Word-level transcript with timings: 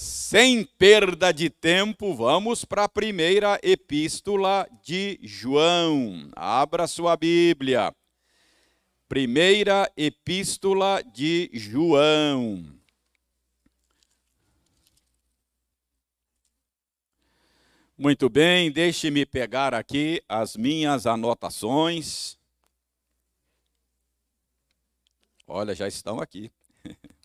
Sem 0.00 0.62
perda 0.62 1.32
de 1.32 1.50
tempo, 1.50 2.14
vamos 2.14 2.64
para 2.64 2.84
a 2.84 2.88
primeira 2.88 3.58
epístola 3.64 4.64
de 4.80 5.18
João. 5.20 6.30
Abra 6.36 6.86
sua 6.86 7.16
Bíblia. 7.16 7.92
Primeira 9.08 9.90
epístola 9.96 11.02
de 11.02 11.50
João. 11.52 12.78
Muito 17.98 18.28
bem, 18.28 18.70
deixe-me 18.70 19.26
pegar 19.26 19.74
aqui 19.74 20.22
as 20.28 20.56
minhas 20.56 21.08
anotações. 21.08 22.38
Olha, 25.44 25.74
já 25.74 25.88
estão 25.88 26.20
aqui. 26.20 26.52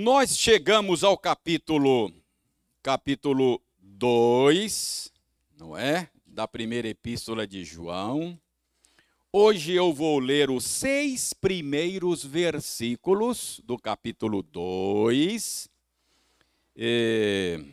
Nós 0.00 0.38
chegamos 0.38 1.02
ao 1.02 1.18
capítulo 1.18 2.12
capítulo 2.80 3.60
2, 3.80 5.12
não 5.58 5.76
é? 5.76 6.08
Da 6.24 6.46
primeira 6.46 6.86
epístola 6.86 7.44
de 7.44 7.64
João. 7.64 8.38
Hoje 9.32 9.72
eu 9.72 9.92
vou 9.92 10.20
ler 10.20 10.50
os 10.50 10.64
seis 10.64 11.32
primeiros 11.32 12.24
versículos 12.24 13.60
do 13.64 13.76
capítulo 13.76 14.40
2. 14.40 15.68
E, 16.76 17.64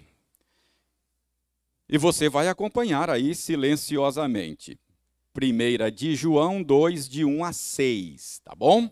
e 1.88 1.96
você 2.00 2.28
vai 2.28 2.48
acompanhar 2.48 3.08
aí 3.08 3.36
silenciosamente. 3.36 4.80
Primeira 5.32 5.92
de 5.92 6.16
João 6.16 6.64
2, 6.64 7.08
de 7.08 7.24
1 7.24 7.44
a 7.44 7.54
6, 7.54 8.42
tá 8.44 8.56
bom? 8.56 8.90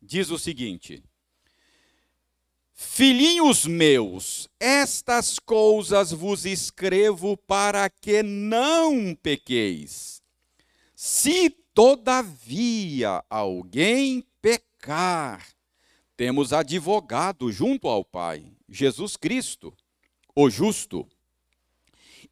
Diz 0.00 0.30
o 0.30 0.38
seguinte. 0.38 1.04
Filhinhos 2.82 3.66
meus, 3.66 4.48
estas 4.58 5.38
coisas 5.38 6.12
vos 6.12 6.46
escrevo 6.46 7.36
para 7.36 7.90
que 7.90 8.22
não 8.22 9.14
pequeis. 9.14 10.22
Se 10.96 11.50
todavia 11.74 13.22
alguém 13.28 14.24
pecar, 14.40 15.46
temos 16.16 16.54
advogado 16.54 17.52
junto 17.52 17.86
ao 17.86 18.02
Pai, 18.02 18.50
Jesus 18.66 19.14
Cristo, 19.14 19.76
o 20.34 20.48
justo. 20.48 21.06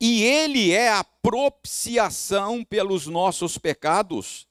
E 0.01 0.23
ele 0.25 0.71
é 0.71 0.89
a 0.89 1.05
propiciação 1.05 2.65
pelos 2.65 3.07
nossos 3.07 3.59
pecados, 3.59 4.49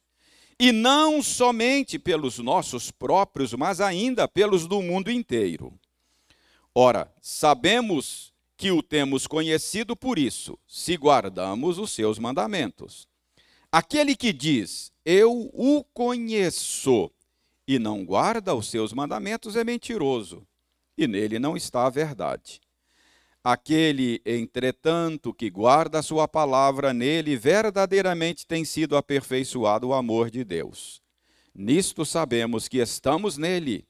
e 0.59 0.71
não 0.71 1.23
somente 1.23 1.97
pelos 1.97 2.37
nossos 2.37 2.91
próprios, 2.91 3.51
mas 3.53 3.81
ainda 3.81 4.27
pelos 4.27 4.67
do 4.67 4.79
mundo 4.83 5.11
inteiro. 5.11 5.73
Ora, 6.79 7.11
sabemos 7.19 8.31
que 8.55 8.69
o 8.69 8.83
temos 8.83 9.25
conhecido 9.25 9.95
por 9.95 10.19
isso, 10.19 10.59
se 10.67 10.95
guardamos 10.95 11.79
os 11.79 11.89
seus 11.89 12.19
mandamentos. 12.19 13.07
Aquele 13.71 14.15
que 14.15 14.31
diz, 14.31 14.93
eu 15.03 15.49
o 15.55 15.83
conheço, 15.91 17.09
e 17.67 17.79
não 17.79 18.05
guarda 18.05 18.53
os 18.53 18.69
seus 18.69 18.93
mandamentos 18.93 19.55
é 19.55 19.63
mentiroso, 19.63 20.45
e 20.95 21.07
nele 21.07 21.39
não 21.39 21.57
está 21.57 21.87
a 21.87 21.89
verdade. 21.89 22.61
Aquele, 23.43 24.21
entretanto, 24.23 25.33
que 25.33 25.49
guarda 25.49 25.97
a 25.97 26.03
sua 26.03 26.27
palavra, 26.27 26.93
nele 26.93 27.35
verdadeiramente 27.35 28.45
tem 28.45 28.63
sido 28.63 28.95
aperfeiçoado 28.95 29.87
o 29.87 29.93
amor 29.95 30.29
de 30.29 30.43
Deus. 30.43 31.01
Nisto 31.55 32.05
sabemos 32.05 32.67
que 32.67 32.77
estamos 32.77 33.35
nele 33.35 33.83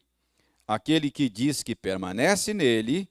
Aquele 0.67 1.09
que 1.09 1.29
diz 1.29 1.63
que 1.63 1.73
permanece 1.73 2.53
nele, 2.53 3.07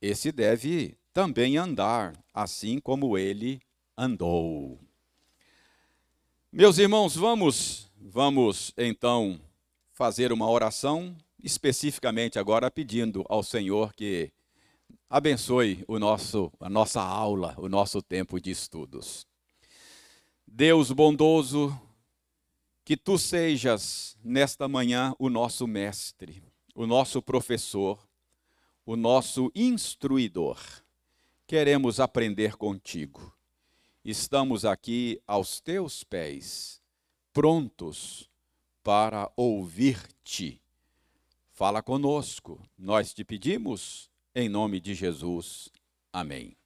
esse 0.00 0.30
deve 0.30 0.96
também 1.12 1.56
andar 1.56 2.16
assim 2.32 2.78
como 2.78 3.18
ele 3.18 3.60
andou. 3.98 4.78
Meus 6.52 6.78
irmãos, 6.78 7.16
vamos 7.16 7.90
vamos 8.00 8.72
então 8.78 9.40
fazer 9.92 10.32
uma 10.32 10.48
oração 10.48 11.16
especificamente 11.42 12.38
agora 12.38 12.70
pedindo 12.70 13.24
ao 13.28 13.42
Senhor 13.42 13.92
que 13.94 14.30
abençoe 15.10 15.84
o 15.88 15.98
nosso 15.98 16.52
a 16.60 16.70
nossa 16.70 17.02
aula, 17.02 17.56
o 17.58 17.68
nosso 17.68 18.00
tempo 18.00 18.40
de 18.40 18.52
estudos. 18.52 19.26
Deus 20.46 20.92
bondoso, 20.92 21.76
que 22.84 22.96
tu 22.96 23.18
sejas 23.18 24.16
nesta 24.22 24.68
manhã 24.68 25.16
o 25.18 25.28
nosso 25.28 25.66
mestre 25.66 26.51
o 26.74 26.86
nosso 26.86 27.20
professor, 27.20 27.98
o 28.84 28.96
nosso 28.96 29.50
instruidor. 29.54 30.58
Queremos 31.46 32.00
aprender 32.00 32.56
contigo. 32.56 33.34
Estamos 34.04 34.64
aqui 34.64 35.20
aos 35.26 35.60
teus 35.60 36.02
pés, 36.02 36.82
prontos 37.32 38.28
para 38.82 39.30
ouvir-te. 39.36 40.60
Fala 41.52 41.82
conosco, 41.82 42.60
nós 42.76 43.12
te 43.12 43.22
pedimos, 43.22 44.10
em 44.34 44.48
nome 44.48 44.80
de 44.80 44.94
Jesus. 44.94 45.70
Amém. 46.12 46.56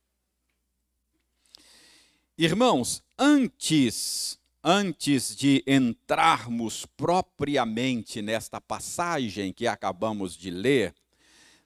Irmãos, 2.39 3.03
antes 3.19 4.39
antes 4.69 5.37
de 5.37 5.63
entrarmos 5.65 6.85
propriamente 6.97 8.21
nesta 8.21 8.61
passagem 8.61 9.53
que 9.53 9.65
acabamos 9.65 10.37
de 10.37 10.51
ler, 10.51 10.93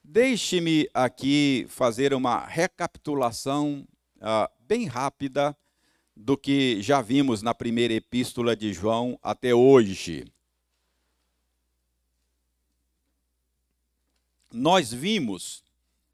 deixe-me 0.04 0.86
aqui 0.92 1.64
fazer 1.70 2.12
uma 2.12 2.44
recapitulação 2.44 3.88
uh, 4.18 4.52
bem 4.68 4.84
rápida 4.84 5.56
do 6.14 6.36
que 6.36 6.82
já 6.82 7.00
vimos 7.00 7.40
na 7.40 7.54
primeira 7.54 7.94
epístola 7.94 8.54
de 8.54 8.70
João 8.70 9.18
até 9.22 9.54
hoje. 9.54 10.30
Nós 14.52 14.92
vimos 14.92 15.64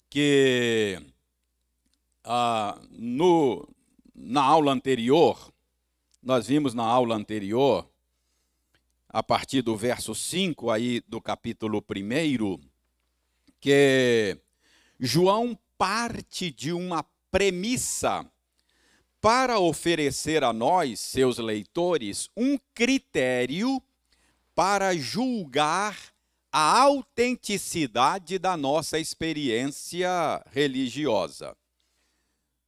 que 0.08 1.02
uh, 2.24 2.80
no, 2.92 3.68
na 4.14 4.44
aula 4.44 4.70
anterior, 4.70 5.52
nós 6.26 6.48
vimos 6.48 6.74
na 6.74 6.82
aula 6.82 7.14
anterior, 7.14 7.88
a 9.08 9.22
partir 9.22 9.62
do 9.62 9.76
verso 9.76 10.12
5 10.12 10.72
aí 10.72 11.00
do 11.06 11.20
capítulo 11.20 11.78
1, 11.78 12.58
que 13.60 14.36
João 14.98 15.56
parte 15.78 16.50
de 16.50 16.72
uma 16.72 17.04
premissa 17.30 18.28
para 19.20 19.60
oferecer 19.60 20.42
a 20.42 20.52
nós, 20.52 20.98
seus 20.98 21.38
leitores, 21.38 22.28
um 22.36 22.58
critério 22.74 23.80
para 24.52 24.96
julgar 24.96 25.96
a 26.50 26.80
autenticidade 26.80 28.36
da 28.36 28.56
nossa 28.56 28.98
experiência 28.98 30.44
religiosa. 30.50 31.56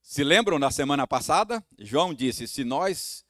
Se 0.00 0.22
lembram 0.22 0.60
na 0.60 0.70
semana 0.70 1.08
passada? 1.08 1.60
João 1.76 2.14
disse: 2.14 2.46
se 2.46 2.62
nós 2.62 3.26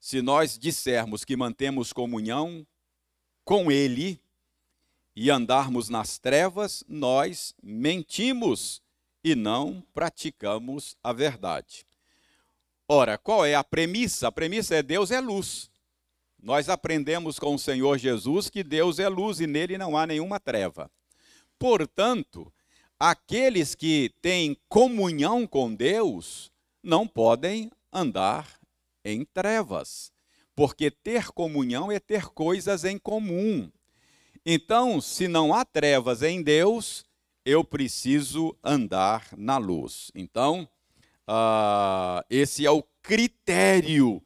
se 0.00 0.22
nós 0.22 0.58
dissermos 0.58 1.24
que 1.24 1.36
mantemos 1.36 1.92
comunhão 1.92 2.66
com 3.44 3.70
Ele 3.70 4.18
e 5.14 5.30
andarmos 5.30 5.90
nas 5.90 6.18
trevas, 6.18 6.82
nós 6.88 7.54
mentimos 7.62 8.82
e 9.22 9.34
não 9.34 9.84
praticamos 9.92 10.96
a 11.04 11.12
verdade. 11.12 11.84
Ora, 12.88 13.18
qual 13.18 13.44
é 13.44 13.54
a 13.54 13.62
premissa? 13.62 14.28
A 14.28 14.32
premissa 14.32 14.74
é 14.74 14.82
Deus 14.82 15.10
é 15.10 15.20
luz. 15.20 15.70
Nós 16.42 16.70
aprendemos 16.70 17.38
com 17.38 17.54
o 17.54 17.58
Senhor 17.58 17.98
Jesus 17.98 18.48
que 18.48 18.64
Deus 18.64 18.98
é 18.98 19.08
luz 19.08 19.38
e 19.40 19.46
nele 19.46 19.76
não 19.76 19.96
há 19.96 20.06
nenhuma 20.06 20.40
treva. 20.40 20.90
Portanto, 21.58 22.50
aqueles 22.98 23.74
que 23.74 24.14
têm 24.22 24.56
comunhão 24.68 25.46
com 25.46 25.74
Deus 25.74 26.50
não 26.82 27.06
podem 27.06 27.70
andar 27.92 28.59
em 29.04 29.24
trevas, 29.24 30.12
porque 30.54 30.90
ter 30.90 31.28
comunhão 31.32 31.90
é 31.90 31.98
ter 31.98 32.26
coisas 32.26 32.84
em 32.84 32.98
comum. 32.98 33.70
Então, 34.44 35.00
se 35.00 35.28
não 35.28 35.54
há 35.54 35.64
trevas 35.64 36.22
em 36.22 36.42
Deus, 36.42 37.04
eu 37.44 37.64
preciso 37.64 38.56
andar 38.62 39.28
na 39.36 39.58
luz. 39.58 40.10
Então, 40.14 40.68
uh, 41.28 42.24
esse 42.28 42.64
é 42.64 42.70
o 42.70 42.82
critério 43.02 44.22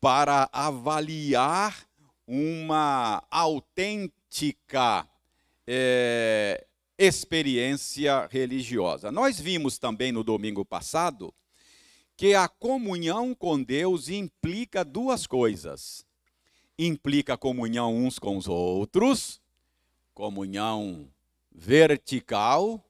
para 0.00 0.48
avaliar 0.52 1.86
uma 2.26 3.24
autêntica 3.30 5.08
é, 5.66 6.66
experiência 6.98 8.26
religiosa. 8.30 9.10
Nós 9.10 9.40
vimos 9.40 9.78
também 9.78 10.12
no 10.12 10.22
domingo 10.22 10.64
passado 10.64 11.34
que 12.18 12.34
a 12.34 12.48
comunhão 12.48 13.32
com 13.32 13.62
Deus 13.62 14.08
implica 14.08 14.84
duas 14.84 15.24
coisas. 15.24 16.04
Implica 16.76 17.36
comunhão 17.36 17.94
uns 17.94 18.18
com 18.18 18.36
os 18.36 18.48
outros, 18.48 19.40
comunhão 20.12 21.08
vertical, 21.52 22.84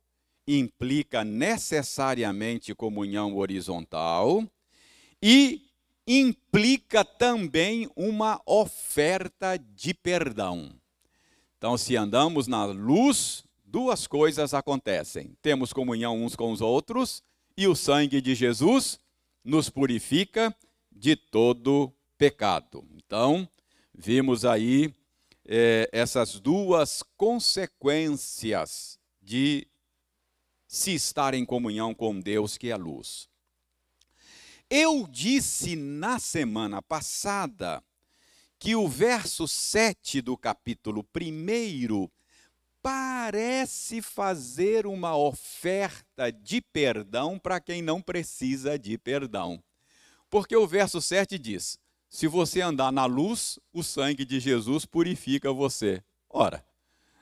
implica 0.46 1.24
necessariamente 1.24 2.74
comunhão 2.74 3.36
horizontal 3.36 4.42
e 5.22 5.60
implica 6.06 7.04
também 7.04 7.86
uma 7.94 8.40
oferta 8.46 9.58
de 9.58 9.92
perdão. 9.92 10.72
Então, 11.58 11.76
se 11.76 11.96
andamos 11.96 12.46
na 12.46 12.64
luz, 12.64 13.44
duas 13.62 14.06
coisas 14.06 14.54
acontecem: 14.54 15.36
temos 15.42 15.70
comunhão 15.70 16.16
uns 16.24 16.34
com 16.34 16.50
os 16.50 16.62
outros 16.62 17.22
e 17.58 17.68
o 17.68 17.76
sangue 17.76 18.22
de 18.22 18.34
Jesus 18.34 18.98
nos 19.48 19.70
purifica 19.70 20.54
de 20.92 21.16
todo 21.16 21.90
pecado. 22.18 22.86
Então, 22.92 23.48
vimos 23.94 24.44
aí 24.44 24.94
é, 25.42 25.88
essas 25.90 26.38
duas 26.38 27.02
consequências 27.16 29.00
de 29.22 29.66
se 30.66 30.94
estar 30.94 31.32
em 31.32 31.46
comunhão 31.46 31.94
com 31.94 32.20
Deus, 32.20 32.58
que 32.58 32.68
é 32.68 32.72
a 32.72 32.76
luz. 32.76 33.26
Eu 34.68 35.08
disse 35.10 35.74
na 35.74 36.18
semana 36.18 36.82
passada 36.82 37.82
que 38.58 38.76
o 38.76 38.86
verso 38.86 39.48
7 39.48 40.20
do 40.20 40.36
capítulo 40.36 41.08
1 41.16 42.10
parece 42.88 44.00
fazer 44.00 44.86
uma 44.86 45.14
oferta 45.14 46.32
de 46.32 46.62
perdão 46.62 47.38
para 47.38 47.60
quem 47.60 47.82
não 47.82 48.00
precisa 48.00 48.78
de 48.78 48.96
perdão. 48.96 49.62
Porque 50.30 50.56
o 50.56 50.66
verso 50.66 50.98
7 50.98 51.38
diz: 51.38 51.78
Se 52.08 52.26
você 52.26 52.62
andar 52.62 52.90
na 52.90 53.04
luz, 53.04 53.58
o 53.74 53.82
sangue 53.82 54.24
de 54.24 54.40
Jesus 54.40 54.86
purifica 54.86 55.52
você. 55.52 56.02
Ora, 56.30 56.64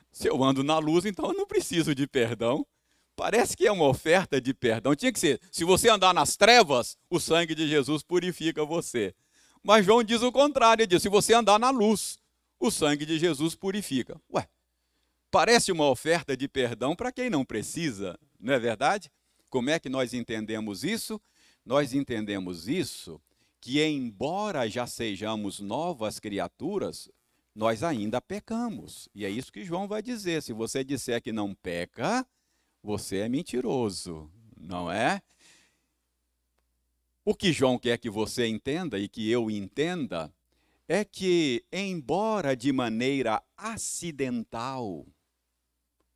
se 0.09 0.29
eu 0.29 0.41
ando 0.41 0.63
na 0.63 0.77
luz, 0.79 1.03
então 1.03 1.25
eu 1.25 1.33
não 1.33 1.45
preciso 1.45 1.93
de 1.93 2.07
perdão. 2.07 2.65
Parece 3.13 3.57
que 3.57 3.67
é 3.67 3.71
uma 3.71 3.89
oferta 3.89 4.39
de 4.39 4.53
perdão. 4.53 4.95
Tinha 4.95 5.11
que 5.11 5.19
ser: 5.19 5.41
se 5.51 5.65
você 5.65 5.89
andar 5.89 6.13
nas 6.13 6.37
trevas, 6.37 6.97
o 7.09 7.19
sangue 7.19 7.53
de 7.53 7.67
Jesus 7.67 8.01
purifica 8.03 8.63
você. 8.63 9.13
Mas 9.61 9.85
João 9.85 10.01
diz 10.01 10.21
o 10.21 10.31
contrário, 10.31 10.83
ele 10.83 10.87
diz: 10.87 11.01
se 11.01 11.09
você 11.09 11.33
andar 11.33 11.59
na 11.59 11.71
luz, 11.71 12.17
o 12.57 12.71
sangue 12.71 13.05
de 13.05 13.19
Jesus 13.19 13.53
purifica. 13.53 14.17
Ué, 14.33 14.47
parece 15.31 15.71
uma 15.71 15.89
oferta 15.89 16.35
de 16.35 16.47
perdão 16.47 16.95
para 16.95 17.11
quem 17.11 17.29
não 17.29 17.45
precisa, 17.45 18.17
não 18.39 18.53
é 18.53 18.59
verdade? 18.59 19.11
Como 19.49 19.69
é 19.69 19.79
que 19.79 19.89
nós 19.89 20.13
entendemos 20.13 20.83
isso? 20.83 21.21
Nós 21.65 21.93
entendemos 21.93 22.67
isso 22.67 23.21
que, 23.59 23.83
embora 23.83 24.69
já 24.69 24.85
sejamos 24.87 25.59
novas 25.59 26.19
criaturas, 26.19 27.09
nós 27.53 27.83
ainda 27.83 28.21
pecamos. 28.21 29.09
E 29.15 29.25
é 29.25 29.29
isso 29.29 29.51
que 29.51 29.65
João 29.65 29.87
vai 29.87 30.01
dizer. 30.01 30.41
Se 30.43 30.53
você 30.53 30.83
disser 30.83 31.21
que 31.21 31.31
não 31.31 31.53
peca, 31.55 32.25
você 32.83 33.17
é 33.17 33.29
mentiroso, 33.29 34.31
não 34.55 34.91
é? 34.91 35.21
O 37.25 37.35
que 37.35 37.51
João 37.51 37.77
quer 37.77 37.97
que 37.97 38.09
você 38.09 38.47
entenda 38.47 38.97
e 38.97 39.09
que 39.09 39.29
eu 39.29 39.51
entenda 39.51 40.33
é 40.87 41.03
que, 41.03 41.65
embora 41.73 42.55
de 42.55 42.71
maneira 42.71 43.43
acidental, 43.57 45.05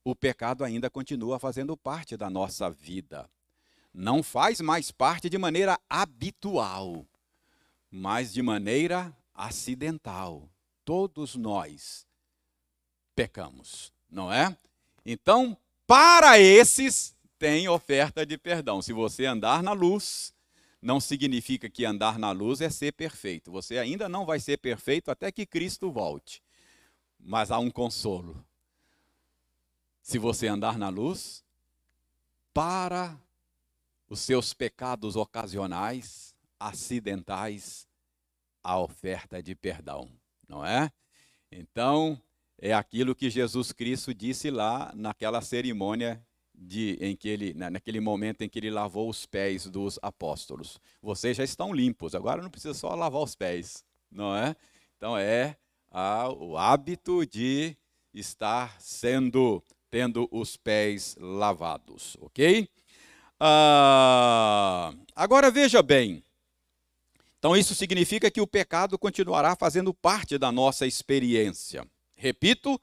o 0.03 0.15
pecado 0.15 0.63
ainda 0.63 0.89
continua 0.89 1.39
fazendo 1.39 1.77
parte 1.77 2.18
da 2.18 2.30
nossa 2.30 2.69
vida. 2.69 3.30
Não 3.94 4.24
faz 4.24 4.62
mais 4.62 4.92
parte 4.92 5.30
de 5.30 5.38
maneira 5.38 5.80
habitual, 5.89 7.06
mas 7.89 8.33
de 8.33 8.42
maneira 8.42 9.15
acidental. 9.33 10.50
Todos 10.83 11.36
nós 11.36 12.07
pecamos, 13.15 13.94
não 14.09 14.31
é? 14.31 14.57
Então, 15.06 15.57
para 15.86 16.39
esses, 16.39 17.15
tem 17.38 17.68
oferta 17.68 18.25
de 18.25 18.38
perdão. 18.38 18.81
Se 18.81 18.94
você 18.94 19.25
andar 19.25 19.62
na 19.62 19.74
luz, 19.74 20.33
não 20.81 21.00
significa 21.00 21.69
que 21.69 21.86
andar 21.86 22.18
na 22.18 22.31
luz 22.31 22.62
é 22.62 22.69
ser 22.69 22.94
perfeito. 22.94 23.51
Você 23.51 23.77
ainda 23.77 24.07
não 24.07 24.25
vai 24.25 24.39
ser 24.39 24.57
perfeito 24.57 25.12
até 25.12 25.31
que 25.31 25.45
Cristo 25.45 25.92
volte. 25.92 26.42
Mas 27.19 27.51
há 27.51 27.59
um 27.59 27.69
consolo. 27.69 28.44
Se 30.01 30.18
você 30.18 30.48
andar 30.48 30.77
na 30.77 30.89
luz, 30.89 31.44
para 32.53 33.18
os 34.09 34.19
seus 34.19 34.53
pecados 34.53 35.15
ocasionais, 35.15 36.36
acidentais, 36.59 37.88
a 38.63 38.80
oferta 38.80 39.42
de 39.42 39.56
perdão, 39.56 40.09
não 40.48 40.65
é? 40.65 40.92
Então, 41.51 42.21
é 42.59 42.74
aquilo 42.74 43.15
que 43.15 43.30
Jesus 43.30 43.71
Cristo 43.71 44.13
disse 44.13 44.51
lá 44.51 44.92
naquela 44.95 45.42
cerimônia 45.42 46.24
de, 46.53 46.98
em 47.01 47.15
que 47.15 47.27
ele, 47.27 47.53
naquele 47.53 48.00
momento 48.00 48.44
em 48.44 48.50
que 48.50 48.59
ele 48.59 48.69
lavou 48.69 49.09
os 49.09 49.25
pés 49.25 49.65
dos 49.65 49.98
apóstolos. 50.01 50.80
Vocês 51.01 51.38
já 51.38 51.44
estão 51.44 51.74
limpos, 51.74 52.13
agora 52.13 52.42
não 52.42 52.51
precisa 52.51 52.74
só 52.74 52.94
lavar 52.94 53.21
os 53.21 53.36
pés, 53.36 53.83
não 54.12 54.36
é? 54.36 54.56
Então 54.95 55.18
é 55.18 55.57
a, 55.89 56.30
o 56.30 56.56
hábito 56.57 57.25
de 57.25 57.75
estar 58.13 58.80
sendo, 58.80 59.63
tendo 59.91 60.27
os 60.31 60.55
pés 60.55 61.15
lavados, 61.19 62.17
ok? 62.21 62.67
Ah, 63.38 64.93
agora 65.13 65.51
veja 65.51 65.83
bem. 65.83 66.23
Então 67.38 67.57
isso 67.57 67.75
significa 67.75 68.31
que 68.31 68.39
o 68.39 68.47
pecado 68.47 68.97
continuará 68.97 69.53
fazendo 69.55 69.93
parte 69.93 70.38
da 70.38 70.49
nossa 70.51 70.88
experiência. 70.88 71.85
Repito, 72.15 72.79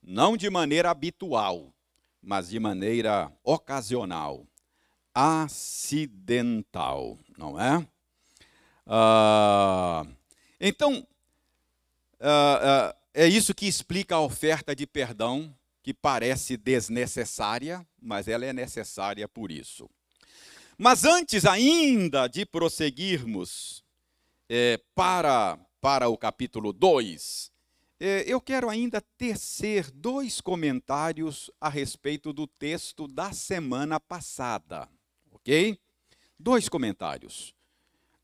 não 0.00 0.36
de 0.36 0.48
maneira 0.48 0.90
habitual, 0.90 1.74
mas 2.22 2.50
de 2.50 2.60
maneira 2.60 3.32
ocasional, 3.42 4.46
acidental, 5.12 6.38
não 7.36 7.58
é? 7.60 7.84
Ah, 8.86 10.06
então, 10.60 11.04
ah, 12.20 12.60
ah, 12.62 12.94
é 13.14 13.26
isso 13.26 13.52
que 13.54 13.66
explica 13.66 14.14
a 14.14 14.20
oferta 14.20 14.76
de 14.76 14.86
perdão, 14.86 15.52
que 15.82 15.92
parece 15.92 16.56
desnecessária, 16.56 17.86
mas 18.00 18.28
ela 18.28 18.46
é 18.46 18.52
necessária 18.52 19.26
por 19.26 19.50
isso. 19.50 19.88
Mas 20.78 21.04
antes 21.04 21.44
ainda 21.44 22.28
de 22.28 22.46
prosseguirmos 22.46 23.84
é, 24.48 24.80
para, 24.94 25.58
para 25.80 26.08
o 26.08 26.16
capítulo 26.16 26.72
2, 26.72 27.52
é, 28.00 28.24
eu 28.26 28.40
quero 28.40 28.68
ainda 28.68 29.00
tecer 29.16 29.90
dois 29.90 30.40
comentários 30.40 31.50
a 31.60 31.68
respeito 31.68 32.32
do 32.32 32.46
texto 32.46 33.06
da 33.06 33.32
semana 33.32 34.00
passada, 34.00 34.88
ok? 35.30 35.78
Dois 36.38 36.68
comentários. 36.68 37.54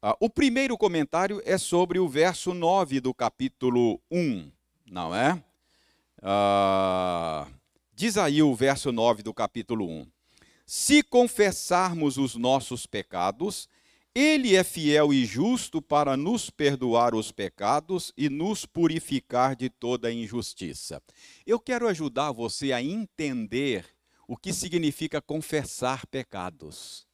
Ah, 0.02 0.16
o 0.20 0.30
primeiro 0.30 0.76
comentário 0.76 1.42
é 1.44 1.58
sobre 1.58 1.98
o 1.98 2.08
verso 2.08 2.54
9 2.54 3.00
do 3.00 3.12
capítulo 3.12 4.00
1, 4.10 4.50
não 4.86 5.14
é? 5.14 5.42
Ah, 6.22 7.46
diz 7.94 8.16
aí 8.16 8.42
o 8.42 8.54
verso 8.54 8.92
9 8.92 9.22
do 9.22 9.32
capítulo 9.32 9.88
1. 9.88 10.06
Se 10.66 11.02
confessarmos 11.02 12.18
os 12.18 12.34
nossos 12.34 12.84
pecados, 12.84 13.68
ele 14.14 14.56
é 14.56 14.64
fiel 14.64 15.12
e 15.12 15.24
justo 15.24 15.80
para 15.80 16.16
nos 16.16 16.50
perdoar 16.50 17.14
os 17.14 17.30
pecados 17.32 18.12
e 18.16 18.28
nos 18.28 18.66
purificar 18.66 19.54
de 19.56 19.70
toda 19.70 20.12
injustiça. 20.12 21.02
Eu 21.46 21.60
quero 21.60 21.88
ajudar 21.88 22.32
você 22.32 22.72
a 22.72 22.82
entender 22.82 23.86
o 24.26 24.36
que 24.36 24.52
significa 24.52 25.22
confessar 25.22 26.06
pecados. 26.06 27.07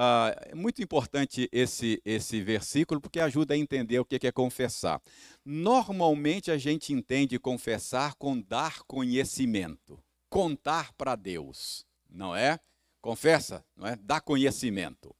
Ah, 0.00 0.32
é 0.42 0.54
muito 0.54 0.80
importante 0.80 1.48
esse, 1.50 2.00
esse 2.04 2.40
versículo 2.40 3.00
porque 3.00 3.18
ajuda 3.18 3.54
a 3.54 3.56
entender 3.56 3.98
o 3.98 4.04
que 4.04 4.28
é 4.28 4.30
confessar. 4.30 5.02
Normalmente 5.44 6.52
a 6.52 6.56
gente 6.56 6.92
entende 6.92 7.36
confessar 7.36 8.14
com 8.14 8.40
dar 8.40 8.84
conhecimento, 8.84 10.00
contar 10.30 10.92
para 10.92 11.16
Deus, 11.16 11.84
não 12.08 12.36
é? 12.36 12.60
Confessa, 13.00 13.64
não 13.76 13.88
é? 13.88 13.96
Dá 13.96 14.20
conhecimento. 14.20 15.12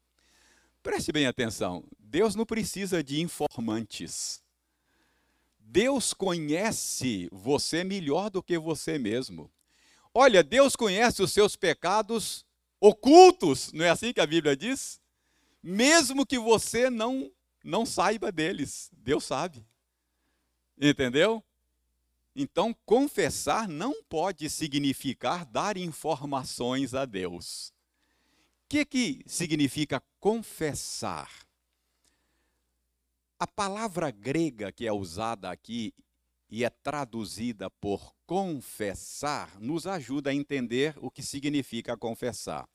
Preste 0.81 1.11
bem 1.11 1.27
atenção: 1.27 1.83
Deus 1.99 2.37
não 2.37 2.47
precisa 2.47 3.03
de 3.03 3.21
informantes. 3.21 4.41
Deus 5.59 6.15
conhece 6.15 7.29
você 7.33 7.83
melhor 7.83 8.31
do 8.31 8.41
que 8.41 8.57
você 8.57 8.97
mesmo. 8.97 9.51
Olha, 10.15 10.45
Deus 10.45 10.77
conhece 10.77 11.21
os 11.21 11.33
seus 11.33 11.57
pecados 11.57 12.47
ocultos, 12.81 13.73
não 13.73 13.85
é 13.85 13.91
assim 13.91 14.13
que 14.13 14.21
a 14.21 14.27
Bíblia 14.27 14.57
diz? 14.57 15.01
Mesmo 15.63 16.27
que 16.27 16.39
você 16.39 16.89
não 16.91 17.31
não 17.65 17.85
saiba 17.85 18.33
deles, 18.33 18.91
Deus 18.93 19.25
sabe. 19.25 19.67
Entendeu? 20.81 21.45
Então, 22.35 22.73
confessar 22.87 23.69
não 23.69 24.03
pode 24.05 24.49
significar 24.49 25.45
dar 25.45 25.77
informações 25.77 26.95
a 26.95 27.05
Deus. 27.05 27.73
O 28.65 28.69
que, 28.69 28.85
que 28.85 29.23
significa 29.27 30.01
confessar? 30.21 31.31
A 33.39 33.47
palavra 33.47 34.11
grega 34.11 34.71
que 34.71 34.87
é 34.87 34.93
usada 34.93 35.51
aqui 35.51 35.93
e 36.49 36.65
é 36.65 36.71
traduzida 36.71 37.69
por 37.69 38.15
confessar 38.29 39.59
nos 39.59 39.87
ajuda 39.87 40.29
a 40.29 40.35
entender 40.35 40.95
o 41.01 41.11
que 41.11 41.23
significa 41.23 41.97
confessar. 41.97 42.69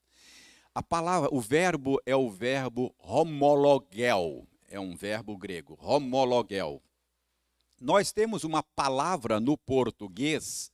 A 0.74 0.82
palavra, 0.82 1.30
o 1.32 1.40
verbo 1.40 2.02
é 2.08 2.16
o 2.16 2.28
verbo 2.28 2.92
homologel, 2.98 4.48
é 4.68 4.80
um 4.80 4.96
verbo 4.96 5.38
grego, 5.38 5.78
homologel. 5.80 6.82
Nós 7.80 8.12
temos 8.12 8.44
uma 8.44 8.64
palavra 8.64 9.40
no 9.40 9.56
português 9.56 10.72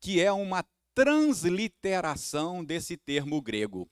que 0.00 0.22
é 0.22 0.32
uma 0.32 0.64
transliteração 0.94 2.64
desse 2.64 2.96
termo 2.96 3.42
grego. 3.42 3.86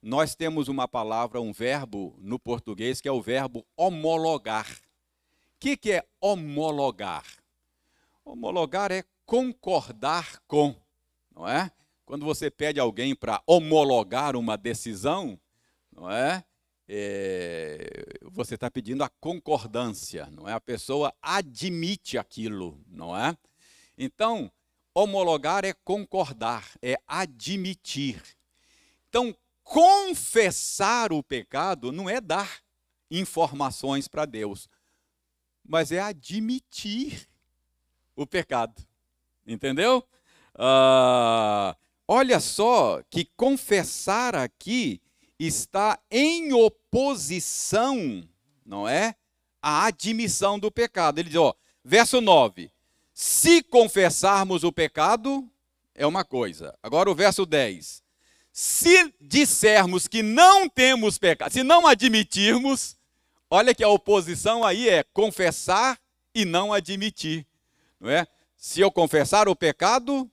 Nós 0.00 0.36
temos 0.36 0.68
uma 0.68 0.86
palavra, 0.86 1.40
um 1.40 1.52
verbo 1.52 2.16
no 2.20 2.38
português 2.38 3.00
que 3.00 3.08
é 3.08 3.12
o 3.12 3.20
verbo 3.20 3.66
homologar. 3.76 4.70
O 4.70 5.58
que, 5.58 5.76
que 5.76 5.90
é 5.90 6.04
homologar? 6.20 7.24
Homologar 8.24 8.92
é 8.92 9.02
concordar 9.26 10.40
com, 10.46 10.74
não 11.34 11.48
é? 11.48 11.70
Quando 12.04 12.24
você 12.24 12.50
pede 12.50 12.78
alguém 12.78 13.14
para 13.14 13.42
homologar 13.46 14.36
uma 14.36 14.56
decisão, 14.56 15.40
não 15.90 16.10
é? 16.10 16.44
é 16.86 18.04
você 18.22 18.54
está 18.56 18.70
pedindo 18.70 19.02
a 19.02 19.08
concordância, 19.08 20.26
não 20.30 20.48
é? 20.48 20.52
A 20.52 20.60
pessoa 20.60 21.14
admite 21.22 22.18
aquilo, 22.18 22.78
não 22.86 23.16
é? 23.16 23.36
Então, 23.96 24.50
homologar 24.94 25.64
é 25.64 25.72
concordar, 25.72 26.68
é 26.82 26.96
admitir. 27.06 28.22
Então, 29.08 29.34
confessar 29.62 31.12
o 31.12 31.22
pecado 31.22 31.90
não 31.90 32.08
é 32.08 32.20
dar 32.20 32.60
informações 33.10 34.06
para 34.06 34.26
Deus, 34.26 34.68
mas 35.64 35.90
é 35.90 36.00
admitir 36.00 37.28
o 38.14 38.26
pecado. 38.26 38.86
Entendeu? 39.46 40.02
Ah, 40.54 41.76
olha 42.06 42.40
só 42.40 43.02
que 43.10 43.24
confessar 43.36 44.34
aqui 44.34 45.00
está 45.38 45.98
em 46.10 46.52
oposição, 46.52 48.26
não 48.64 48.88
é? 48.88 49.14
À 49.60 49.86
admissão 49.86 50.58
do 50.58 50.70
pecado. 50.70 51.18
Ele 51.18 51.28
diz, 51.28 51.38
ó, 51.38 51.54
verso 51.84 52.20
9: 52.20 52.70
Se 53.12 53.62
confessarmos 53.62 54.64
o 54.64 54.72
pecado, 54.72 55.48
é 55.94 56.06
uma 56.06 56.24
coisa. 56.24 56.76
Agora 56.82 57.10
o 57.10 57.14
verso 57.14 57.44
10. 57.44 58.02
Se 58.52 59.12
dissermos 59.20 60.06
que 60.06 60.22
não 60.22 60.68
temos 60.68 61.18
pecado, 61.18 61.52
se 61.52 61.64
não 61.64 61.86
admitirmos, 61.86 62.96
olha 63.50 63.74
que 63.74 63.82
a 63.82 63.88
oposição 63.88 64.64
aí 64.64 64.88
é 64.88 65.02
confessar 65.02 65.98
e 66.32 66.44
não 66.44 66.72
admitir, 66.72 67.46
não 67.98 68.10
é? 68.10 68.26
Se 68.66 68.80
eu 68.80 68.90
confessar 68.90 69.46
o 69.46 69.54
pecado, 69.54 70.28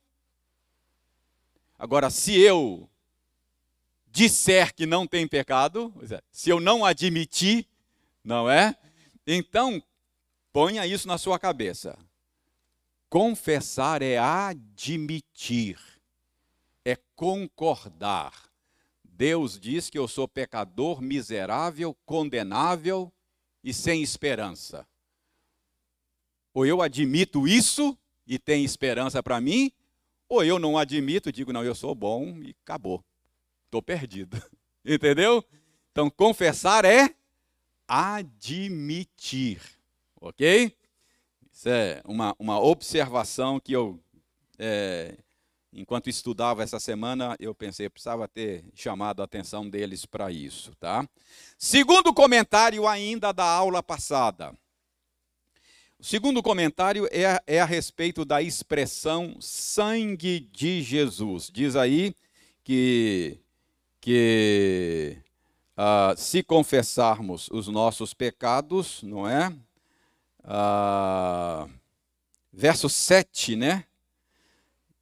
agora 1.78 2.10
se 2.10 2.40
eu 2.40 2.90
disser 4.08 4.74
que 4.74 4.86
não 4.86 5.06
tem 5.06 5.28
pecado, 5.28 5.94
é, 6.10 6.24
se 6.32 6.50
eu 6.50 6.58
não 6.58 6.86
admitir, 6.86 7.68
não 8.24 8.50
é? 8.50 8.74
Então, 9.28 9.84
ponha 10.54 10.88
isso 10.88 11.10
na 11.10 11.18
sua 11.18 11.38
cabeça. 11.38 12.00
Confessar 13.10 14.02
é 14.02 14.18
admitir, 14.18 15.78
é 16.86 16.96
concordar. 17.14 18.50
Deus 19.04 19.60
diz 19.60 19.90
que 19.90 20.00
eu 20.00 20.08
sou 20.08 20.26
pecador, 20.26 21.02
miserável, 21.02 21.94
condenável 22.06 23.12
e 23.62 23.74
sem 23.74 24.02
esperança. 24.02 24.88
Ou 26.54 26.66
eu 26.66 26.82
admito 26.82 27.46
isso 27.46 27.98
e 28.32 28.40
tem 28.40 28.64
esperança 28.64 29.22
para 29.22 29.42
mim, 29.42 29.74
ou 30.30 30.42
eu 30.42 30.58
não 30.58 30.78
admito 30.78 31.34
digo, 31.34 31.52
não, 31.52 31.66
eu 31.66 31.76
sou 31.76 31.94
bom 31.94 32.40
e 32.42 32.56
acabou. 32.64 33.04
Estou 33.66 33.82
perdido. 33.82 34.42
Entendeu? 34.86 35.44
Então, 35.92 36.10
confessar 36.10 36.86
é 36.86 37.14
admitir. 37.86 39.60
Ok? 40.22 40.74
Isso 41.52 41.68
é 41.68 42.02
uma, 42.06 42.34
uma 42.40 42.58
observação 42.58 43.60
que 43.60 43.74
eu, 43.74 44.00
é, 44.58 45.18
enquanto 45.74 46.10
estudava 46.10 46.64
essa 46.64 46.80
semana, 46.80 47.36
eu 47.38 47.54
pensei, 47.54 47.88
eu 47.88 47.92
precisava 47.92 48.30
ter 48.30 48.64
chamado 48.74 49.22
a 49.22 49.26
atenção 49.26 49.70
deles 49.70 50.06
para 50.06 50.32
isso. 50.32 50.74
Tá? 50.80 51.06
Segundo 51.58 52.14
comentário 52.14 52.88
ainda 52.88 53.34
da 53.34 53.44
aula 53.44 53.84
passada. 53.84 54.58
O 56.02 56.04
segundo 56.04 56.42
comentário 56.42 57.08
é, 57.12 57.40
é 57.46 57.62
a 57.62 57.66
respeito 57.66 58.26
da 58.26 58.42
expressão 58.42 59.38
sangue 59.40 60.40
de 60.52 60.82
Jesus. 60.82 61.48
Diz 61.54 61.76
aí 61.76 62.16
que, 62.64 63.38
que 64.02 65.16
uh, 65.78 66.18
se 66.18 66.42
confessarmos 66.42 67.50
os 67.52 67.68
nossos 67.68 68.16
pecados, 68.16 69.04
não 69.04 69.30
é? 69.30 69.50
Uh, 70.40 71.70
verso 72.52 72.90
7, 72.90 73.56
né? 73.56 73.84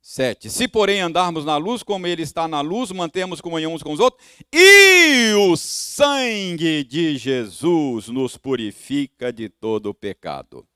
7. 0.02 0.50
Se, 0.50 0.68
porém, 0.68 1.00
andarmos 1.00 1.46
na 1.46 1.56
luz, 1.56 1.82
como 1.82 2.08
Ele 2.08 2.24
está 2.24 2.46
na 2.46 2.60
luz, 2.60 2.92
mantemos 2.92 3.40
comunhão 3.40 3.74
uns 3.74 3.82
com 3.82 3.94
os 3.94 4.02
outros, 4.02 4.22
e 4.52 5.32
o 5.34 5.56
sangue 5.56 6.84
de 6.84 7.18
Jesus 7.18 8.10
nos 8.10 8.36
purifica 8.36 9.32
de 9.32 9.48
todo 9.48 9.92
o 9.92 9.94
pecado. 9.94 10.68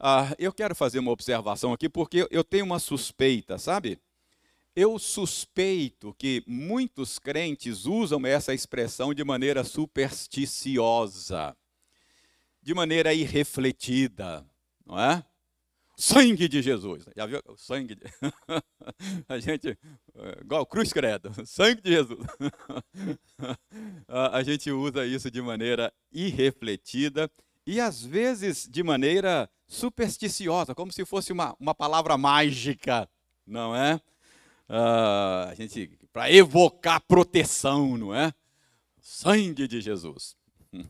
Ah, 0.00 0.32
eu 0.38 0.52
quero 0.52 0.76
fazer 0.76 1.00
uma 1.00 1.10
observação 1.10 1.72
aqui, 1.72 1.88
porque 1.88 2.28
eu 2.30 2.44
tenho 2.44 2.64
uma 2.64 2.78
suspeita, 2.78 3.58
sabe? 3.58 3.98
Eu 4.76 4.96
suspeito 4.96 6.14
que 6.16 6.44
muitos 6.46 7.18
crentes 7.18 7.84
usam 7.84 8.24
essa 8.24 8.54
expressão 8.54 9.12
de 9.12 9.24
maneira 9.24 9.64
supersticiosa, 9.64 11.56
de 12.62 12.72
maneira 12.74 13.12
irrefletida, 13.12 14.46
não 14.86 15.00
é? 15.00 15.24
Sangue 15.96 16.48
de 16.48 16.62
Jesus. 16.62 17.04
Já 17.16 17.26
viu? 17.26 17.42
O 17.46 17.56
sangue 17.56 17.96
de... 17.96 18.04
A 19.28 19.40
gente, 19.40 19.76
igual 20.40 20.64
cruz 20.64 20.92
credo, 20.92 21.32
sangue 21.44 21.82
de 21.82 21.90
Jesus. 21.90 22.24
A 24.06 24.40
gente 24.44 24.70
usa 24.70 25.04
isso 25.04 25.28
de 25.28 25.42
maneira 25.42 25.92
irrefletida 26.12 27.28
e 27.68 27.82
às 27.82 28.02
vezes 28.02 28.66
de 28.66 28.82
maneira 28.82 29.46
supersticiosa, 29.66 30.74
como 30.74 30.90
se 30.90 31.04
fosse 31.04 31.34
uma, 31.34 31.54
uma 31.60 31.74
palavra 31.74 32.16
mágica, 32.16 33.06
não 33.46 33.76
é? 33.76 33.96
Uh, 34.70 35.50
a 35.50 35.54
gente 35.54 35.98
para 36.10 36.32
evocar 36.32 36.98
proteção, 37.06 37.98
não 37.98 38.14
é? 38.14 38.32
Sangue 39.02 39.68
de 39.68 39.82
Jesus. 39.82 40.34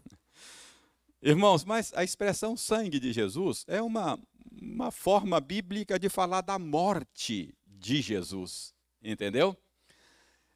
Irmãos, 1.20 1.64
mas 1.64 1.92
a 1.96 2.04
expressão 2.04 2.56
sangue 2.56 3.00
de 3.00 3.12
Jesus 3.12 3.64
é 3.66 3.82
uma, 3.82 4.16
uma 4.52 4.92
forma 4.92 5.40
bíblica 5.40 5.98
de 5.98 6.08
falar 6.08 6.42
da 6.42 6.60
morte 6.60 7.52
de 7.66 8.00
Jesus, 8.00 8.72
entendeu? 9.02 9.56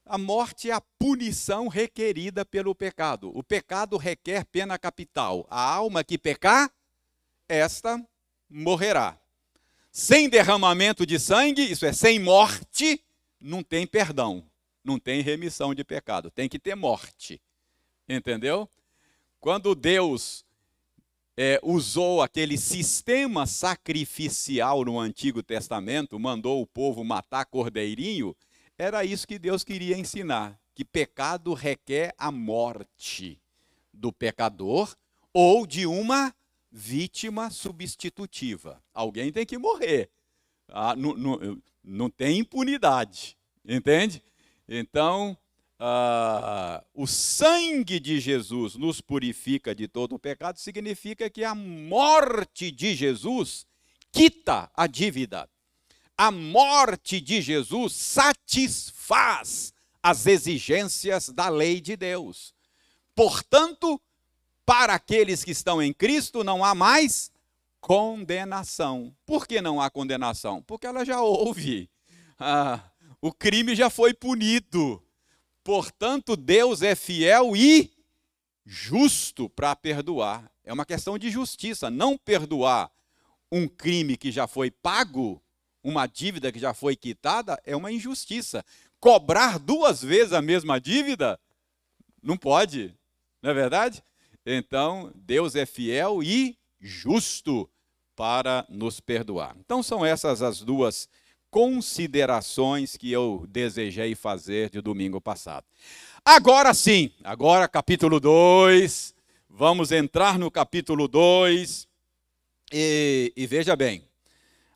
A 0.05 0.19
morte 0.19 0.69
é 0.69 0.73
a 0.73 0.81
punição 0.81 1.69
requerida 1.69 2.45
pelo 2.45 2.75
pecado. 2.75 3.31
O 3.35 3.43
pecado 3.43 3.97
requer 3.97 4.45
pena 4.45 4.79
capital. 4.79 5.47
A 5.49 5.61
alma 5.61 6.03
que 6.03 6.19
pecar, 6.19 6.71
esta 7.49 8.05
morrerá. 8.51 9.19
Sem 9.91 10.29
derramamento 10.29 11.07
de 11.07 11.19
sangue, 11.21 11.71
isso 11.71 11.87
é, 11.87 11.93
sem 11.93 12.19
morte, 12.19 13.03
não 13.41 13.63
tem 13.63 13.87
perdão, 13.87 14.45
não 14.83 14.99
tem 14.99 15.21
remissão 15.21 15.75
de 15.75 15.85
pecado. 15.85 16.31
Tem 16.31 16.49
que 16.49 16.59
ter 16.59 16.75
morte. 16.75 17.41
Entendeu? 18.09 18.69
Quando 19.39 19.75
Deus 19.75 20.45
é, 21.37 21.61
usou 21.63 22.23
aquele 22.23 22.59
sistema 22.59 23.47
sacrificial 23.47 24.85
no 24.85 24.99
Antigo 24.99 25.43
Testamento, 25.43 26.19
mandou 26.19 26.61
o 26.61 26.67
povo 26.67 27.05
matar 27.05 27.45
cordeirinho, 27.47 28.37
era 28.79 29.05
isso 29.05 29.26
que 29.26 29.38
Deus 29.38 29.64
queria 29.64 29.99
ensinar: 29.99 30.59
que 30.75 30.85
pecado 30.85 31.55
requer 31.55 32.14
a 32.19 32.31
morte 32.31 33.41
do 33.93 34.12
pecador 34.12 34.95
ou 35.33 35.67
de 35.67 35.87
uma 35.87 36.35
vítima 36.71 37.50
substitutiva. 37.50 38.83
Alguém 38.95 39.31
tem 39.31 39.45
que 39.45 39.59
morrer. 39.59 40.11
Ah, 40.69 40.97
não, 40.97 41.14
não, 41.14 41.62
não, 41.85 42.11
tem 42.11 42.38
impunidade, 42.38 43.37
entende? 43.64 44.23
Então, 44.67 45.37
ah, 45.79 46.83
o 46.95 47.07
sangue 47.07 48.00
de 48.00 48.19
Jesus 48.19 48.75
nos 48.76 49.00
purifica 49.00 49.75
de 49.75 49.87
todo 49.87 50.14
o 50.14 50.19
pecado, 50.19 50.59
significa 50.59 51.29
que 51.29 51.45
a 51.45 51.55
morte 51.55 52.71
de 52.71 52.95
Jesus 52.95 53.67
quita 54.11 54.71
a 54.75 54.87
dívida. 54.87 55.49
A 56.16 56.31
morte 56.31 57.21
de 57.21 57.40
Jesus 57.40 57.92
satisfaz 57.95 59.73
as 60.02 60.26
exigências 60.26 61.28
da 61.28 61.49
lei 61.49 61.81
de 61.81 61.97
Deus. 61.97 62.54
Portanto, 63.14 64.00
para 64.64 64.95
aqueles 64.95 65.45
que 65.45 65.50
estão 65.50 65.83
em 65.83 65.92
Cristo 65.92 66.42
não 66.42 66.64
há 66.64 66.75
mais 66.75 67.31
condenação. 67.81 69.14
Por 69.26 69.47
que 69.47 69.61
não 69.61 69.81
há 69.81 69.90
condenação? 69.90 70.62
Porque 70.62 70.87
ela 70.87 71.04
já 71.04 71.21
houve. 71.21 71.88
Ah, 72.45 72.90
o 73.21 73.33
crime 73.33 73.76
já 73.76 73.88
foi 73.88 74.12
punido. 74.12 75.00
Portanto, 75.62 76.35
Deus 76.35 76.83
é 76.83 76.97
fiel 76.97 77.54
e 77.54 77.92
justo 78.66 79.49
para 79.49 79.76
perdoar. 79.76 80.50
É 80.64 80.73
uma 80.73 80.85
questão 80.85 81.16
de 81.16 81.31
justiça. 81.31 81.88
Não 81.88 82.19
perdoar 82.19 82.90
um 83.50 83.69
crime 83.69 84.16
que 84.16 84.33
já 84.33 84.49
foi 84.49 84.73
pago, 84.73 85.42
uma 85.83 86.07
dívida 86.07 86.53
que 86.53 86.59
já 86.59 86.73
foi 86.73 86.97
quitada, 86.97 87.61
é 87.65 87.75
uma 87.77 87.91
injustiça. 87.91 88.65
Cobrar 89.01 89.59
duas 89.59 90.03
vezes 90.03 90.33
a 90.33 90.41
mesma 90.41 90.81
dívida, 90.81 91.39
não 92.23 92.37
pode, 92.37 92.95
não 93.43 93.51
é 93.51 93.55
verdade? 93.55 94.03
Então, 94.47 95.12
Deus 95.15 95.55
é 95.55 95.67
fiel 95.67 96.23
e 96.23 96.57
justo 96.81 97.69
para 98.15 98.67
nos 98.69 99.01
perdoar. 99.01 99.57
Então, 99.59 99.83
são 99.83 100.05
essas 100.05 100.43
as 100.43 100.61
duas 100.61 101.09
considerações 101.51 102.97
que 102.97 103.12
eu 103.12 103.45
desejei 103.49 104.15
fazer 104.15 104.71
de 104.71 104.81
domingo 104.81 105.21
passado. 105.21 105.67
Agora 106.25 106.73
sim, 106.73 107.11
agora 107.23 107.69
capítulo 107.69 108.19
2, 108.19 109.15
vamos 109.51 109.93
entrar 109.93 110.39
no 110.39 110.51
capítulo 110.51 111.07
2 111.07 111.87
e, 112.73 113.33
e, 113.37 113.47
veja 113.47 113.77
bem, 113.77 114.03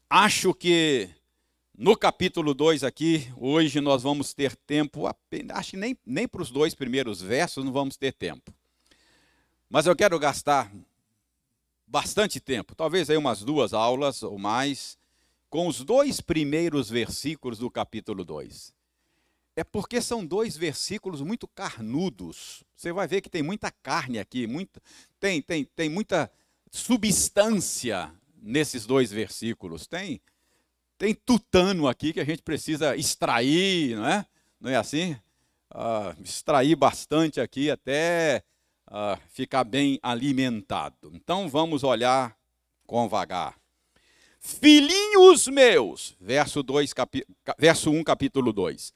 acho 0.09 0.55
que 0.55 1.11
no 1.77 1.97
capítulo 1.97 2.55
2 2.55 2.85
aqui, 2.85 3.31
hoje 3.37 3.81
nós 3.81 4.03
vamos 4.03 4.33
ter 4.33 4.57
tempo, 4.57 5.07
acho 5.53 5.71
que 5.71 5.77
nem, 5.77 5.97
nem 6.07 6.27
para 6.27 6.41
os 6.41 6.51
dois 6.51 6.75
primeiros 6.75 7.21
versos 7.21 7.65
não 7.65 7.73
vamos 7.73 7.97
ter 7.97 8.13
tempo. 8.13 8.55
Mas 9.69 9.87
eu 9.87 9.97
quero 9.97 10.19
gastar 10.19 10.73
bastante 11.87 12.41
tempo, 12.41 12.75
talvez 12.75 13.11
aí 13.11 13.17
umas 13.17 13.43
duas 13.43 13.75
aulas 13.75 14.23
ou 14.23 14.39
mais, 14.39 14.97
com 15.51 15.67
os 15.67 15.85
dois 15.85 16.21
primeiros 16.21 16.89
versículos 16.89 17.59
do 17.59 17.71
capítulo 17.71 18.25
2. 18.25 18.75
É 19.55 19.65
porque 19.65 20.01
são 20.01 20.25
dois 20.25 20.57
versículos 20.57 21.21
muito 21.23 21.49
carnudos. 21.49 22.63
Você 22.77 22.93
vai 22.93 23.09
ver 23.09 23.23
que 23.23 23.31
tem 23.31 23.43
muita 23.43 23.71
carne 23.71 24.19
aqui, 24.19 24.47
muita, 24.47 24.83
tem, 25.19 25.41
tem, 25.41 25.65
tem 25.65 25.89
muita 25.89 26.31
substância 26.71 28.13
nesses 28.43 28.87
dois 28.87 29.11
versículos. 29.11 29.87
Tem, 29.87 30.21
tem 30.99 31.15
tutano 31.15 31.89
aqui 31.89 32.13
que 32.13 32.21
a 32.21 32.25
gente 32.25 32.43
precisa 32.43 32.97
extrair, 32.97 33.97
não 33.97 34.07
é? 34.07 34.27
Não 34.61 34.71
é 34.71 34.77
assim? 34.77 35.17
Uh, 35.73 36.23
extrair 36.23 36.77
bastante 36.77 37.41
aqui 37.41 37.71
até 37.71 38.43
uh, 38.89 39.21
ficar 39.29 39.65
bem 39.65 39.99
alimentado. 40.03 41.11
Então 41.15 41.49
vamos 41.49 41.83
olhar 41.85 42.37
com 42.87 43.09
vagar. 43.09 43.57
Filhinhos 44.39 45.49
meus, 45.49 46.15
verso, 46.21 46.63
2, 46.63 46.93
capi, 46.93 47.27
verso 47.59 47.91
1, 47.91 48.05
capítulo 48.05 48.53
2. 48.53 48.93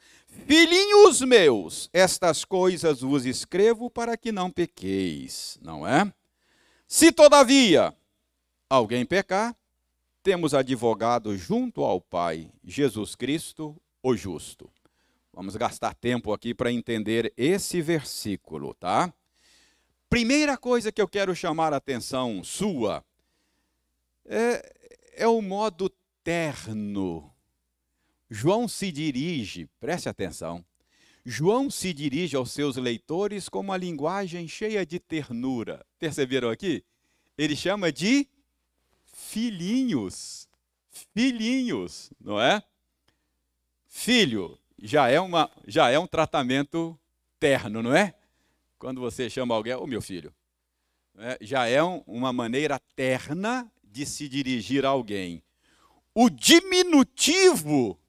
Filhinhos 0.46 1.20
meus, 1.22 1.90
estas 1.92 2.44
coisas 2.44 3.00
vos 3.00 3.26
escrevo 3.26 3.90
para 3.90 4.16
que 4.16 4.30
não 4.30 4.48
pequeis, 4.48 5.58
não 5.60 5.84
é? 5.86 6.12
Se 6.86 7.10
todavia 7.10 7.92
alguém 8.70 9.04
pecar, 9.04 9.56
temos 10.22 10.54
advogado 10.54 11.36
junto 11.36 11.82
ao 11.82 12.00
Pai, 12.00 12.52
Jesus 12.62 13.16
Cristo, 13.16 13.76
o 14.00 14.16
justo. 14.16 14.70
Vamos 15.32 15.56
gastar 15.56 15.94
tempo 15.94 16.32
aqui 16.32 16.54
para 16.54 16.70
entender 16.70 17.32
esse 17.36 17.82
versículo, 17.82 18.72
tá? 18.74 19.12
Primeira 20.08 20.56
coisa 20.56 20.92
que 20.92 21.02
eu 21.02 21.08
quero 21.08 21.34
chamar 21.34 21.72
a 21.72 21.78
atenção 21.78 22.44
sua 22.44 23.04
é, 24.24 24.72
é 25.14 25.26
o 25.26 25.42
modo 25.42 25.90
terno. 26.22 27.32
João 28.28 28.68
se 28.68 28.92
dirige, 28.92 29.68
preste 29.80 30.08
atenção, 30.08 30.64
João 31.24 31.70
se 31.70 31.92
dirige 31.92 32.36
aos 32.36 32.52
seus 32.52 32.76
leitores 32.76 33.48
com 33.48 33.60
uma 33.60 33.76
linguagem 33.76 34.46
cheia 34.46 34.86
de 34.86 34.98
ternura. 34.98 35.84
Perceberam 35.98 36.50
aqui? 36.50 36.84
Ele 37.36 37.56
chama 37.56 37.92
de 37.92 38.28
filhinhos. 39.28 40.48
Filhinhos, 41.14 42.10
não 42.20 42.40
é? 42.40 42.62
Filho 43.86 44.58
já 44.82 45.08
é, 45.08 45.20
uma, 45.20 45.50
já 45.66 45.90
é 45.90 45.98
um 45.98 46.06
tratamento 46.06 46.98
terno, 47.38 47.82
não 47.82 47.94
é? 47.94 48.14
quando 48.80 48.98
você 48.98 49.28
chama 49.28 49.54
alguém, 49.54 49.74
ô 49.74 49.82
oh, 49.82 49.86
meu 49.86 50.00
filho, 50.00 50.34
é, 51.18 51.36
já 51.42 51.66
é 51.66 51.82
um, 51.82 52.02
uma 52.06 52.32
maneira 52.32 52.80
terna 52.96 53.70
de 53.84 54.06
se 54.06 54.26
dirigir 54.26 54.86
a 54.86 54.88
alguém. 54.88 55.42
O 56.14 56.30
diminutivo 56.30 58.00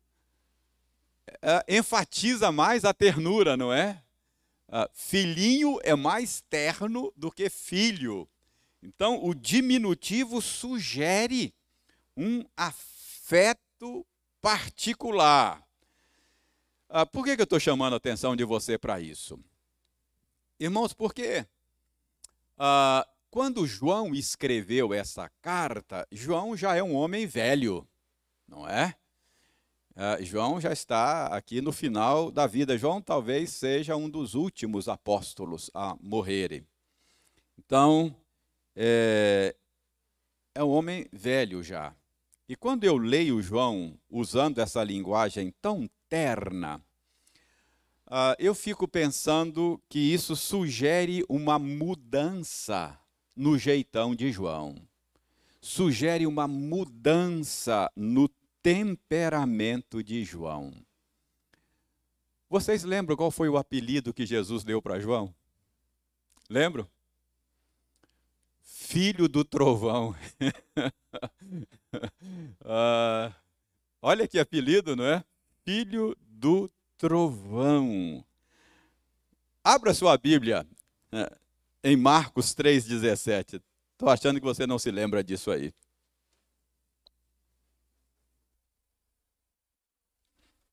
é, 1.41 1.77
enfatiza 1.77 2.53
mais 2.53 2.85
a 2.85 2.93
ternura, 2.93 3.57
não 3.57 3.71
é? 3.71 4.01
Uh, 4.69 4.87
filhinho 4.93 5.77
é 5.83 5.93
mais 5.93 6.39
terno 6.49 7.11
do 7.17 7.29
que 7.29 7.49
filho. 7.49 8.25
Então, 8.81 9.23
o 9.23 9.33
diminutivo 9.33 10.41
sugere 10.41 11.53
um 12.17 12.43
afeto 12.57 14.05
particular. 14.41 15.65
Uh, 16.89 17.05
por 17.11 17.23
que, 17.23 17.35
que 17.35 17.41
eu 17.41 17.45
estou 17.45 17.59
chamando 17.59 17.93
a 17.93 17.97
atenção 17.97 18.35
de 18.35 18.43
você 18.43 18.77
para 18.77 18.99
isso? 18.99 19.39
Irmãos, 20.59 20.93
porque 20.93 21.45
ah, 22.63 23.07
quando 23.31 23.65
João 23.65 24.13
escreveu 24.13 24.93
essa 24.93 25.27
carta, 25.41 26.07
João 26.11 26.55
já 26.55 26.75
é 26.75 26.83
um 26.83 26.93
homem 26.93 27.25
velho, 27.25 27.87
não 28.47 28.69
é? 28.69 28.93
Ah, 29.95 30.21
João 30.21 30.61
já 30.61 30.71
está 30.71 31.25
aqui 31.27 31.61
no 31.61 31.71
final 31.71 32.29
da 32.29 32.45
vida. 32.45 32.77
João 32.77 33.01
talvez 33.01 33.49
seja 33.49 33.95
um 33.95 34.07
dos 34.07 34.35
últimos 34.35 34.87
apóstolos 34.87 35.71
a 35.73 35.97
morrerem. 35.99 36.63
Então, 37.57 38.15
é, 38.83 39.55
é 40.55 40.63
um 40.63 40.69
homem 40.69 41.07
velho 41.11 41.61
já. 41.61 41.93
E 42.49 42.55
quando 42.55 42.83
eu 42.83 42.97
leio 42.97 43.41
João 43.41 43.95
usando 44.09 44.59
essa 44.59 44.83
linguagem 44.83 45.53
tão 45.61 45.87
terna, 46.09 46.81
Uh, 48.11 48.35
eu 48.37 48.53
fico 48.53 48.89
pensando 48.89 49.81
que 49.87 49.97
isso 49.97 50.35
sugere 50.35 51.23
uma 51.29 51.57
mudança 51.57 52.99
no 53.33 53.57
jeitão 53.57 54.13
de 54.13 54.33
João. 54.33 54.75
Sugere 55.61 56.27
uma 56.27 56.45
mudança 56.45 57.89
no 57.95 58.27
temperamento 58.61 60.03
de 60.03 60.25
João. 60.25 60.73
Vocês 62.49 62.83
lembram 62.83 63.15
qual 63.15 63.31
foi 63.31 63.47
o 63.47 63.55
apelido 63.55 64.13
que 64.13 64.25
Jesus 64.25 64.65
deu 64.65 64.81
para 64.81 64.99
João? 64.99 65.33
Lembram? 66.49 66.85
Filho 68.91 69.29
do 69.29 69.45
trovão. 69.45 70.13
uh, 72.61 73.33
olha 74.01 74.27
que 74.27 74.37
apelido, 74.37 74.97
não 74.97 75.05
é? 75.05 75.23
Filho 75.63 76.13
do 76.19 76.69
trovão. 76.97 78.21
Abra 79.63 79.93
sua 79.93 80.17
Bíblia 80.17 80.67
né, 81.09 81.25
em 81.81 81.95
Marcos 81.95 82.53
3,17. 82.53 83.61
Estou 83.93 84.09
achando 84.09 84.41
que 84.41 84.45
você 84.45 84.67
não 84.67 84.77
se 84.77 84.91
lembra 84.91 85.23
disso 85.23 85.51
aí. 85.51 85.73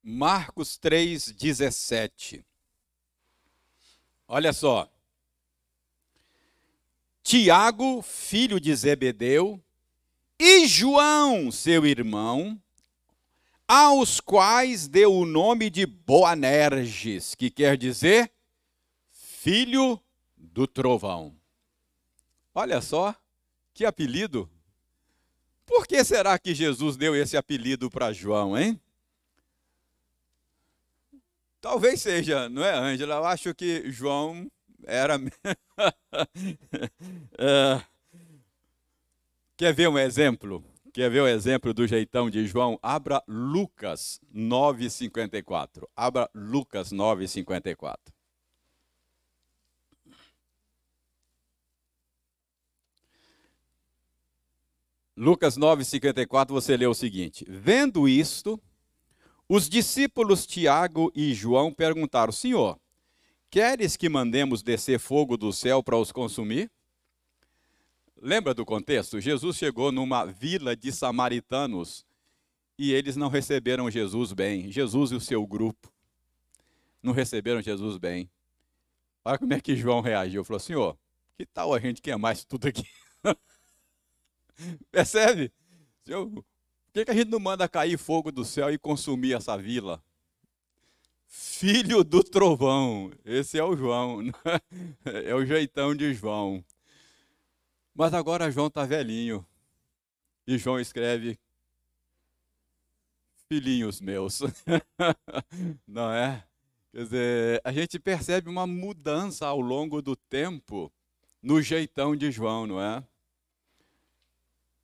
Marcos 0.03 0.77
3,17. 0.77 2.45
Olha 4.27 4.53
só. 4.53 4.91
Tiago, 7.29 8.01
filho 8.01 8.59
de 8.59 8.75
Zebedeu, 8.75 9.62
e 10.41 10.67
João, 10.67 11.53
seu 11.53 11.85
irmão, 11.85 12.59
aos 13.67 14.19
quais 14.19 14.88
deu 14.88 15.12
o 15.12 15.27
nome 15.27 15.69
de 15.69 15.85
Boanerges, 15.85 17.35
que 17.35 17.51
quer 17.51 17.77
dizer 17.77 18.33
filho 19.12 20.03
do 20.38 20.67
trovão. 20.67 21.37
Olha 22.55 22.81
só, 22.81 23.14
que 23.75 23.85
apelido. 23.85 24.51
Por 25.67 25.87
que 25.87 26.03
será 26.05 26.38
que 26.38 26.55
Jesus 26.55 26.97
deu 26.97 27.14
esse 27.14 27.37
apelido 27.37 27.91
para 27.91 28.11
João, 28.11 28.59
hein? 28.59 28.81
Talvez 31.61 32.01
seja, 32.01 32.49
não 32.49 32.64
é, 32.64 32.73
Ângela? 32.73 33.17
Eu 33.17 33.27
acho 33.27 33.55
que 33.55 33.91
João 33.91 34.51
era. 34.88 35.20
é... 37.38 37.83
Quer 39.57 39.74
ver 39.74 39.88
um 39.88 39.98
exemplo? 39.98 40.64
Quer 40.92 41.11
ver 41.11 41.20
o 41.20 41.29
exemplo 41.29 41.74
do 41.74 41.87
jeitão 41.87 42.31
de 42.31 42.46
João? 42.46 42.79
Abra 42.83 43.22
Lucas 43.27 44.20
9,54. 44.35 45.85
Abra 45.96 46.31
Lucas 46.35 46.92
9,54. 46.92 47.96
Lucas 55.16 55.59
9,54, 55.59 56.51
você 56.51 56.77
lê 56.77 56.87
o 56.87 56.94
seguinte: 56.94 57.44
Vendo 57.48 58.09
isto, 58.09 58.61
os 59.48 59.68
discípulos 59.68 60.46
Tiago 60.46 61.11
e 61.12 61.35
João 61.35 61.74
perguntaram: 61.74 62.33
Senhor, 62.33 62.79
queres 63.51 63.97
que 63.97 64.09
mandemos 64.09 64.63
descer 64.63 64.99
fogo 64.99 65.37
do 65.37 65.53
céu 65.53 65.83
para 65.83 65.97
os 65.97 66.13
consumir? 66.13 66.71
Lembra 68.21 68.53
do 68.53 68.65
contexto? 68.65 69.21
Jesus 69.21 69.57
chegou 69.57 69.93
numa 69.93 70.25
vila 70.25 70.77
de 70.77 70.91
samaritanos 70.91 72.05
e 72.77 72.93
eles 72.93 73.17
não 73.17 73.29
receberam 73.29 73.91
Jesus 73.91 74.33
bem. 74.33 74.71
Jesus 74.71 75.13
e 75.13 75.15
o 75.15 75.21
seu 75.21 75.47
grupo 75.47 75.93
não 77.03 77.13
receberam 77.13 77.63
Jesus 77.63 77.97
bem. 77.97 78.29
Olha 79.25 79.39
como 79.39 79.53
é 79.53 79.61
que 79.61 79.77
João 79.77 80.01
reagiu. 80.01 80.45
Falou: 80.45 80.61
Senhor, 80.61 80.99
que 81.37 81.47
tal 81.47 81.75
a 81.75 81.79
gente 81.79 82.03
queimar 82.03 82.35
isso 82.35 82.47
tudo 82.47 82.67
aqui? 82.67 82.87
Percebe? 84.91 85.53
Senhor, 86.05 86.29
por 86.29 86.45
que, 86.93 87.05
que 87.05 87.11
a 87.11 87.15
gente 87.15 87.31
não 87.31 87.39
manda 87.39 87.69
cair 87.69 87.99
fogo 87.99 88.33
do 88.33 88.45
céu 88.45 88.73
e 88.73 88.79
consumir 88.79 89.35
essa 89.35 89.57
vila? 89.57 90.03
Filho 91.29 92.03
do 92.03 92.25
trovão, 92.25 93.12
esse 93.25 93.59
é 93.59 93.62
o 93.62 93.77
João, 93.77 94.23
é 95.05 95.35
o 95.35 95.45
jeitão 95.45 95.95
de 95.95 96.14
João. 96.14 96.64
Mas 97.95 98.14
agora 98.14 98.51
João 98.51 98.69
está 98.69 98.87
velhinho. 98.87 99.47
E 100.47 100.57
João 100.57 100.81
escreve: 100.81 101.38
Filhinhos 103.47 104.01
meus. 104.01 104.41
Não 105.87 106.11
é? 106.11 106.45
Quer 106.91 107.05
dizer, 107.05 107.61
a 107.62 107.73
gente 107.73 107.99
percebe 107.99 108.49
uma 108.49 108.67
mudança 108.67 109.47
ao 109.47 109.61
longo 109.61 110.01
do 110.01 110.17
tempo 110.17 110.91
no 111.43 111.61
jeitão 111.61 112.17
de 112.17 112.31
João, 112.31 112.67
não 112.67 112.81
é? 112.81 113.05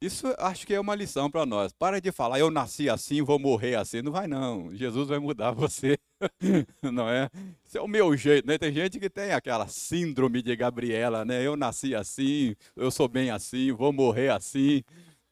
Isso 0.04 0.34
acho 0.38 0.66
que 0.66 0.74
é 0.74 0.78
uma 0.78 0.94
lição 0.94 1.30
para 1.30 1.46
nós. 1.46 1.72
Para 1.72 1.98
de 1.98 2.12
falar, 2.12 2.38
eu 2.38 2.50
nasci 2.50 2.90
assim, 2.90 3.22
vou 3.22 3.38
morrer 3.38 3.76
assim. 3.76 4.02
Não 4.02 4.12
vai, 4.12 4.26
não. 4.26 4.74
Jesus 4.74 5.08
vai 5.08 5.18
mudar 5.18 5.52
você. 5.56 5.98
não 6.82 7.08
é? 7.08 7.30
Isso 7.64 7.78
é 7.78 7.80
o 7.80 7.88
meu 7.88 8.14
jeito, 8.14 8.46
né? 8.46 8.58
Tem 8.58 8.70
gente 8.70 9.00
que 9.00 9.08
tem 9.08 9.32
aquela 9.32 9.66
síndrome 9.66 10.42
de 10.42 10.54
Gabriela, 10.54 11.24
né? 11.24 11.42
Eu 11.42 11.56
nasci 11.56 11.94
assim, 11.94 12.54
eu 12.76 12.90
sou 12.90 13.08
bem 13.08 13.30
assim, 13.30 13.72
vou 13.72 13.94
morrer 13.94 14.28
assim. 14.30 14.84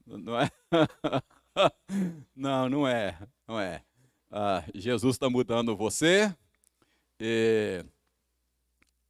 Não 0.06 0.40
é? 0.40 0.50
não, 2.34 2.68
não 2.70 2.88
é. 2.88 3.18
Não 3.46 3.60
é. 3.60 3.82
Ah, 4.30 4.64
Jesus 4.74 5.16
está 5.16 5.28
mudando 5.28 5.76
você. 5.76 6.34
E 7.20 7.84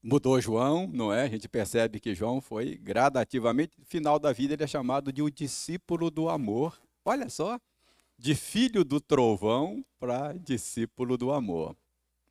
mudou 0.02 0.40
João, 0.40 0.90
não 0.92 1.12
é? 1.12 1.22
A 1.22 1.28
gente 1.28 1.48
percebe 1.48 2.00
que 2.00 2.14
João 2.14 2.40
foi 2.40 2.76
gradativamente, 2.76 3.78
no 3.78 3.84
final 3.84 4.18
da 4.18 4.32
vida 4.32 4.54
ele 4.54 4.64
é 4.64 4.66
chamado 4.66 5.12
de 5.12 5.22
o 5.22 5.30
discípulo 5.30 6.10
do 6.10 6.28
amor. 6.28 6.80
Olha 7.04 7.28
só, 7.30 7.60
de 8.18 8.34
filho 8.34 8.84
do 8.84 9.00
trovão 9.00 9.84
para 9.98 10.32
discípulo 10.32 11.16
do 11.16 11.32
amor. 11.32 11.76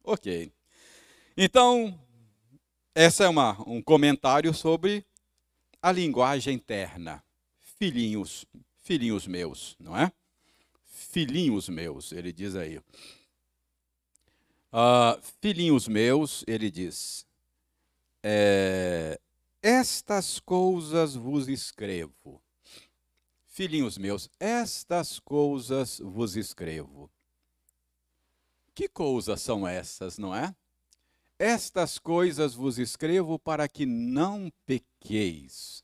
Ok. 0.04 0.52
Então, 1.38 1.98
essa 2.94 3.24
é 3.24 3.30
uma, 3.30 3.58
um 3.68 3.82
comentário 3.82 4.54
sobre 4.54 5.06
a 5.82 5.92
linguagem 5.92 6.56
interna. 6.56 7.24
Filhinhos, 7.80 8.46
filhinhos 8.82 9.26
meus, 9.28 9.76
não 9.80 9.98
é? 9.98 10.12
Filhinhos 10.86 11.68
meus, 11.70 12.12
ele 12.12 12.32
diz 12.32 12.56
aí. 12.56 12.78
Uh, 14.74 15.20
filhinhos 15.42 15.88
meus, 15.88 16.44
ele 16.48 16.72
diz, 16.72 17.26
é, 18.24 19.20
estas 19.62 20.40
coisas 20.40 21.16
vos 21.16 21.48
escrevo. 21.48 22.42
Filhinhos 23.48 23.98
meus, 23.98 24.30
estas 24.40 25.20
coisas 25.20 26.00
vos 26.00 26.36
escrevo. 26.36 27.12
Que 28.74 28.88
coisas 28.88 29.42
são 29.42 29.68
essas, 29.68 30.18
não 30.18 30.34
é? 30.34 30.56
Estas 31.38 32.00
coisas 32.00 32.54
vos 32.54 32.78
escrevo 32.78 33.38
para 33.38 33.68
que 33.68 33.86
não 33.86 34.52
pequeis. 34.66 35.84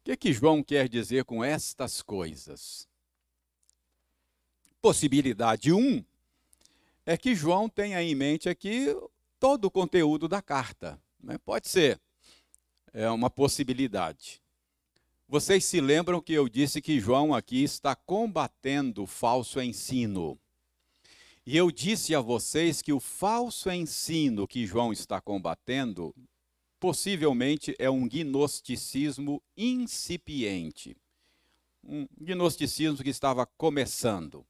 O 0.00 0.04
que, 0.04 0.16
que 0.16 0.32
João 0.32 0.62
quer 0.62 0.88
dizer 0.88 1.24
com 1.24 1.42
estas 1.42 2.02
coisas? 2.02 2.88
Possibilidade 4.80 5.72
1 5.72 5.78
um, 5.78 6.04
é 7.06 7.16
que 7.16 7.34
João 7.34 7.68
tenha 7.68 8.02
em 8.02 8.14
mente 8.14 8.48
aqui 8.48 8.96
todo 9.38 9.66
o 9.66 9.70
conteúdo 9.70 10.28
da 10.28 10.42
carta. 10.42 11.00
Né? 11.22 11.38
Pode 11.38 11.68
ser, 11.68 12.00
é 12.92 13.08
uma 13.10 13.30
possibilidade. 13.30 14.42
Vocês 15.28 15.64
se 15.64 15.80
lembram 15.80 16.20
que 16.20 16.32
eu 16.32 16.48
disse 16.48 16.82
que 16.82 17.00
João 17.00 17.34
aqui 17.34 17.62
está 17.62 17.94
combatendo 17.94 19.04
o 19.04 19.06
falso 19.06 19.60
ensino. 19.62 20.38
E 21.46 21.56
eu 21.56 21.70
disse 21.70 22.14
a 22.14 22.20
vocês 22.20 22.82
que 22.82 22.92
o 22.92 23.00
falso 23.00 23.70
ensino 23.70 24.46
que 24.46 24.66
João 24.66 24.92
está 24.92 25.20
combatendo 25.20 26.14
possivelmente 26.78 27.74
é 27.78 27.88
um 27.88 28.08
gnosticismo 28.08 29.42
incipiente. 29.56 30.96
Um 31.82 32.06
gnosticismo 32.20 33.02
que 33.02 33.10
estava 33.10 33.46
começando. 33.46 34.44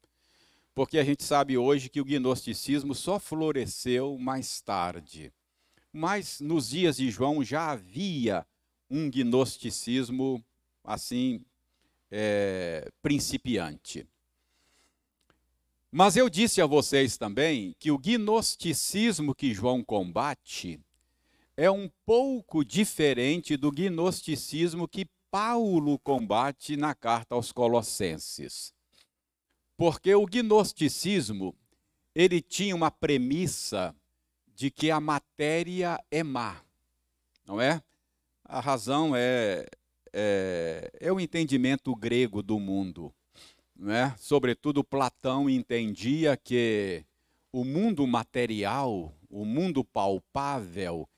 Porque 0.74 0.98
a 0.98 1.04
gente 1.04 1.22
sabe 1.22 1.56
hoje 1.56 1.88
que 1.88 2.00
o 2.00 2.04
gnosticismo 2.04 2.94
só 2.94 3.18
floresceu 3.18 4.18
mais 4.18 4.60
tarde. 4.60 5.32
Mas 5.92 6.40
nos 6.40 6.70
dias 6.70 6.96
de 6.96 7.10
João 7.10 7.44
já 7.44 7.70
havia 7.70 8.46
um 8.90 9.10
gnosticismo 9.10 10.42
assim 10.82 11.44
é, 12.10 12.90
principiante. 13.02 14.06
Mas 15.90 16.16
eu 16.16 16.30
disse 16.30 16.62
a 16.62 16.66
vocês 16.66 17.18
também 17.18 17.76
que 17.78 17.90
o 17.90 17.98
gnosticismo 17.98 19.34
que 19.34 19.52
João 19.52 19.84
combate 19.84 20.80
é 21.56 21.70
um 21.70 21.90
pouco 22.06 22.64
diferente 22.64 23.56
do 23.56 23.70
gnosticismo 23.70 24.88
que 24.88 25.06
Paulo 25.30 25.98
combate 25.98 26.76
na 26.76 26.94
carta 26.94 27.34
aos 27.34 27.52
Colossenses. 27.52 28.72
Porque 29.76 30.14
o 30.14 30.26
gnosticismo, 30.26 31.54
ele 32.14 32.40
tinha 32.40 32.74
uma 32.74 32.90
premissa 32.90 33.94
de 34.62 34.70
que 34.70 34.92
a 34.92 35.00
matéria 35.00 35.98
é 36.08 36.22
má, 36.22 36.62
não 37.44 37.60
é? 37.60 37.82
A 38.44 38.60
razão 38.60 39.12
é, 39.12 39.66
é, 40.12 40.88
é 41.00 41.12
o 41.12 41.18
entendimento 41.18 41.92
grego 41.96 42.44
do 42.44 42.60
mundo. 42.60 43.12
Não 43.74 43.92
é? 43.92 44.14
Sobretudo, 44.16 44.84
Platão 44.84 45.50
entendia 45.50 46.36
que 46.36 47.04
o 47.52 47.64
mundo 47.64 48.06
material, 48.06 49.12
o 49.28 49.44
mundo 49.44 49.82
palpável, 49.82 51.08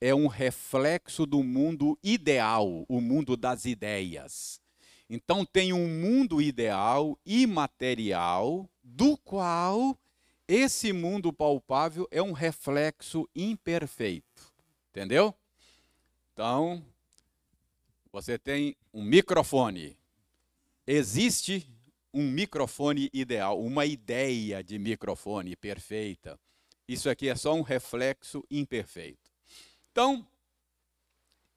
é 0.00 0.14
um 0.14 0.28
reflexo 0.28 1.26
do 1.26 1.42
mundo 1.42 1.98
ideal, 2.04 2.84
o 2.88 3.00
mundo 3.00 3.36
das 3.36 3.64
ideias. 3.64 4.60
Então, 5.10 5.44
tem 5.44 5.72
um 5.72 5.88
mundo 5.88 6.40
ideal, 6.40 7.18
imaterial, 7.26 8.70
do 8.80 9.16
qual 9.16 9.98
esse 10.46 10.92
mundo 10.92 11.32
palpável 11.32 12.06
é 12.10 12.22
um 12.22 12.32
reflexo 12.32 13.28
imperfeito. 13.34 14.52
Entendeu? 14.90 15.34
Então, 16.32 16.84
você 18.12 18.38
tem 18.38 18.76
um 18.92 19.02
microfone. 19.02 19.96
Existe 20.86 21.66
um 22.12 22.30
microfone 22.30 23.08
ideal, 23.12 23.58
uma 23.58 23.86
ideia 23.86 24.62
de 24.62 24.78
microfone 24.78 25.56
perfeita. 25.56 26.38
Isso 26.86 27.08
aqui 27.08 27.28
é 27.28 27.34
só 27.34 27.54
um 27.54 27.62
reflexo 27.62 28.44
imperfeito. 28.50 29.30
Então, 29.90 30.26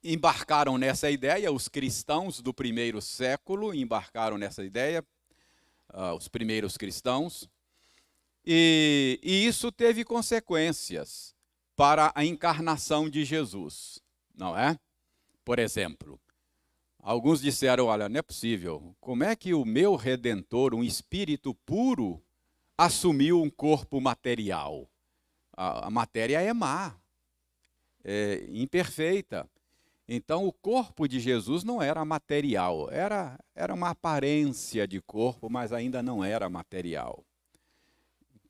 embarcaram 0.02 0.78
nessa 0.78 1.10
ideia, 1.10 1.52
os 1.52 1.68
cristãos 1.68 2.40
do 2.40 2.54
primeiro 2.54 3.02
século 3.02 3.74
embarcaram 3.74 4.38
nessa 4.38 4.64
ideia, 4.64 5.04
uh, 5.94 6.14
os 6.16 6.28
primeiros 6.28 6.78
cristãos, 6.78 7.50
e, 8.46 9.20
e 9.24 9.46
isso 9.46 9.72
teve 9.72 10.04
consequências 10.04 11.34
para 11.76 12.12
a 12.14 12.24
encarnação 12.24 13.10
de 13.10 13.26
Jesus, 13.26 14.00
não 14.36 14.58
é? 14.58 14.80
Por 15.44 15.58
exemplo, 15.58 16.20
alguns 17.00 17.42
disseram: 17.42 17.86
olha, 17.86 18.08
não 18.08 18.20
é 18.20 18.22
possível, 18.22 18.96
como 19.00 19.24
é 19.24 19.36
que 19.36 19.54
o 19.54 19.66
meu 19.66 19.96
redentor, 19.96 20.74
um 20.74 20.84
espírito 20.84 21.54
puro, 21.66 22.22
assumiu 22.78 23.42
um 23.42 23.50
corpo 23.50 24.00
material? 24.00 24.88
A, 25.52 25.88
a 25.88 25.90
matéria 25.90 26.40
é 26.40 26.54
má, 26.54 26.96
é 28.04 28.46
imperfeita. 28.50 29.50
Então, 30.08 30.46
o 30.46 30.54
corpo 30.54 31.08
de 31.08 31.20
Jesus 31.20 31.64
não 31.64 31.82
era 31.82 32.06
material, 32.06 32.92
era, 32.92 33.40
era 33.56 33.74
uma 33.74 33.90
aparência 33.90 34.88
de 34.88 35.02
corpo, 35.02 35.50
mas 35.50 35.74
ainda 35.74 36.04
não 36.04 36.24
era 36.24 36.48
material. 36.48 37.26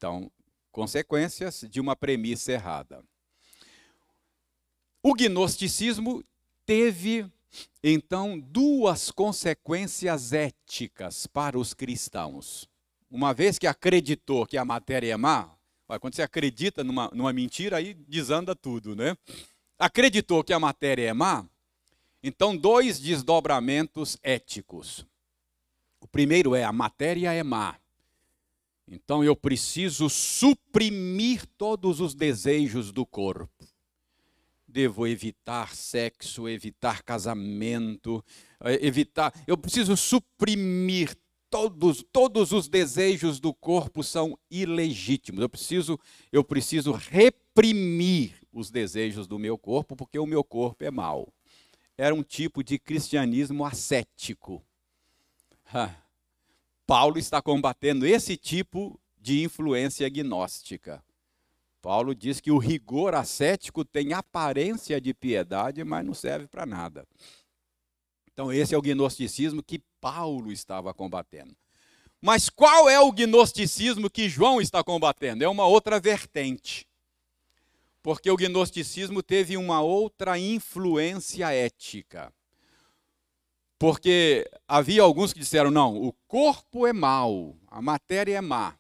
Então, 0.06 0.32
consequências 0.72 1.66
de 1.68 1.82
uma 1.82 1.96
premissa 1.96 2.52
errada. 2.52 3.04
O 5.02 5.16
gnosticismo 5.16 6.24
teve, 6.64 7.26
então, 7.84 8.40
duas 8.40 9.10
consequências 9.10 10.32
éticas 10.32 11.26
para 11.26 11.58
os 11.58 11.74
cristãos. 11.74 12.70
Uma 13.10 13.34
vez 13.34 13.58
que 13.58 13.66
acreditou 13.66 14.46
que 14.46 14.60
a 14.60 14.64
matéria 14.64 15.12
é 15.12 15.18
má, 15.18 15.50
quando 16.00 16.14
você 16.14 16.22
acredita 16.22 16.84
numa, 16.84 17.10
numa 17.12 17.34
mentira, 17.34 17.78
aí 17.78 17.96
desanda 17.96 18.56
tudo, 18.56 18.96
né? 18.96 19.18
Acreditou 19.80 20.44
que 20.44 20.54
a 20.54 20.60
matéria 20.60 21.10
é 21.10 21.14
má, 21.14 21.48
então, 22.22 22.56
dois 22.56 23.00
desdobramentos 23.00 24.20
éticos. 24.22 25.04
O 26.00 26.08
primeiro 26.08 26.54
é: 26.54 26.64
a 26.64 26.72
matéria 26.72 27.34
é 27.34 27.42
má. 27.42 27.76
Então, 28.88 29.24
eu 29.24 29.36
preciso 29.36 30.10
suprimir 30.10 31.46
todos 31.58 32.00
os 32.00 32.14
desejos 32.14 32.92
do 32.92 33.06
corpo 33.06 33.66
devo 34.76 35.08
evitar 35.08 35.74
sexo, 35.74 36.50
evitar 36.50 37.02
casamento, 37.02 38.22
eh, 38.60 38.86
evitar. 38.86 39.34
Eu 39.48 39.58
preciso 39.58 39.96
suprimir 39.96 41.16
todos, 41.50 42.04
todos 42.12 42.52
os 42.52 42.68
desejos 42.68 43.40
do 43.40 43.54
corpo 43.54 44.04
são 44.04 44.38
ilegítimos. 44.52 45.42
Eu 45.42 45.48
preciso, 45.48 45.98
eu 46.30 46.44
preciso 46.44 46.92
reprimir 46.92 48.34
os 48.52 48.70
desejos 48.70 49.28
do 49.28 49.40
meu 49.40 49.58
corpo, 49.58 49.96
porque 49.96 50.20
o 50.20 50.26
meu 50.26 50.44
corpo 50.44 50.84
é 50.84 50.92
mau. 50.92 51.34
Era 51.98 52.14
um 52.14 52.22
tipo 52.22 52.62
de 52.62 52.78
cristianismo 52.78 53.64
ascético. 53.64 54.62
Paulo 56.86 57.18
está 57.18 57.42
combatendo 57.42 58.06
esse 58.06 58.38
tipo 58.38 59.00
de 59.20 59.44
influência 59.44 60.08
gnóstica. 60.08 61.04
Paulo 61.82 62.16
diz 62.16 62.40
que 62.40 62.52
o 62.52 62.58
rigor 62.58 63.14
ascético 63.16 63.84
tem 63.84 64.14
aparência 64.14 65.00
de 65.00 65.14
piedade, 65.14 65.84
mas 65.84 66.06
não 66.06 66.14
serve 66.14 66.48
para 66.48 66.66
nada. 66.66 67.08
Então, 68.32 68.52
esse 68.52 68.76
é 68.76 68.78
o 68.78 68.82
gnosticismo 68.82 69.64
que 69.64 69.82
Paulo 70.02 70.52
estava 70.52 70.94
combatendo. 70.94 71.56
Mas 72.22 72.50
qual 72.50 72.90
é 72.90 73.00
o 73.00 73.12
gnosticismo 73.12 74.10
que 74.10 74.28
João 74.28 74.60
está 74.60 74.84
combatendo? 74.84 75.44
É 75.44 75.48
uma 75.48 75.66
outra 75.66 76.00
vertente. 76.00 76.88
Porque 78.02 78.30
o 78.30 78.36
gnosticismo 78.36 79.24
teve 79.24 79.58
uma 79.58 79.82
outra 79.82 80.38
influência 80.38 81.52
ética. 81.52 82.34
Porque 83.78 84.50
havia 84.68 85.02
alguns 85.02 85.34
que 85.34 85.40
disseram: 85.40 85.70
não, 85.70 86.02
o 86.02 86.14
corpo 86.28 86.88
é 86.88 86.94
mau, 86.94 87.56
a 87.68 87.82
matéria 87.82 88.38
é 88.38 88.42
má. 88.42 88.76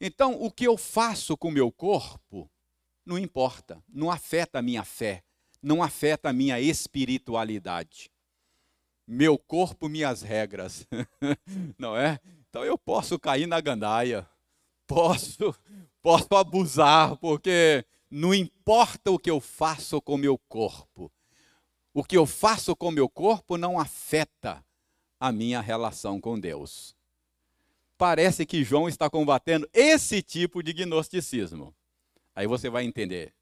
Então, 0.00 0.40
o 0.40 0.50
que 0.50 0.66
eu 0.66 0.76
faço 0.76 1.36
com 1.36 1.48
o 1.48 1.52
meu 1.52 1.70
corpo 1.70 2.50
não 3.04 3.18
importa, 3.18 3.82
não 3.88 4.10
afeta 4.10 4.60
a 4.60 4.62
minha 4.62 4.84
fé, 4.84 5.22
não 5.62 5.82
afeta 5.82 6.30
a 6.30 6.32
minha 6.32 6.60
espiritualidade. 6.60 8.10
Meu 9.06 9.36
corpo, 9.36 9.88
minhas 9.88 10.22
regras, 10.22 10.86
não 11.78 11.96
é? 11.96 12.20
Então 12.48 12.64
eu 12.64 12.78
posso 12.78 13.18
cair 13.18 13.46
na 13.46 13.60
gandaia, 13.60 14.28
posso, 14.86 15.54
posso 16.00 16.34
abusar, 16.34 17.16
porque 17.16 17.84
não 18.10 18.32
importa 18.32 19.10
o 19.10 19.18
que 19.18 19.30
eu 19.30 19.40
faço 19.40 20.00
com 20.00 20.14
o 20.14 20.18
meu 20.18 20.38
corpo. 20.48 21.10
O 21.94 22.02
que 22.02 22.16
eu 22.16 22.26
faço 22.26 22.74
com 22.74 22.90
meu 22.90 23.08
corpo 23.08 23.56
não 23.56 23.78
afeta 23.78 24.64
a 25.20 25.30
minha 25.30 25.60
relação 25.60 26.20
com 26.20 26.38
Deus 26.38 26.96
parece 28.02 28.44
que 28.44 28.64
João 28.64 28.88
está 28.88 29.08
combatendo 29.08 29.70
esse 29.72 30.20
tipo 30.22 30.60
de 30.60 30.72
gnosticismo. 30.72 31.72
Aí 32.34 32.48
você 32.48 32.68
vai 32.68 32.82
entender. 32.82 33.32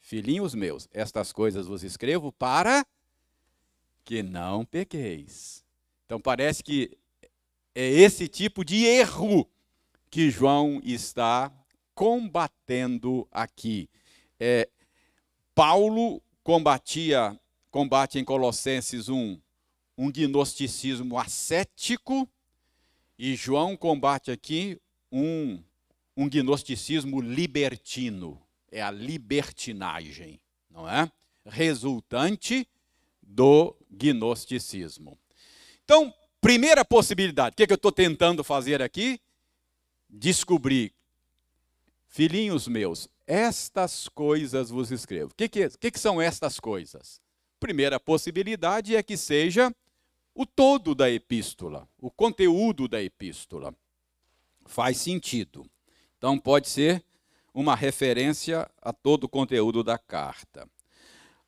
Filhinhos 0.00 0.54
meus, 0.54 0.88
estas 0.92 1.32
coisas 1.32 1.66
vos 1.66 1.82
escrevo 1.82 2.30
para 2.30 2.86
que 4.04 4.22
não 4.22 4.64
pequeis. 4.64 5.64
Então 6.04 6.20
parece 6.20 6.62
que 6.62 6.96
é 7.74 7.84
esse 7.84 8.28
tipo 8.28 8.64
de 8.64 8.84
erro 8.84 9.50
que 10.08 10.30
João 10.30 10.80
está 10.84 11.52
combatendo 11.92 13.26
aqui. 13.32 13.90
É, 14.38 14.68
Paulo 15.52 16.22
combatia, 16.44 17.36
combate 17.76 18.18
em 18.18 18.24
Colossenses 18.24 19.10
1, 19.10 19.38
um 19.98 20.10
gnosticismo 20.10 21.18
ascético, 21.18 22.26
e 23.18 23.36
João 23.36 23.76
combate 23.76 24.30
aqui 24.30 24.80
um, 25.12 25.62
um 26.16 26.26
gnosticismo 26.26 27.20
libertino, 27.20 28.40
é 28.72 28.80
a 28.80 28.90
libertinagem, 28.90 30.40
não 30.70 30.88
é? 30.88 31.12
Resultante 31.44 32.66
do 33.22 33.76
gnosticismo. 33.90 35.18
Então, 35.84 36.14
primeira 36.40 36.82
possibilidade, 36.82 37.52
o 37.52 37.56
que, 37.58 37.64
é 37.64 37.66
que 37.66 37.74
eu 37.74 37.76
estou 37.76 37.92
tentando 37.92 38.42
fazer 38.42 38.80
aqui? 38.80 39.20
Descobrir, 40.08 40.94
filhinhos 42.08 42.68
meus, 42.68 43.06
estas 43.26 44.08
coisas 44.08 44.70
vos 44.70 44.90
escrevo. 44.90 45.32
O 45.32 45.34
que, 45.34 45.46
que, 45.46 45.68
que, 45.68 45.90
que 45.90 46.00
são 46.00 46.22
estas 46.22 46.58
coisas? 46.58 47.20
Primeira 47.58 47.98
possibilidade 47.98 48.94
é 48.94 49.02
que 49.02 49.16
seja 49.16 49.74
o 50.34 50.44
todo 50.44 50.94
da 50.94 51.10
epístola, 51.10 51.88
o 51.98 52.10
conteúdo 52.10 52.86
da 52.86 53.02
epístola. 53.02 53.74
Faz 54.66 54.98
sentido. 54.98 55.64
Então, 56.18 56.38
pode 56.38 56.68
ser 56.68 57.02
uma 57.54 57.74
referência 57.74 58.70
a 58.82 58.92
todo 58.92 59.24
o 59.24 59.28
conteúdo 59.28 59.82
da 59.82 59.96
carta. 59.96 60.68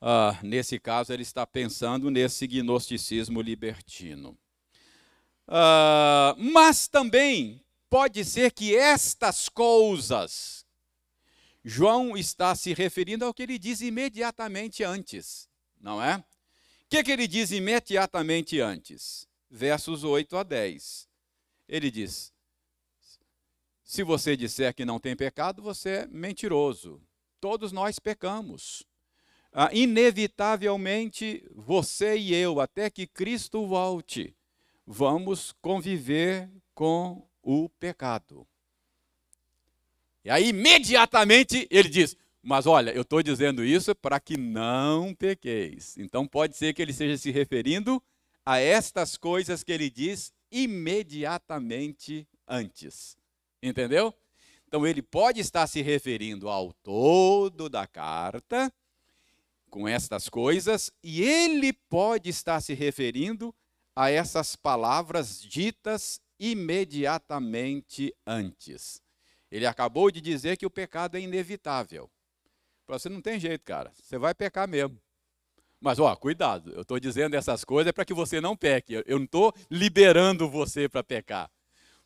Ah, 0.01 0.39
nesse 0.43 0.79
caso, 0.79 1.13
ele 1.13 1.23
está 1.23 1.47
pensando 1.47 2.11
nesse 2.11 2.47
gnosticismo 2.47 3.43
libertino. 3.43 4.39
Ah, 5.47 6.35
mas 6.39 6.89
também 6.89 7.63
pode 7.91 8.25
ser 8.25 8.53
que 8.53 8.77
estas 8.77 9.49
coisas, 9.49 10.65
João 11.65 12.17
está 12.17 12.55
se 12.55 12.73
referindo 12.73 13.25
ao 13.25 13.35
que 13.35 13.43
ele 13.43 13.59
diz 13.59 13.81
imediatamente 13.81 14.85
antes, 14.85 15.48
não 15.81 16.03
é? 16.03 16.23
que, 16.89 17.03
que 17.03 17.13
ele 17.13 17.29
diz 17.29 17.51
imediatamente 17.51 18.61
antes? 18.61 19.29
Versos 19.51 20.05
8 20.05 20.37
a 20.37 20.43
10. 20.43 21.09
Ele 21.69 21.91
diz: 21.91 22.33
Se 23.85 24.03
você 24.03 24.37
disser 24.37 24.75
que 24.75 24.85
não 24.85 24.99
tem 24.99 25.15
pecado, 25.15 25.63
você 25.63 25.91
é 25.91 26.07
mentiroso. 26.07 27.01
Todos 27.41 27.73
nós 27.73 27.99
pecamos. 27.99 28.87
Ah, 29.53 29.71
inevitavelmente, 29.73 31.47
você 31.55 32.17
e 32.17 32.35
eu, 32.35 32.61
até 32.61 32.91
que 32.91 33.07
Cristo 33.07 33.67
volte, 33.67 34.35
vamos 34.87 35.53
conviver 35.61 36.51
com 36.75 37.27
o 37.43 37.69
pecado. 37.69 38.47
E 40.25 40.31
aí, 40.31 40.49
imediatamente, 40.49 41.67
ele 41.71 41.89
diz: 41.89 42.17
mas 42.43 42.67
olha, 42.67 42.91
eu 42.93 43.03
estou 43.03 43.23
dizendo 43.23 43.65
isso 43.65 43.95
para 43.95 44.21
que 44.21 44.37
não 44.37 45.15
pequeis. 45.15 45.97
Então 45.99 46.27
pode 46.27 46.57
ser 46.57 46.73
que 46.73 46.81
ele 46.81 46.93
esteja 46.93 47.17
se 47.17 47.31
referindo 47.31 48.03
a 48.45 48.59
estas 48.59 49.17
coisas 49.17 49.63
que 49.63 49.73
ele 49.73 49.91
diz 49.91 50.33
imediatamente 50.51 52.27
antes. 52.47 53.17
Entendeu? 53.63 54.15
Então 54.67 54.87
ele 54.87 55.03
pode 55.03 55.41
estar 55.41 55.67
se 55.67 55.83
referindo 55.83 56.49
ao 56.49 56.73
todo 56.73 57.69
da 57.69 57.87
carta, 57.87 58.73
com 59.71 59.87
estas 59.87 60.29
coisas, 60.29 60.91
e 61.03 61.23
ele 61.23 61.73
pode 61.73 62.31
estar 62.31 62.61
se 62.61 62.73
referindo 62.73 63.55
a 63.95 64.11
essas 64.11 64.55
palavras 64.57 65.43
ditas 65.43 66.21
imediatamente 66.39 68.15
antes. 68.27 69.03
Ele 69.51 69.67
acabou 69.67 70.11
de 70.11 70.21
dizer 70.21 70.57
que 70.57 70.67
o 70.67 70.71
pecado 70.71 71.17
é 71.17 71.21
inevitável. 71.21 72.11
Você 72.89 73.09
não 73.09 73.21
tem 73.21 73.39
jeito, 73.39 73.63
cara. 73.65 73.93
Você 73.95 74.19
vai 74.19 74.35
pecar 74.35 74.67
mesmo. 74.67 74.99
Mas, 75.81 75.99
ó, 75.99 76.15
cuidado. 76.17 76.73
Eu 76.73 76.83
estou 76.83 76.99
dizendo 76.99 77.35
essas 77.35 77.65
coisas 77.65 77.93
para 77.93 78.05
que 78.05 78.15
você 78.15 78.41
não 78.41 78.57
peque. 78.57 79.03
Eu 79.07 79.19
não 79.19 79.25
estou 79.25 79.55
liberando 79.71 80.49
você 80.49 80.89
para 80.89 81.05
pecar. 81.05 81.51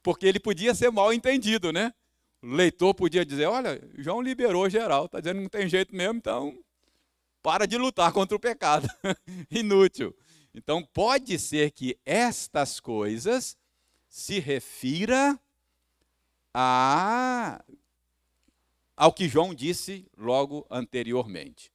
Porque 0.03 0.27
ele 0.27 0.41
podia 0.41 0.75
ser 0.75 0.91
mal 0.91 1.13
entendido, 1.13 1.73
né? 1.73 1.95
O 2.43 2.49
leitor 2.49 2.93
podia 2.93 3.25
dizer: 3.25 3.47
olha, 3.47 3.81
João 3.97 4.21
liberou 4.21 4.69
geral, 4.69 5.07
está 5.07 5.21
dizendo 5.21 5.37
que 5.37 5.43
não 5.43 5.49
tem 5.49 5.69
jeito 5.69 5.95
mesmo, 5.95 6.19
então 6.19 6.59
para 7.43 7.67
de 7.67 7.77
lutar 7.77 8.13
contra 8.13 8.37
o 8.37 8.41
pecado. 8.41 8.89
Inútil. 9.51 10.15
Então, 10.55 10.83
pode 10.93 11.39
ser 11.39 11.71
que 11.71 11.99
estas 12.05 12.79
coisas 12.79 13.57
se 14.09 14.39
refira 14.39 15.39
a 16.55 17.65
ao 18.97 19.13
que 19.13 19.29
João 19.29 19.55
disse 19.55 20.07
logo 20.17 20.67
anteriormente. 20.71 21.73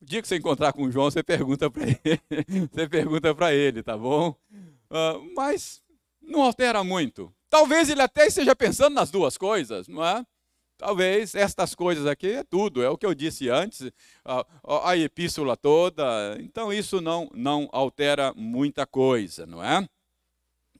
O 0.00 0.04
dia 0.04 0.20
que 0.20 0.28
você 0.28 0.36
encontrar 0.36 0.72
com 0.72 0.82
o 0.84 0.90
João, 0.90 1.10
você 1.10 1.22
pergunta 1.22 1.70
para 1.70 1.84
ele, 1.84 2.20
você 2.70 2.88
pergunta 2.88 3.34
para 3.34 3.54
ele, 3.54 3.82
tá 3.82 3.96
bom? 3.96 4.36
Uh, 4.90 5.34
mas 5.34 5.82
não 6.20 6.42
altera 6.42 6.84
muito. 6.84 7.32
Talvez 7.48 7.88
ele 7.88 8.02
até 8.02 8.26
esteja 8.26 8.54
pensando 8.54 8.94
nas 8.94 9.10
duas 9.10 9.38
coisas, 9.38 9.88
não 9.88 10.04
é? 10.04 10.24
Talvez 10.76 11.34
estas 11.34 11.74
coisas 11.74 12.06
aqui 12.06 12.32
é 12.32 12.44
tudo, 12.44 12.82
é 12.82 12.90
o 12.90 12.98
que 12.98 13.06
eu 13.06 13.14
disse 13.14 13.48
antes, 13.48 13.90
a, 14.22 14.44
a 14.84 14.96
epístola 14.96 15.56
toda. 15.56 16.36
Então 16.38 16.70
isso 16.70 17.00
não 17.00 17.30
não 17.34 17.68
altera 17.72 18.34
muita 18.36 18.86
coisa, 18.86 19.46
não 19.46 19.64
é? 19.64 19.88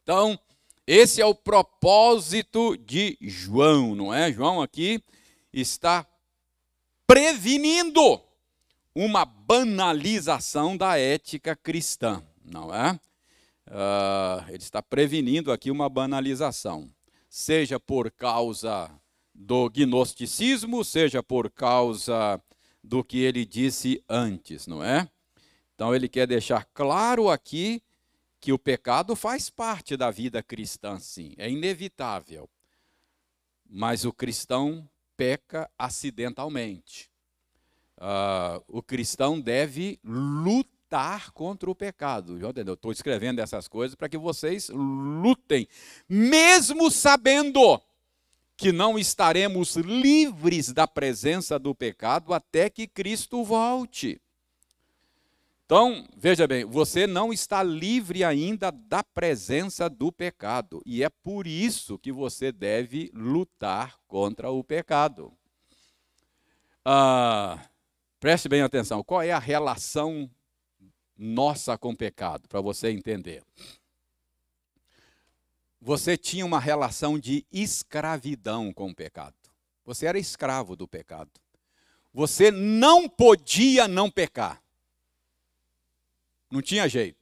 Então, 0.03 0.39
esse 0.87 1.21
é 1.21 1.27
o 1.27 1.35
propósito 1.35 2.77
de 2.77 3.19
João, 3.21 3.95
não 3.97 4.15
é? 4.15 4.33
João 4.33 4.63
aqui 4.63 5.03
está 5.53 6.07
prevenindo 7.07 8.21
uma 8.95 9.25
banalização 9.25 10.77
da 10.77 10.97
ética 10.97 11.57
cristã, 11.57 12.23
não 12.45 12.73
é? 12.73 12.93
Uh, 13.67 14.49
ele 14.49 14.59
está 14.59 14.81
prevenindo 14.81 15.51
aqui 15.51 15.73
uma 15.73 15.89
banalização, 15.89 16.89
seja 17.29 17.81
por 17.81 18.11
causa 18.13 18.89
do 19.35 19.69
gnosticismo, 19.69 20.85
seja 20.85 21.21
por 21.21 21.51
causa 21.51 22.41
do 22.83 23.03
que 23.03 23.19
ele 23.19 23.45
disse 23.45 24.03
antes, 24.09 24.69
não 24.69 24.85
é? 24.85 25.09
Então 25.75 25.95
ele 25.95 26.09
quer 26.09 26.29
deixar 26.29 26.65
claro 26.73 27.29
aqui 27.29 27.83
que 28.47 28.53
o 28.53 28.59
pecado 28.61 29.17
faz 29.17 29.51
parte 29.51 29.97
da 29.97 30.09
vida 30.09 30.41
cristã, 30.41 31.01
sim, 31.01 31.35
é 31.37 31.51
inevitável. 31.51 32.49
Mas 33.69 34.05
o 34.05 34.13
cristão 34.13 34.89
peca 35.17 35.69
acidentalmente. 35.77 37.11
Uh, 37.99 38.63
o 38.69 38.81
cristão 38.81 39.41
deve 39.41 39.99
lutar 40.05 41.33
contra 41.33 41.69
o 41.69 41.75
pecado. 41.75 42.39
Eu 42.39 42.75
estou 42.75 42.93
escrevendo 42.93 43.41
essas 43.41 43.67
coisas 43.67 43.97
para 43.97 44.09
que 44.09 44.17
vocês 44.17 44.69
lutem, 44.69 45.67
mesmo 46.09 46.89
sabendo 46.89 47.83
que 48.57 48.71
não 48.71 48.97
estaremos 48.97 49.75
livres 49.75 50.73
da 50.73 50.87
presença 50.87 51.59
do 51.59 51.75
pecado 51.75 52.33
até 52.33 52.71
que 52.71 52.87
Cristo 52.87 53.43
volte. 53.43 54.21
Então, 55.67 56.07
veja 56.17 56.47
bem, 56.47 56.65
você 56.65 57.07
não 57.07 57.33
está 57.33 57.63
livre 57.63 58.25
ainda 58.25 58.71
da 58.71 59.03
presença 59.03 59.91
do 59.91 60.11
pecado, 60.11 60.81
e 60.87 61.03
é 61.03 61.11
por 61.11 61.47
isso 61.47 61.99
que 61.99 62.11
você 62.11 62.51
deve 62.51 63.11
lutar 63.13 63.99
contra 64.07 64.49
o 64.51 64.63
pecado. 64.63 65.33
Ah, 66.85 67.69
preste 68.19 68.49
bem 68.49 68.63
atenção, 68.63 69.03
qual 69.03 69.21
é 69.21 69.33
a 69.33 69.41
relação 69.41 70.31
nossa 71.19 71.77
com 71.77 71.91
o 71.91 71.97
pecado, 71.97 72.49
para 72.49 72.61
você 72.61 72.91
entender 72.91 73.43
você 75.87 76.17
tinha 76.17 76.45
uma 76.45 76.59
relação 76.59 77.17
de 77.17 77.47
escravidão 77.53 78.73
com 78.73 78.91
o 78.91 78.95
pecado. 78.95 79.37
Você 79.85 80.07
era 80.07 80.19
escravo 80.19 80.75
do 80.75 80.89
pecado. 80.89 81.31
Você 82.13 82.51
não 82.51 83.09
podia 83.09 83.87
não 83.87 84.11
pecar. 84.11 84.61
Não 86.51 86.63
tinha 86.63 86.89
jeito. 86.89 87.19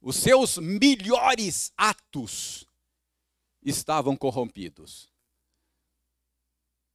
Os 0.00 0.16
seus 0.16 0.58
melhores 0.58 1.72
atos 1.76 2.66
estavam 3.62 4.16
corrompidos. 4.16 5.10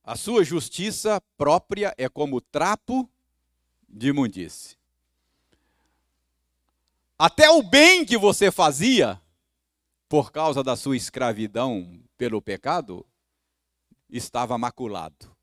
A 0.03 0.15
sua 0.15 0.43
justiça 0.43 1.21
própria 1.37 1.93
é 1.97 2.07
como 2.07 2.41
trapo 2.41 3.09
de 3.87 4.07
imundície. 4.07 4.77
Até 7.17 7.49
o 7.49 7.63
bem 7.63 8.05
que 8.05 8.17
você 8.17 8.51
fazia 8.51 9.21
por 10.07 10.31
causa 10.31 10.63
da 10.63 10.75
sua 10.75 10.95
escravidão 10.95 11.99
pelo 12.17 12.41
pecado, 12.41 13.05
estava 14.09 14.57
maculado. 14.57 15.35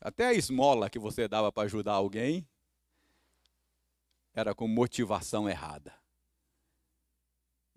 Até 0.00 0.26
a 0.26 0.34
esmola 0.34 0.90
que 0.90 0.98
você 0.98 1.28
dava 1.28 1.50
para 1.52 1.64
ajudar 1.64 1.92
alguém 1.92 2.46
era 4.34 4.54
com 4.54 4.68
motivação 4.68 5.48
errada. 5.48 5.94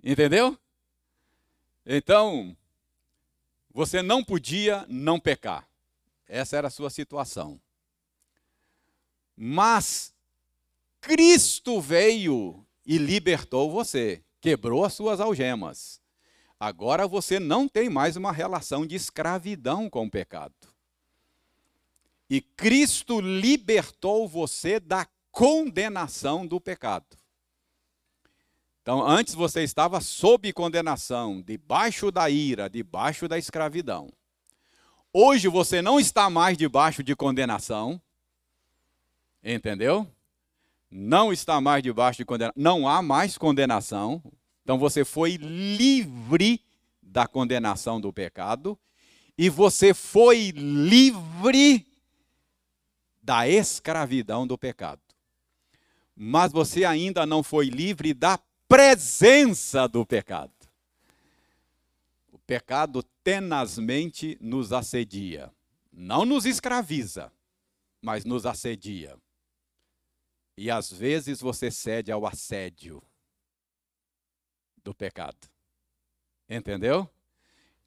Entendeu? 0.03 0.57
Então, 1.85 2.55
você 3.73 4.01
não 4.01 4.23
podia 4.23 4.85
não 4.87 5.19
pecar. 5.19 5.67
Essa 6.27 6.57
era 6.57 6.67
a 6.67 6.71
sua 6.71 6.89
situação. 6.89 7.59
Mas 9.35 10.13
Cristo 10.99 11.81
veio 11.81 12.65
e 12.85 12.97
libertou 12.97 13.71
você 13.71 14.23
quebrou 14.41 14.83
as 14.83 14.93
suas 14.93 15.19
algemas. 15.19 16.01
Agora 16.59 17.07
você 17.07 17.39
não 17.39 17.67
tem 17.67 17.89
mais 17.89 18.15
uma 18.15 18.31
relação 18.31 18.85
de 18.85 18.95
escravidão 18.95 19.89
com 19.89 20.05
o 20.05 20.11
pecado. 20.11 20.53
E 22.29 22.41
Cristo 22.41 23.19
libertou 23.19 24.27
você 24.27 24.79
da 24.79 25.05
condenação 25.31 26.45
do 26.45 26.59
pecado. 26.59 27.05
Então, 28.81 29.05
antes 29.05 29.33
você 29.35 29.63
estava 29.63 30.01
sob 30.01 30.51
condenação, 30.53 31.41
debaixo 31.41 32.11
da 32.11 32.29
ira, 32.29 32.69
debaixo 32.69 33.27
da 33.27 33.37
escravidão. 33.37 34.11
Hoje 35.13 35.47
você 35.47 35.81
não 35.81 35.99
está 35.99 36.29
mais 36.29 36.57
debaixo 36.57 37.03
de 37.03 37.15
condenação. 37.15 38.01
Entendeu? 39.43 40.07
não 40.91 41.31
está 41.31 41.61
mais 41.61 41.81
debaixo 41.81 42.17
de 42.17 42.25
condenação, 42.25 42.61
não 42.61 42.87
há 42.87 43.01
mais 43.01 43.37
condenação. 43.37 44.21
Então 44.61 44.77
você 44.77 45.05
foi 45.05 45.37
livre 45.37 46.61
da 47.01 47.25
condenação 47.25 47.99
do 47.99 48.11
pecado 48.11 48.77
e 49.37 49.49
você 49.49 49.93
foi 49.93 50.51
livre 50.51 51.87
da 53.23 53.47
escravidão 53.47 54.45
do 54.45 54.57
pecado. 54.57 55.01
Mas 56.23 56.51
você 56.51 56.85
ainda 56.85 57.25
não 57.25 57.41
foi 57.41 57.65
livre 57.65 58.13
da 58.13 58.39
presença 58.67 59.87
do 59.87 60.05
pecado. 60.05 60.53
O 62.31 62.37
pecado 62.37 63.01
tenazmente 63.23 64.37
nos 64.39 64.71
assedia. 64.71 65.51
Não 65.91 66.23
nos 66.23 66.45
escraviza, 66.45 67.33
mas 67.99 68.23
nos 68.23 68.45
assedia. 68.45 69.17
E 70.55 70.69
às 70.69 70.93
vezes 70.93 71.41
você 71.41 71.71
cede 71.71 72.11
ao 72.11 72.23
assédio 72.27 73.01
do 74.83 74.93
pecado. 74.93 75.49
Entendeu? 76.47 77.09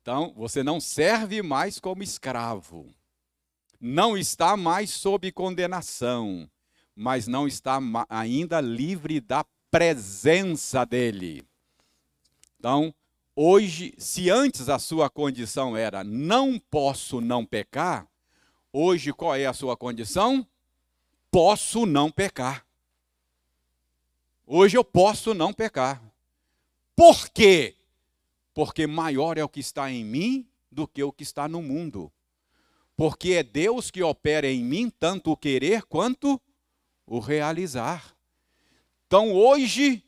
Então, 0.03 0.35
você 0.35 0.61
não 0.65 0.81
serve 0.81 1.41
mais 1.41 1.79
como 1.79 2.03
escravo. 2.03 2.93
Não 3.79 4.19
está 4.19 4.57
mais 4.57 4.91
sob 4.91 5.31
condenação, 5.31 6.51
mas 6.95 7.27
não 7.27 7.47
está 7.47 7.79
ainda 8.09 8.61
livre 8.61 9.21
da 9.21 9.45
presença 9.71 10.85
dele. 10.85 11.45
Então, 12.59 12.95
hoje, 13.35 13.95
se 13.99 14.31
antes 14.31 14.69
a 14.69 14.79
sua 14.79 15.11
condição 15.11 15.77
era 15.77 16.05
não 16.05 16.59
posso 16.59 17.21
não 17.21 17.45
pecar, 17.45 18.07
hoje 18.73 19.13
qual 19.13 19.35
é 19.35 19.47
a 19.47 19.53
sua 19.53 19.77
condição? 19.77 20.47
posso 21.35 21.85
não 21.85 22.13
pecar. 22.13 22.65
Hoje 24.47 24.77
eu 24.77 24.85
posso 24.85 25.35
não 25.35 25.53
pecar. 25.53 26.01
Por 26.95 27.29
quê? 27.29 27.75
Porque 28.55 28.87
maior 28.87 29.37
é 29.37 29.43
o 29.43 29.49
que 29.49 29.59
está 29.59 29.91
em 29.91 30.05
mim 30.05 30.47
do 30.71 30.87
que 30.87 31.03
o 31.03 31.11
que 31.11 31.25
está 31.25 31.49
no 31.49 31.61
mundo. 31.61 32.09
Porque 32.97 33.33
é 33.33 33.43
Deus 33.43 33.91
que 33.91 34.01
opera 34.01 34.47
em 34.47 34.63
mim 34.63 34.89
tanto 34.89 35.33
o 35.33 35.37
querer 35.37 35.83
quanto 35.87 36.35
o 36.35 36.41
realizar. 37.21 38.17
Então 39.07 39.33
hoje 39.33 40.03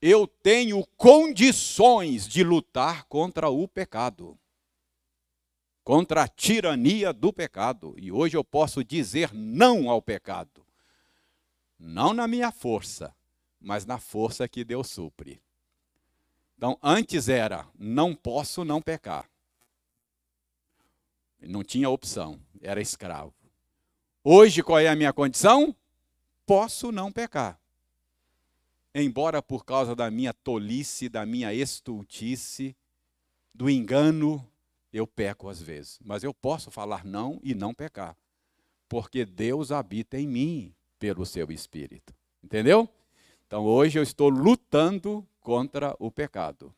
eu 0.00 0.26
tenho 0.26 0.86
condições 0.96 2.28
de 2.28 2.44
lutar 2.44 3.04
contra 3.04 3.48
o 3.48 3.66
pecado 3.66 4.38
contra 5.86 6.24
a 6.24 6.28
tirania 6.28 7.12
do 7.12 7.32
pecado. 7.32 7.94
E 7.96 8.10
hoje 8.10 8.36
eu 8.36 8.42
posso 8.42 8.82
dizer 8.82 9.32
não 9.32 9.88
ao 9.88 10.02
pecado. 10.02 10.66
Não 11.78 12.12
na 12.12 12.26
minha 12.26 12.50
força, 12.50 13.14
mas 13.60 13.86
na 13.86 13.96
força 13.96 14.48
que 14.48 14.64
Deus 14.64 14.90
supre. 14.90 15.40
Então, 16.56 16.76
antes 16.82 17.28
era 17.28 17.68
não 17.78 18.16
posso 18.16 18.64
não 18.64 18.82
pecar. 18.82 19.30
Não 21.38 21.62
tinha 21.62 21.88
opção, 21.88 22.40
era 22.60 22.80
escravo. 22.80 23.32
Hoje, 24.24 24.64
qual 24.64 24.80
é 24.80 24.88
a 24.88 24.96
minha 24.96 25.12
condição? 25.12 25.72
Posso 26.46 26.90
não 26.92 27.12
pecar. 27.12 27.60
Embora 28.94 29.42
por 29.42 29.64
causa 29.64 29.94
da 29.94 30.10
minha 30.10 30.32
tolice, 30.32 31.08
da 31.08 31.26
minha 31.26 31.52
estultice, 31.52 32.74
do 33.52 33.68
engano, 33.68 34.46
eu 34.92 35.06
peco 35.06 35.48
às 35.50 35.60
vezes, 35.60 35.98
mas 36.02 36.24
eu 36.24 36.32
posso 36.32 36.70
falar 36.70 37.04
não 37.04 37.38
e 37.42 37.54
não 37.54 37.74
pecar. 37.74 38.16
porque 38.88 39.24
Deus 39.24 39.72
habita 39.72 40.18
em 40.18 40.26
mim 40.26 40.74
pelo 40.98 41.26
seu 41.26 41.50
espírito. 41.50 42.14
Entendeu? 42.42 42.88
Então 43.46 43.64
hoje 43.64 43.98
eu 43.98 44.02
estou 44.02 44.28
lutando 44.28 45.26
contra 45.40 45.94
o 45.98 46.10
pecado. 46.10 46.74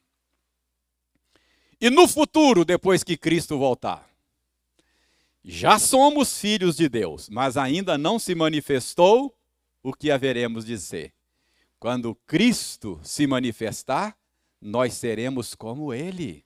E 1.81 1.91
no 1.91 2.09
futuro, 2.09 2.65
depois 2.65 3.05
que 3.05 3.17
Cristo 3.17 3.57
voltar, 3.59 4.09
já 5.45 5.79
somos 5.79 6.39
filhos 6.39 6.77
de 6.77 6.89
Deus, 6.89 7.29
mas 7.29 7.57
ainda 7.57 7.97
não 7.97 8.19
se 8.19 8.35
manifestou 8.35 9.38
o 9.83 9.93
que 9.93 10.11
haveremos 10.11 10.65
de 10.65 10.79
ser. 10.79 11.13
Quando 11.79 12.15
Cristo 12.27 13.01
se 13.03 13.27
manifestar, 13.27 14.17
nós 14.61 14.95
seremos 14.95 15.55
como 15.55 15.95
Ele. 15.95 16.45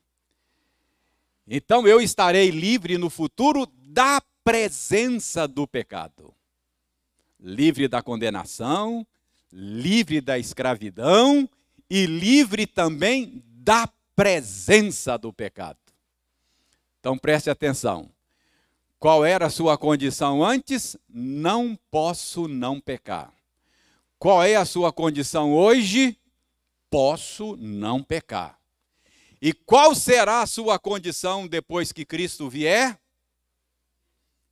Então 1.46 1.86
eu 1.86 2.00
estarei 2.00 2.50
livre 2.50 2.98
no 2.98 3.10
futuro 3.10 3.66
da 3.88 4.22
presença 4.44 5.46
do 5.46 5.66
pecado, 5.66 6.34
livre 7.40 7.88
da 7.88 8.02
condenação, 8.02 9.06
livre 9.52 10.20
da 10.20 10.38
escravidão 10.38 11.48
e 11.88 12.06
livre 12.06 12.66
também 12.66 13.42
da 13.46 13.88
presença 14.14 15.16
do 15.16 15.32
pecado. 15.32 15.78
Então 17.00 17.18
preste 17.18 17.50
atenção. 17.50 18.10
Qual 19.02 19.24
era 19.24 19.46
a 19.46 19.50
sua 19.50 19.76
condição 19.76 20.44
antes? 20.44 20.96
Não 21.08 21.76
posso 21.90 22.46
não 22.46 22.80
pecar. 22.80 23.34
Qual 24.16 24.40
é 24.44 24.54
a 24.54 24.64
sua 24.64 24.92
condição 24.92 25.52
hoje? 25.52 26.16
Posso 26.88 27.56
não 27.56 28.00
pecar. 28.00 28.60
E 29.40 29.52
qual 29.52 29.92
será 29.96 30.40
a 30.42 30.46
sua 30.46 30.78
condição 30.78 31.48
depois 31.48 31.90
que 31.90 32.04
Cristo 32.04 32.48
vier? 32.48 32.96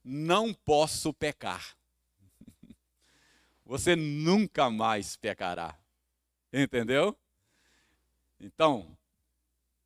Não 0.02 0.52
posso 0.52 1.14
pecar. 1.14 1.76
Você 3.64 3.94
nunca 3.94 4.68
mais 4.68 5.14
pecará. 5.14 5.78
Entendeu? 6.52 7.16
Então, 8.40 8.98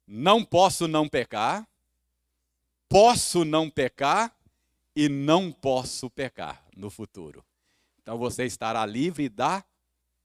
não 0.07 0.43
posso 0.43 0.89
não 0.89 1.07
pecar, 1.07 1.69
posso 2.89 3.45
não 3.45 3.69
pecar 3.69 4.35
e 4.95 5.09
não 5.09 5.51
posso 5.51 6.09
pecar 6.09 6.65
no 6.77 6.91
futuro. 6.91 7.45
Então 8.03 8.19
você 8.19 8.45
estará 8.45 8.85
livre 8.87 9.29
da 9.29 9.65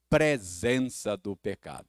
presença 0.10 1.16
do 1.16 1.36
pecado. 1.36 1.88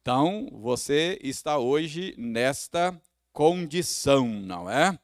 Então 0.00 0.48
você 0.52 1.18
está 1.22 1.58
hoje 1.58 2.14
nesta 2.16 3.00
condição, 3.32 4.28
não 4.28 4.70
é? 4.70 4.98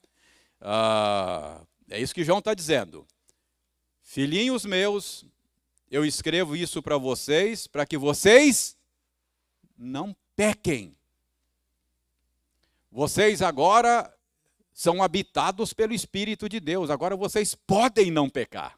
Ah, 0.60 1.62
é 1.90 2.00
isso 2.00 2.14
que 2.14 2.24
João 2.24 2.38
está 2.38 2.54
dizendo. 2.54 3.06
Filhinhos 4.02 4.64
meus, 4.64 5.24
eu 5.90 6.04
escrevo 6.04 6.54
isso 6.54 6.82
para 6.82 6.96
vocês, 6.96 7.66
para 7.66 7.86
que 7.86 7.98
vocês 7.98 8.76
não 9.76 10.14
pequem. 10.36 10.96
Vocês 12.90 13.42
agora 13.42 14.13
são 14.74 15.00
habitados 15.00 15.72
pelo 15.72 15.94
Espírito 15.94 16.48
de 16.48 16.58
Deus. 16.58 16.90
Agora 16.90 17.14
vocês 17.14 17.54
podem 17.54 18.10
não 18.10 18.28
pecar. 18.28 18.76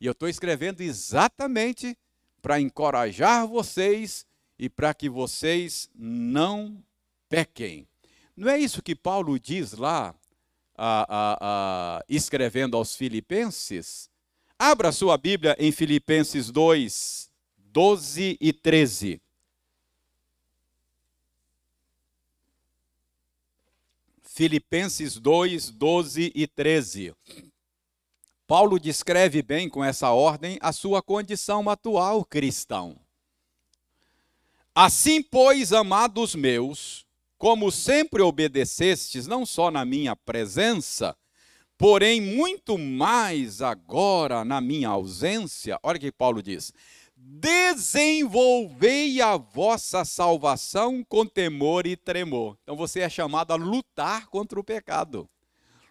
E 0.00 0.06
eu 0.06 0.12
estou 0.12 0.28
escrevendo 0.28 0.80
exatamente 0.80 1.96
para 2.40 2.58
encorajar 2.58 3.46
vocês 3.46 4.26
e 4.58 4.68
para 4.68 4.94
que 4.94 5.10
vocês 5.10 5.90
não 5.94 6.82
pequem. 7.28 7.86
Não 8.34 8.48
é 8.48 8.58
isso 8.58 8.82
que 8.82 8.94
Paulo 8.96 9.38
diz 9.38 9.74
lá, 9.74 10.14
a, 10.76 11.06
a, 11.08 11.38
a, 11.40 12.04
escrevendo 12.08 12.76
aos 12.76 12.96
Filipenses? 12.96 14.10
Abra 14.58 14.90
sua 14.90 15.18
Bíblia 15.18 15.54
em 15.58 15.70
Filipenses 15.70 16.50
2, 16.50 17.30
12 17.58 18.38
e 18.40 18.52
13. 18.52 19.20
Filipenses 24.34 25.14
2, 25.20 25.70
12 25.70 26.32
e 26.34 26.44
13. 26.48 27.14
Paulo 28.48 28.80
descreve 28.80 29.40
bem 29.42 29.68
com 29.68 29.84
essa 29.84 30.10
ordem 30.10 30.58
a 30.60 30.72
sua 30.72 31.00
condição 31.00 31.70
atual 31.70 32.24
cristão. 32.24 32.98
Assim, 34.74 35.22
pois, 35.22 35.72
amados 35.72 36.34
meus, 36.34 37.06
como 37.38 37.70
sempre 37.70 38.22
obedecestes, 38.22 39.28
não 39.28 39.46
só 39.46 39.70
na 39.70 39.84
minha 39.84 40.16
presença, 40.16 41.16
porém 41.78 42.20
muito 42.20 42.76
mais 42.76 43.62
agora 43.62 44.44
na 44.44 44.60
minha 44.60 44.88
ausência, 44.88 45.78
olha 45.80 45.96
o 45.96 46.00
que 46.00 46.10
Paulo 46.10 46.42
diz: 46.42 46.72
desenvolvei 47.26 49.20
a 49.22 49.36
vossa 49.38 50.04
salvação 50.04 51.02
com 51.02 51.24
temor 51.24 51.86
e 51.86 51.96
tremor. 51.96 52.58
Então 52.62 52.76
você 52.76 53.00
é 53.00 53.08
chamado 53.08 53.52
a 53.52 53.56
lutar 53.56 54.26
contra 54.26 54.60
o 54.60 54.64
pecado. 54.64 55.26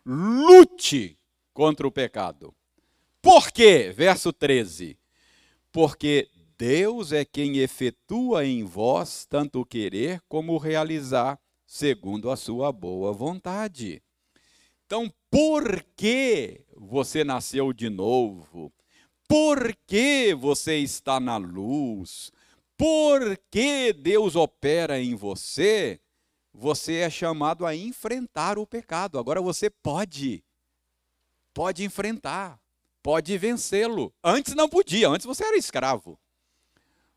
Lute 0.06 1.18
contra 1.52 1.88
o 1.88 1.92
pecado. 1.92 2.54
Por 3.20 3.52
quê? 3.52 3.92
Verso 3.96 4.32
13. 4.32 4.96
Porque 5.72 6.30
Deus 6.56 7.12
é 7.12 7.26
quem 7.26 7.58
efetua 7.58 8.46
em 8.46 8.64
vós 8.64 9.26
tanto 9.26 9.62
o 9.62 9.66
querer 9.66 10.22
como 10.30 10.54
o 10.54 10.60
realizar, 10.60 11.40
segundo 11.66 12.30
a 12.30 12.36
sua 12.36 12.72
boa 12.72 13.12
vontade. 13.12 14.04
Então, 14.86 15.12
por 15.32 15.84
que 15.96 16.62
você 16.78 17.24
nasceu 17.24 17.74
de 17.74 17.90
novo? 17.90 18.72
Por 19.28 19.76
que 19.88 20.34
você 20.34 20.78
está 20.78 21.20
na 21.20 21.38
luz? 21.38 22.32
Por 22.78 23.38
que 23.50 23.94
Deus 23.94 24.36
opera 24.36 25.00
em 25.00 25.16
você? 25.16 26.00
Você 26.54 26.98
é 26.98 27.10
chamado 27.10 27.66
a 27.66 27.76
enfrentar 27.76 28.60
o 28.60 28.68
pecado. 28.68 29.18
Agora 29.18 29.42
você 29.42 29.70
pode. 29.70 30.44
Pode 31.54 31.84
enfrentar. 31.84 32.60
Pode 33.02 33.38
vencê-lo. 33.38 34.14
Antes 34.24 34.54
não 34.54 34.70
podia, 34.70 35.10
antes 35.10 35.26
você 35.26 35.44
era 35.44 35.58
escravo. 35.58 36.18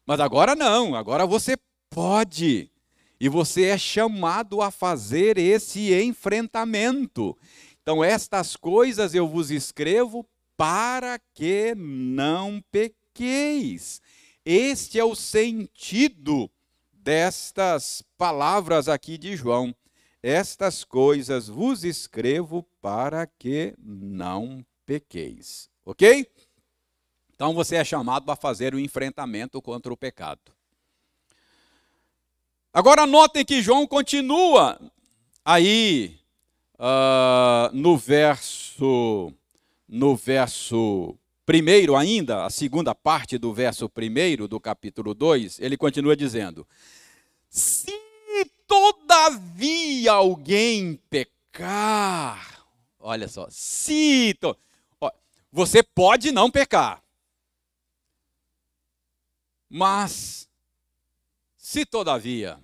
Mas 0.06 0.20
agora 0.20 0.54
não, 0.54 0.94
agora 0.94 1.26
você 1.26 1.56
pode. 1.90 2.70
E 3.18 3.28
você 3.28 3.64
é 3.66 3.78
chamado 3.78 4.60
a 4.60 4.70
fazer 4.70 5.38
esse 5.38 5.94
enfrentamento. 5.94 7.36
Então, 7.82 8.02
estas 8.02 8.56
coisas 8.56 9.14
eu 9.14 9.26
vos 9.26 9.50
escrevo 9.50 10.26
para 10.56 11.18
que 11.34 11.74
não 11.76 12.62
pequeis. 12.70 14.00
Este 14.44 14.98
é 14.98 15.04
o 15.04 15.14
sentido 15.14 16.50
destas 16.92 18.02
palavras 18.16 18.88
aqui 18.88 19.18
de 19.18 19.36
João. 19.36 19.74
Estas 20.22 20.82
coisas 20.82 21.48
vos 21.48 21.84
escrevo 21.84 22.62
para 22.80 23.26
que 23.26 23.74
não 23.78 24.64
pequeis. 24.84 25.68
Ok? 25.84 26.26
Então 27.34 27.52
você 27.54 27.76
é 27.76 27.84
chamado 27.84 28.30
a 28.30 28.36
fazer 28.36 28.74
o 28.74 28.80
enfrentamento 28.80 29.60
contra 29.60 29.92
o 29.92 29.96
pecado. 29.96 30.40
Agora 32.72 33.06
notem 33.06 33.44
que 33.44 33.62
João 33.62 33.86
continua 33.86 34.80
aí 35.44 36.18
uh, 36.74 37.74
no 37.74 37.96
verso 37.96 39.32
no 39.88 40.16
verso 40.16 41.16
primeiro 41.44 41.94
ainda, 41.94 42.44
a 42.44 42.50
segunda 42.50 42.94
parte 42.94 43.38
do 43.38 43.52
verso 43.54 43.88
primeiro 43.88 44.48
do 44.48 44.58
capítulo 44.58 45.14
2, 45.14 45.60
ele 45.60 45.76
continua 45.76 46.16
dizendo: 46.16 46.66
Se 47.48 47.92
todavia 48.66 50.12
alguém 50.12 51.00
pecar, 51.08 52.66
olha 52.98 53.28
só, 53.28 53.46
se 53.48 54.34
to, 54.40 54.56
você 55.52 55.82
pode 55.82 56.32
não 56.32 56.50
pecar, 56.50 57.02
mas 59.68 60.48
se 61.56 61.86
todavia, 61.86 62.58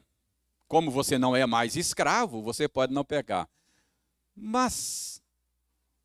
como 0.66 0.90
você 0.90 1.18
não 1.18 1.36
é 1.36 1.46
mais 1.46 1.76
escravo, 1.76 2.42
você 2.42 2.68
pode 2.68 2.92
não 2.92 3.04
pecar. 3.04 3.48
Mas 4.34 5.21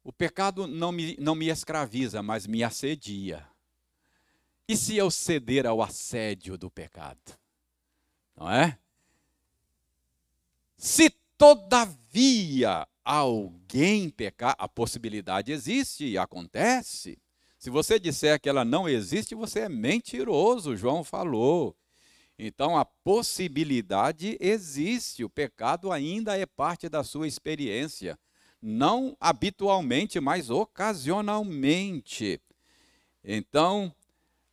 o 0.07 0.13
pecado 0.13 0.67
não 0.67 0.89
me, 0.89 1.17
não 1.19 1.35
me 1.35 1.49
escraviza, 1.49 2.23
mas 2.23 2.47
me 2.47 2.63
assedia. 2.63 3.45
E 4.65 4.77
se 4.77 4.95
eu 4.95 5.11
ceder 5.11 5.67
ao 5.67 5.81
assédio 5.81 6.57
do 6.57 6.71
pecado? 6.71 7.37
Não 8.33 8.49
é? 8.49 8.79
Se 10.77 11.09
todavia 11.37 12.87
alguém 13.03 14.09
pecar, 14.09 14.55
a 14.57 14.65
possibilidade 14.65 15.51
existe 15.51 16.05
e 16.05 16.17
acontece. 16.17 17.19
Se 17.59 17.69
você 17.69 17.99
disser 17.99 18.39
que 18.39 18.47
ela 18.47 18.63
não 18.63 18.87
existe, 18.87 19.35
você 19.35 19.59
é 19.59 19.69
mentiroso, 19.69 20.77
João 20.77 21.03
falou. 21.03 21.75
Então 22.39 22.77
a 22.77 22.85
possibilidade 22.85 24.37
existe, 24.39 25.25
o 25.25 25.29
pecado 25.29 25.91
ainda 25.91 26.37
é 26.37 26.45
parte 26.45 26.87
da 26.87 27.03
sua 27.03 27.27
experiência 27.27 28.17
não 28.61 29.15
habitualmente, 29.19 30.19
mas 30.19 30.49
ocasionalmente. 30.49 32.41
Então, 33.23 33.93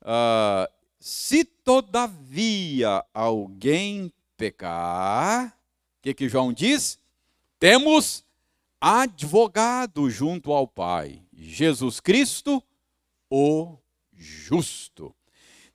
uh, 0.02 0.72
se 0.98 1.44
todavia 1.44 3.05
alguém 3.12 4.12
pecar, 4.36 5.48
o 5.98 6.02
que, 6.02 6.14
que 6.14 6.28
João 6.28 6.52
diz? 6.52 6.98
Temos 7.59 8.24
advogado 8.80 10.11
junto 10.11 10.52
ao 10.52 10.66
Pai, 10.66 11.22
Jesus 11.32 12.00
Cristo, 12.00 12.62
o 13.30 13.78
justo. 14.12 15.14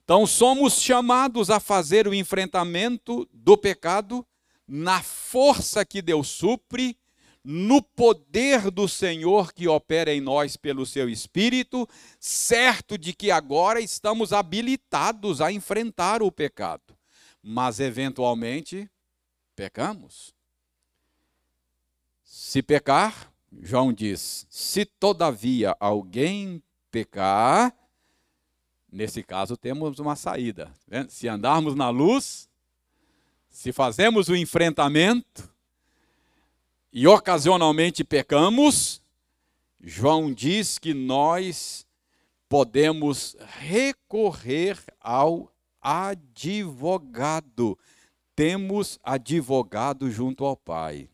Então, 0.03 0.25
somos 0.25 0.81
chamados 0.81 1.49
a 1.49 1.59
fazer 1.59 2.07
o 2.07 2.13
enfrentamento 2.13 3.27
do 3.33 3.57
pecado 3.57 4.25
na 4.67 5.01
força 5.01 5.85
que 5.85 6.01
Deus 6.01 6.27
supre, 6.27 6.97
no 7.43 7.81
poder 7.81 8.69
do 8.69 8.87
Senhor 8.87 9.53
que 9.53 9.67
opera 9.67 10.13
em 10.13 10.21
nós 10.21 10.57
pelo 10.57 10.85
seu 10.85 11.09
Espírito, 11.09 11.87
certo 12.19 12.97
de 12.97 13.13
que 13.13 13.31
agora 13.31 13.79
estamos 13.79 14.33
habilitados 14.33 15.41
a 15.41 15.51
enfrentar 15.51 16.21
o 16.21 16.31
pecado. 16.31 16.97
Mas, 17.41 17.79
eventualmente, 17.79 18.89
pecamos. 19.55 20.33
Se 22.23 22.61
pecar, 22.61 23.31
João 23.61 23.93
diz: 23.93 24.45
se 24.49 24.85
todavia 24.85 25.75
alguém 25.79 26.61
pecar, 26.91 27.73
nesse 28.91 29.23
caso 29.23 29.55
temos 29.55 29.99
uma 29.99 30.15
saída. 30.15 30.71
Tá 30.89 31.05
se 31.07 31.27
andarmos 31.27 31.73
na 31.73 31.89
luz, 31.89 32.49
se 33.49 33.71
fazemos 33.71 34.27
o 34.27 34.35
enfrentamento 34.35 35.49
e 36.91 37.07
ocasionalmente 37.07 38.03
pecamos, 38.03 39.01
João 39.79 40.33
diz 40.33 40.79
que 40.79 40.93
nós 40.93 41.85
podemos 42.47 43.37
recorrer 43.59 44.77
ao 44.99 45.51
advogado. 45.81 47.77
Temos 48.35 48.99
advogado 49.03 50.09
junto 50.09 50.43
ao 50.43 50.57
Pai. 50.57 51.09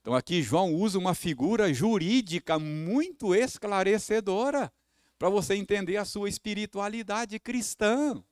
Então 0.00 0.14
aqui 0.14 0.42
João 0.42 0.72
usa 0.74 0.98
uma 0.98 1.14
figura 1.14 1.72
jurídica 1.72 2.58
muito 2.58 3.34
esclarecedora 3.34 4.72
para 5.18 5.28
você 5.28 5.54
entender 5.54 5.96
a 5.96 6.04
sua 6.04 6.28
espiritualidade 6.28 7.38
cristã. 7.40 8.22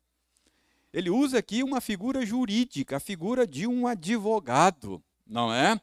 Ele 0.93 1.11
usa 1.11 1.39
aqui 1.39 1.63
uma 1.63 1.81
figura 1.81 2.25
jurídica, 2.25 2.99
a 2.99 3.01
figura 3.01 3.47
de 3.47 3.67
um 3.67 3.87
advogado, 3.87 5.03
não 5.27 5.53
é? 5.53 5.81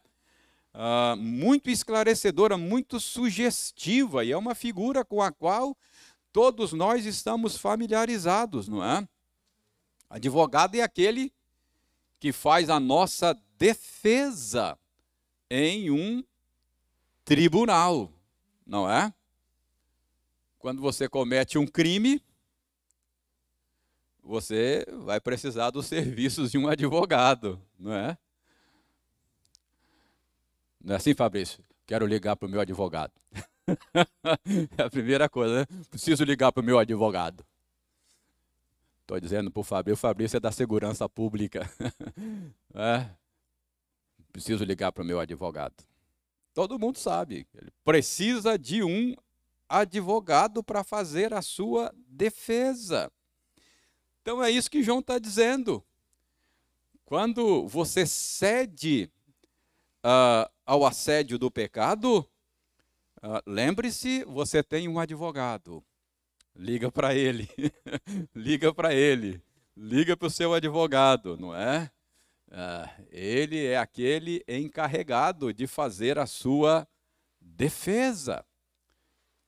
Ah, 0.81 1.13
muito 1.17 1.69
esclarecedora, 1.69 2.57
muito 2.57 3.01
sugestiva, 3.01 4.23
e 4.23 4.31
é 4.31 4.37
uma 4.37 4.55
figura 4.55 5.03
com 5.03 5.21
a 5.21 5.29
qual 5.29 5.77
todos 6.31 6.71
nós 6.71 7.05
estamos 7.05 7.57
familiarizados, 7.57 8.69
não 8.69 8.81
é? 8.81 9.05
Advogado 10.09 10.75
é 10.75 10.81
aquele 10.81 11.33
que 12.17 12.31
faz 12.31 12.69
a 12.69 12.79
nossa 12.79 13.37
defesa 13.57 14.79
em 15.49 15.91
um 15.91 16.23
tribunal, 17.25 18.09
não 18.65 18.89
é? 18.89 19.13
Quando 20.59 20.81
você 20.81 21.09
comete 21.09 21.57
um 21.57 21.67
crime, 21.67 22.23
você 24.23 24.85
vai 25.03 25.19
precisar 25.19 25.71
dos 25.71 25.87
serviços 25.87 26.51
de 26.51 26.57
um 26.57 26.69
advogado, 26.69 27.61
não 27.77 27.91
é? 27.91 28.17
Não 30.83 30.93
é 30.93 30.97
assim, 30.97 31.13
Fabrício? 31.13 31.63
Quero 31.85 32.05
ligar 32.05 32.35
para 32.35 32.47
o 32.47 32.49
meu 32.49 32.61
advogado. 32.61 33.11
é 34.77 34.83
a 34.83 34.89
primeira 34.89 35.27
coisa, 35.27 35.61
né? 35.61 35.65
Preciso 35.89 36.23
ligar 36.23 36.51
para 36.51 36.61
o 36.61 36.65
meu 36.65 36.79
advogado. 36.79 37.45
Estou 39.01 39.19
dizendo 39.19 39.49
para 39.49 39.59
o 39.59 39.63
Fabrício, 39.63 39.97
Fabrício 39.97 40.37
é 40.37 40.39
da 40.39 40.51
segurança 40.51 41.09
pública. 41.09 41.69
é? 42.75 43.09
Preciso 44.31 44.63
ligar 44.63 44.91
para 44.91 45.03
o 45.03 45.05
meu 45.05 45.19
advogado. 45.19 45.83
Todo 46.53 46.79
mundo 46.79 46.97
sabe, 46.97 47.47
ele 47.55 47.71
precisa 47.83 48.57
de 48.57 48.83
um 48.83 49.15
advogado 49.67 50.63
para 50.63 50.83
fazer 50.83 51.33
a 51.33 51.41
sua 51.41 51.93
defesa. 52.07 53.11
Então 54.21 54.43
é 54.43 54.51
isso 54.51 54.69
que 54.69 54.83
João 54.83 54.99
está 54.99 55.17
dizendo. 55.17 55.83
Quando 57.05 57.67
você 57.67 58.05
cede 58.05 59.11
uh, 60.05 60.49
ao 60.65 60.85
assédio 60.85 61.37
do 61.37 61.51
pecado, 61.51 62.19
uh, 63.23 63.41
lembre-se, 63.45 64.23
você 64.25 64.63
tem 64.63 64.87
um 64.87 64.99
advogado. 64.99 65.83
Liga 66.55 66.91
para 66.91 67.13
ele, 67.15 67.49
liga 68.35 68.73
para 68.73 68.93
ele, 68.93 69.41
liga 69.75 70.17
para 70.17 70.27
o 70.27 70.31
seu 70.31 70.53
advogado, 70.53 71.37
não 71.37 71.55
é? 71.55 71.89
Uh, 72.47 73.05
ele 73.11 73.65
é 73.65 73.77
aquele 73.77 74.43
encarregado 74.47 75.53
de 75.53 75.67
fazer 75.67 76.17
a 76.17 76.25
sua 76.25 76.87
defesa. 77.39 78.43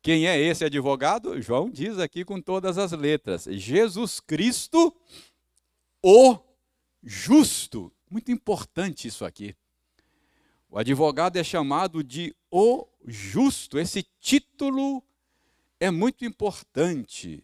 Quem 0.03 0.27
é 0.27 0.39
esse 0.39 0.63
advogado? 0.65 1.39
João 1.41 1.69
diz 1.69 1.99
aqui 1.99 2.23
com 2.23 2.41
todas 2.41 2.77
as 2.77 2.91
letras: 2.91 3.45
Jesus 3.45 4.19
Cristo, 4.19 4.95
o 6.03 6.37
justo. 7.03 7.91
Muito 8.09 8.31
importante 8.31 9.07
isso 9.07 9.23
aqui. 9.25 9.55
O 10.73 10.79
advogado 10.79 11.35
é 11.35 11.43
chamado 11.43 12.01
de 12.01 12.33
o 12.49 12.87
justo. 13.05 13.77
Esse 13.77 14.07
título 14.21 15.03
é 15.81 15.91
muito 15.91 16.23
importante. 16.23 17.43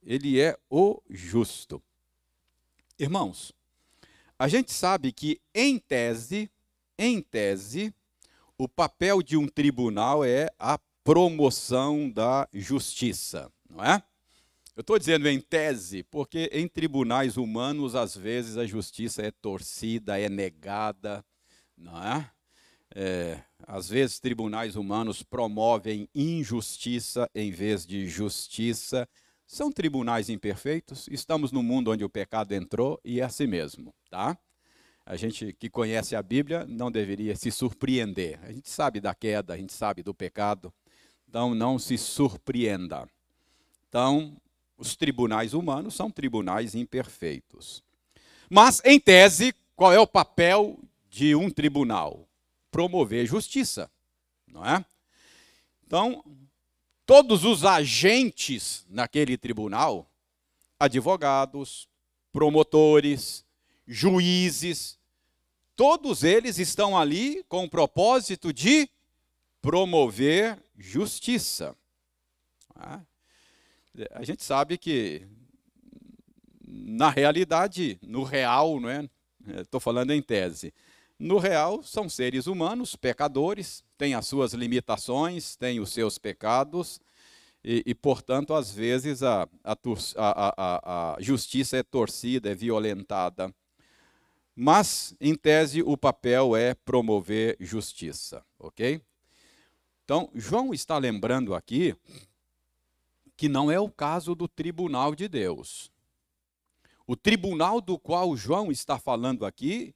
Ele 0.00 0.40
é 0.40 0.56
o 0.70 1.02
justo. 1.10 1.82
Irmãos, 2.96 3.52
a 4.38 4.46
gente 4.46 4.72
sabe 4.72 5.10
que 5.10 5.40
em 5.52 5.76
tese, 5.76 6.48
em 6.96 7.20
tese, 7.20 7.92
o 8.56 8.68
papel 8.68 9.24
de 9.24 9.36
um 9.36 9.48
tribunal 9.48 10.24
é 10.24 10.48
a 10.56 10.78
promoção 11.02 12.08
da 12.08 12.48
justiça, 12.52 13.50
não 13.68 13.84
é? 13.84 14.00
Eu 14.76 14.82
estou 14.82 14.96
dizendo 14.96 15.28
em 15.28 15.40
tese, 15.40 16.04
porque 16.04 16.48
em 16.52 16.68
tribunais 16.68 17.36
humanos, 17.36 17.96
às 17.96 18.16
vezes, 18.16 18.56
a 18.56 18.64
justiça 18.64 19.20
é 19.22 19.32
torcida, 19.32 20.20
é 20.20 20.28
negada, 20.28 21.24
não 21.76 22.00
é? 22.00 22.30
É 22.94 23.38
às 23.66 23.88
vezes, 23.88 24.18
tribunais 24.18 24.76
humanos 24.76 25.22
promovem 25.22 26.08
injustiça 26.14 27.28
em 27.34 27.50
vez 27.50 27.84
de 27.84 28.08
justiça. 28.08 29.08
São 29.46 29.70
tribunais 29.70 30.28
imperfeitos, 30.28 31.06
estamos 31.10 31.52
no 31.52 31.62
mundo 31.62 31.90
onde 31.90 32.04
o 32.04 32.08
pecado 32.08 32.52
entrou 32.52 33.00
e 33.04 33.20
é 33.20 33.24
assim 33.24 33.46
mesmo, 33.46 33.94
tá? 34.10 34.38
A 35.04 35.16
gente 35.16 35.54
que 35.54 35.70
conhece 35.70 36.14
a 36.14 36.22
Bíblia 36.22 36.66
não 36.66 36.90
deveria 36.90 37.34
se 37.34 37.50
surpreender. 37.50 38.38
A 38.42 38.52
gente 38.52 38.68
sabe 38.68 39.00
da 39.00 39.14
queda, 39.14 39.54
a 39.54 39.56
gente 39.56 39.72
sabe 39.72 40.02
do 40.02 40.14
pecado, 40.14 40.72
então 41.26 41.54
não 41.54 41.78
se 41.78 41.96
surpreenda. 41.96 43.08
Então, 43.88 44.36
os 44.76 44.96
tribunais 44.96 45.54
humanos 45.54 45.94
são 45.94 46.10
tribunais 46.10 46.74
imperfeitos. 46.74 47.82
Mas, 48.50 48.82
em 48.84 49.00
tese, 49.00 49.54
qual 49.74 49.92
é 49.92 49.98
o 49.98 50.06
papel 50.06 50.78
de 51.08 51.34
um 51.34 51.50
tribunal? 51.50 52.27
Promover 52.70 53.26
justiça, 53.26 53.90
não 54.46 54.64
é? 54.64 54.84
Então, 55.86 56.24
todos 57.06 57.44
os 57.44 57.64
agentes 57.64 58.84
naquele 58.88 59.38
tribunal, 59.38 60.10
advogados, 60.78 61.88
promotores, 62.32 63.44
juízes, 63.86 64.98
todos 65.74 66.22
eles 66.22 66.58
estão 66.58 66.98
ali 66.98 67.42
com 67.48 67.64
o 67.64 67.70
propósito 67.70 68.52
de 68.52 68.88
promover 69.62 70.58
justiça. 70.76 71.74
Ah, 72.74 73.00
a 74.12 74.22
gente 74.22 74.44
sabe 74.44 74.76
que, 74.76 75.26
na 76.66 77.10
realidade, 77.10 77.98
no 78.02 78.22
real, 78.22 78.78
não 78.78 78.88
é? 78.88 79.08
Estou 79.60 79.80
falando 79.80 80.12
em 80.12 80.20
tese. 80.20 80.72
No 81.18 81.38
real, 81.38 81.82
são 81.82 82.08
seres 82.08 82.46
humanos, 82.46 82.94
pecadores, 82.94 83.82
têm 83.96 84.14
as 84.14 84.26
suas 84.26 84.52
limitações, 84.52 85.56
têm 85.56 85.80
os 85.80 85.90
seus 85.92 86.16
pecados, 86.16 87.00
e, 87.64 87.82
e 87.84 87.94
portanto, 87.94 88.54
às 88.54 88.70
vezes, 88.70 89.22
a, 89.24 89.48
a, 89.64 89.76
a, 90.16 91.14
a 91.16 91.20
justiça 91.20 91.76
é 91.76 91.82
torcida, 91.82 92.50
é 92.50 92.54
violentada. 92.54 93.52
Mas, 94.54 95.14
em 95.20 95.34
tese, 95.34 95.82
o 95.82 95.96
papel 95.96 96.54
é 96.54 96.72
promover 96.72 97.56
justiça, 97.58 98.44
ok? 98.58 99.00
Então, 100.04 100.30
João 100.34 100.72
está 100.72 100.96
lembrando 100.98 101.52
aqui 101.54 101.96
que 103.36 103.48
não 103.48 103.70
é 103.70 103.78
o 103.78 103.90
caso 103.90 104.34
do 104.34 104.48
tribunal 104.48 105.14
de 105.14 105.28
Deus. 105.28 105.92
O 107.06 107.16
tribunal 107.16 107.80
do 107.80 107.98
qual 107.98 108.36
João 108.36 108.70
está 108.70 108.98
falando 108.98 109.44
aqui 109.44 109.94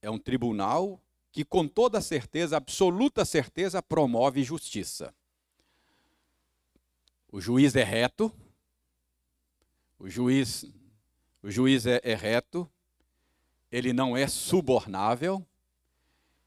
é 0.00 0.10
um 0.10 0.18
tribunal 0.18 1.00
que 1.30 1.44
com 1.44 1.68
toda 1.68 2.00
certeza, 2.00 2.56
absoluta 2.56 3.24
certeza, 3.24 3.82
promove 3.82 4.42
justiça. 4.42 5.14
O 7.30 7.40
juiz 7.40 7.76
é 7.76 7.84
reto, 7.84 8.32
o 9.98 10.08
juiz, 10.08 10.64
o 11.42 11.50
juiz 11.50 11.86
é, 11.86 12.00
é 12.02 12.14
reto, 12.14 12.68
ele 13.70 13.92
não 13.92 14.16
é 14.16 14.26
subornável, 14.26 15.46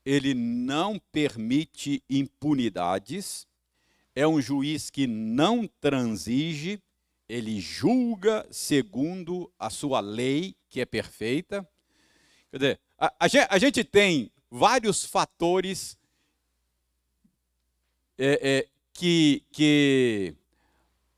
ele 0.03 0.33
não 0.33 0.99
permite 1.11 2.03
impunidades, 2.09 3.47
é 4.15 4.27
um 4.27 4.41
juiz 4.41 4.89
que 4.89 5.05
não 5.05 5.67
transige, 5.79 6.81
ele 7.29 7.61
julga 7.61 8.45
segundo 8.51 9.51
a 9.57 9.69
sua 9.69 9.99
lei, 9.99 10.55
que 10.69 10.81
é 10.81 10.85
perfeita. 10.85 11.65
Quer 12.49 12.57
dizer, 12.57 12.79
a, 13.01 13.11
a, 13.21 13.27
gente, 13.27 13.47
a 13.49 13.57
gente, 13.57 13.83
tem 13.83 14.31
vários 14.51 15.03
fatores 15.03 15.97
é, 18.15 18.59
é, 18.59 18.67
que, 18.93 19.43
que, 19.51 20.35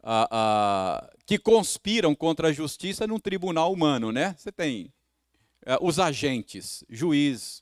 a, 0.01 1.09
que 1.25 1.37
conspiram 1.37 2.15
contra 2.15 2.47
a 2.47 2.53
justiça 2.53 3.05
num 3.05 3.19
tribunal 3.19 3.73
humano, 3.73 4.13
né? 4.13 4.33
Você 4.37 4.49
tem 4.49 4.93
é, 5.65 5.77
os 5.81 5.99
agentes, 5.99 6.85
juiz, 6.89 7.61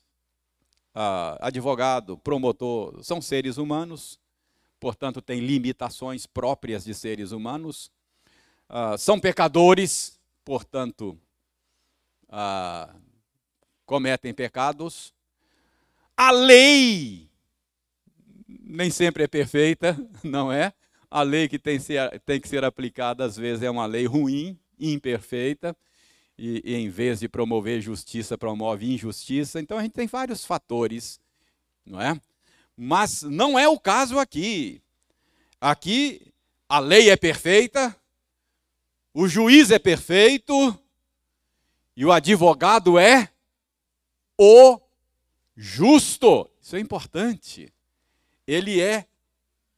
advogado, 1.40 2.16
promotor, 2.18 3.02
são 3.02 3.20
seres 3.20 3.56
humanos, 3.56 4.20
portanto, 4.78 5.20
têm 5.20 5.40
limitações 5.40 6.26
próprias 6.26 6.84
de 6.84 6.94
seres 6.94 7.32
humanos. 7.32 7.90
Uh, 8.68 8.96
são 8.98 9.18
pecadores, 9.18 10.20
portanto, 10.44 11.18
uh, 12.28 13.00
cometem 13.92 14.32
pecados. 14.32 15.12
A 16.16 16.30
lei 16.30 17.28
nem 18.48 18.90
sempre 18.90 19.24
é 19.24 19.26
perfeita, 19.26 19.98
não 20.24 20.50
é? 20.50 20.72
A 21.10 21.20
lei 21.20 21.46
que 21.46 21.58
tem, 21.58 21.78
ser, 21.78 22.18
tem 22.20 22.40
que 22.40 22.48
ser 22.48 22.64
aplicada, 22.64 23.22
às 23.22 23.36
vezes, 23.36 23.62
é 23.62 23.70
uma 23.70 23.84
lei 23.84 24.06
ruim, 24.06 24.58
imperfeita 24.80 25.76
e, 26.38 26.62
e 26.64 26.74
em 26.74 26.88
vez 26.88 27.20
de 27.20 27.28
promover 27.28 27.82
justiça, 27.82 28.38
promove 28.38 28.90
injustiça. 28.90 29.60
Então 29.60 29.76
a 29.76 29.82
gente 29.82 29.92
tem 29.92 30.06
vários 30.06 30.42
fatores, 30.42 31.20
não 31.84 32.00
é? 32.00 32.18
Mas 32.74 33.20
não 33.20 33.58
é 33.58 33.68
o 33.68 33.78
caso 33.78 34.18
aqui. 34.18 34.80
Aqui 35.60 36.32
a 36.66 36.78
lei 36.78 37.10
é 37.10 37.16
perfeita, 37.16 37.94
o 39.12 39.28
juiz 39.28 39.70
é 39.70 39.78
perfeito 39.78 40.78
e 41.94 42.06
o 42.06 42.10
advogado 42.10 42.98
é 42.98 43.31
o 44.44 44.80
justo. 45.54 46.50
Isso 46.60 46.74
é 46.74 46.80
importante. 46.80 47.72
Ele 48.44 48.80
é 48.80 49.06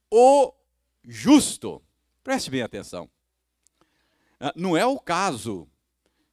o 0.09 0.51
justo. 1.03 1.83
Preste 2.23 2.49
bem 2.49 2.63
atenção. 2.63 3.07
Ah, 4.39 4.51
não 4.55 4.75
é 4.75 4.83
o 4.83 4.99
caso 4.99 5.67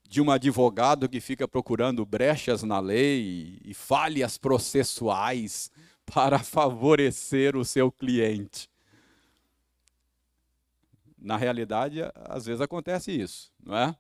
de 0.09 0.23
um 0.23 0.31
advogado 0.31 1.11
que 1.11 1.21
fica 1.21 1.47
procurando 1.47 2.07
brechas 2.07 2.63
na 2.63 2.81
lei 2.81 3.61
e 3.63 3.75
falhas 3.75 4.39
processuais 4.39 5.71
para 6.07 6.39
favorecer 6.39 7.55
o 7.55 7.67
seu 7.67 7.93
cliente. 7.93 8.71
Na 11.19 11.37
realidade, 11.37 12.01
às 12.15 12.47
vezes 12.47 12.63
acontece 12.63 13.13
isso, 13.13 13.53
não 13.63 13.77
é? 13.77 13.95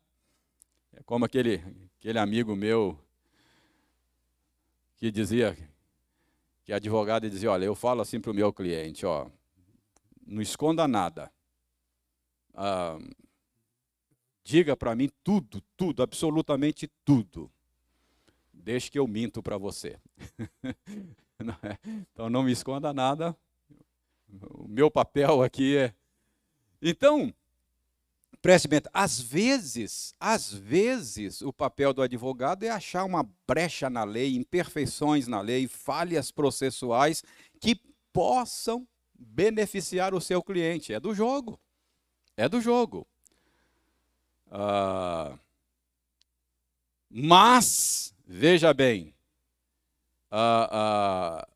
É 0.95 1.03
como 1.05 1.27
aquele, 1.27 1.63
aquele 1.99 2.19
amigo 2.19 2.57
meu 2.57 2.99
que 5.03 5.11
dizia, 5.11 5.59
que 6.63 6.73
advogado 6.73 7.29
dizia, 7.29 7.51
olha, 7.51 7.65
eu 7.65 7.75
falo 7.75 8.03
assim 8.03 8.21
para 8.21 8.31
o 8.31 8.35
meu 8.35 8.53
cliente, 8.53 9.05
ó, 9.05 9.29
não 10.25 10.41
esconda 10.41 10.87
nada. 10.87 11.29
Ah, 12.55 12.97
Diga 14.45 14.77
para 14.77 14.95
mim 14.95 15.11
tudo, 15.25 15.61
tudo, 15.77 16.05
absolutamente 16.05 16.89
tudo. 17.05 17.51
Deixe 18.53 18.93
que 18.93 18.99
eu 18.99 19.09
minto 19.09 19.43
para 19.43 19.59
você. 19.59 19.99
é? 21.65 21.79
Então 22.13 22.31
não 22.31 22.45
me 22.45 22.53
esconda 22.53 22.93
nada. 22.93 23.37
O 24.55 24.69
meu 24.69 24.89
papel 24.89 25.43
aqui 25.43 25.77
é. 25.77 25.93
Então, 26.81 27.35
preste 28.43 28.67
bem, 28.67 28.83
às 28.93 29.21
vezes, 29.21 30.15
às 30.19 30.53
vezes, 30.53 31.41
o 31.41 31.53
papel 31.53 31.95
do 31.95 32.03
advogado 32.03 32.65
é 32.65 32.69
achar 32.69 33.05
uma 33.05 33.27
brecha 33.47 33.89
na 33.89 34.03
lei, 34.03 34.35
imperfeições 34.37 35.29
na 35.29 35.41
lei, 35.41 35.69
falhas 35.69 36.33
processuais 36.33 37.23
que 37.61 37.81
possam 38.13 38.87
beneficiar 39.15 40.13
o 40.13 40.21
seu 40.21 40.43
cliente. 40.43 40.93
É 40.93 40.99
do 40.99 41.15
jogo. 41.15 41.59
É 42.37 42.49
do 42.49 42.61
jogo. 42.61 43.07
Ah, 44.51 45.39
mas, 47.09 48.15
veja 48.27 48.75
bem, 48.75 49.15
ah, 50.31 50.69
ah, 50.73 51.49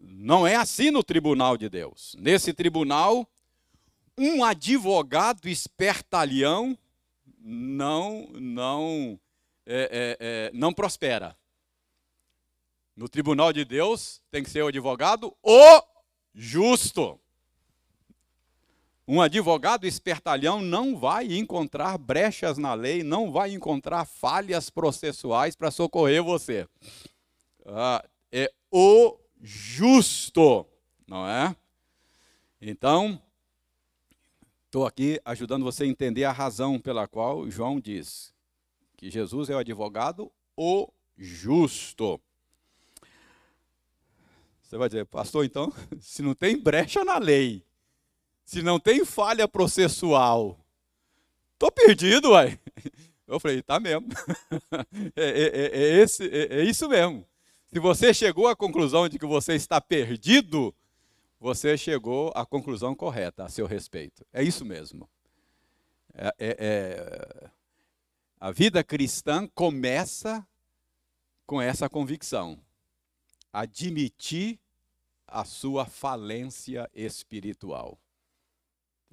não 0.00 0.46
é 0.46 0.56
assim 0.56 0.90
no 0.90 1.02
tribunal 1.02 1.56
de 1.56 1.68
Deus. 1.68 2.16
Nesse 2.18 2.52
tribunal, 2.54 3.28
um 4.16 4.44
advogado 4.44 5.48
espertalhão 5.48 6.76
não, 7.38 8.28
não, 8.34 9.18
é, 9.66 9.82
é, 9.82 10.16
é, 10.20 10.50
não 10.54 10.72
prospera. 10.72 11.36
No 12.94 13.08
tribunal 13.08 13.52
de 13.52 13.64
Deus 13.64 14.20
tem 14.30 14.42
que 14.42 14.50
ser 14.50 14.62
o 14.62 14.68
advogado 14.68 15.34
o 15.42 15.82
justo. 16.34 17.18
Um 19.06 19.20
advogado 19.20 19.84
espertalhão 19.84 20.60
não 20.60 20.96
vai 20.96 21.32
encontrar 21.36 21.98
brechas 21.98 22.56
na 22.56 22.72
lei, 22.74 23.02
não 23.02 23.32
vai 23.32 23.52
encontrar 23.52 24.04
falhas 24.04 24.70
processuais 24.70 25.56
para 25.56 25.70
socorrer 25.70 26.22
você. 26.22 26.68
Ah, 27.66 28.04
é 28.30 28.52
o 28.70 29.18
justo, 29.40 30.66
não 31.06 31.26
é? 31.28 31.56
Então, 32.60 33.20
estou 34.72 34.86
aqui 34.86 35.20
ajudando 35.22 35.64
você 35.64 35.84
a 35.84 35.86
entender 35.86 36.24
a 36.24 36.32
razão 36.32 36.80
pela 36.80 37.06
qual 37.06 37.50
João 37.50 37.78
diz 37.78 38.32
que 38.96 39.10
Jesus 39.10 39.50
é 39.50 39.54
o 39.54 39.58
advogado 39.58 40.32
o 40.56 40.88
justo. 41.14 42.18
Você 44.62 44.78
vai 44.78 44.88
dizer, 44.88 45.04
pastor, 45.04 45.44
então, 45.44 45.70
se 46.00 46.22
não 46.22 46.34
tem 46.34 46.56
brecha 46.58 47.04
na 47.04 47.18
lei, 47.18 47.62
se 48.46 48.62
não 48.62 48.80
tem 48.80 49.04
falha 49.04 49.46
processual, 49.46 50.58
tô 51.58 51.70
perdido, 51.70 52.30
uai. 52.30 52.58
Eu 53.28 53.38
falei, 53.38 53.60
tá 53.60 53.78
mesmo. 53.78 54.08
É, 55.14 55.24
é, 55.24 55.42
é, 55.42 55.82
é, 55.82 56.02
esse, 56.02 56.26
é, 56.26 56.60
é 56.60 56.64
isso 56.64 56.88
mesmo. 56.88 57.26
Se 57.66 57.78
você 57.78 58.14
chegou 58.14 58.48
à 58.48 58.56
conclusão 58.56 59.06
de 59.06 59.18
que 59.18 59.26
você 59.26 59.54
está 59.54 59.82
perdido, 59.82 60.74
você 61.42 61.76
chegou 61.76 62.30
à 62.36 62.46
conclusão 62.46 62.94
correta 62.94 63.44
a 63.44 63.48
seu 63.48 63.66
respeito. 63.66 64.24
É 64.32 64.44
isso 64.44 64.64
mesmo. 64.64 65.10
É, 66.14 66.28
é, 66.38 66.56
é, 66.60 67.50
a 68.38 68.52
vida 68.52 68.84
cristã 68.84 69.48
começa 69.48 70.46
com 71.44 71.60
essa 71.60 71.88
convicção: 71.88 72.60
admitir 73.52 74.60
a 75.26 75.44
sua 75.44 75.84
falência 75.84 76.88
espiritual. 76.94 77.98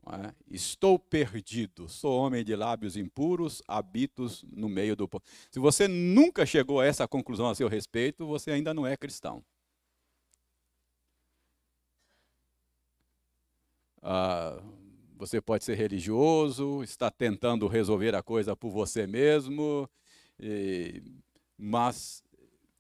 É? 0.05 0.34
Estou 0.51 0.99
perdido, 0.99 1.89
sou 1.89 2.15
homem 2.15 2.43
de 2.43 2.55
lábios 2.55 2.95
impuros, 2.95 3.63
habito 3.67 4.27
no 4.51 4.69
meio 4.69 4.95
do. 4.95 5.09
Se 5.49 5.59
você 5.59 5.88
nunca 5.88 6.45
chegou 6.45 6.80
a 6.80 6.86
essa 6.86 7.07
conclusão 7.07 7.49
a 7.49 7.55
seu 7.55 7.67
respeito, 7.67 8.27
você 8.27 8.51
ainda 8.51 8.71
não 8.71 8.86
é 8.86 8.95
cristão. 8.95 9.43
Ah, 14.02 14.62
você 15.18 15.41
pode 15.41 15.66
ser 15.66 15.76
religioso, 15.76 16.82
está 16.82 17.12
tentando 17.12 17.68
resolver 17.68 18.16
a 18.16 18.24
coisa 18.24 18.56
por 18.56 18.72
você 18.72 19.06
mesmo, 19.06 19.89
e, 20.39 21.04
mas 21.58 22.24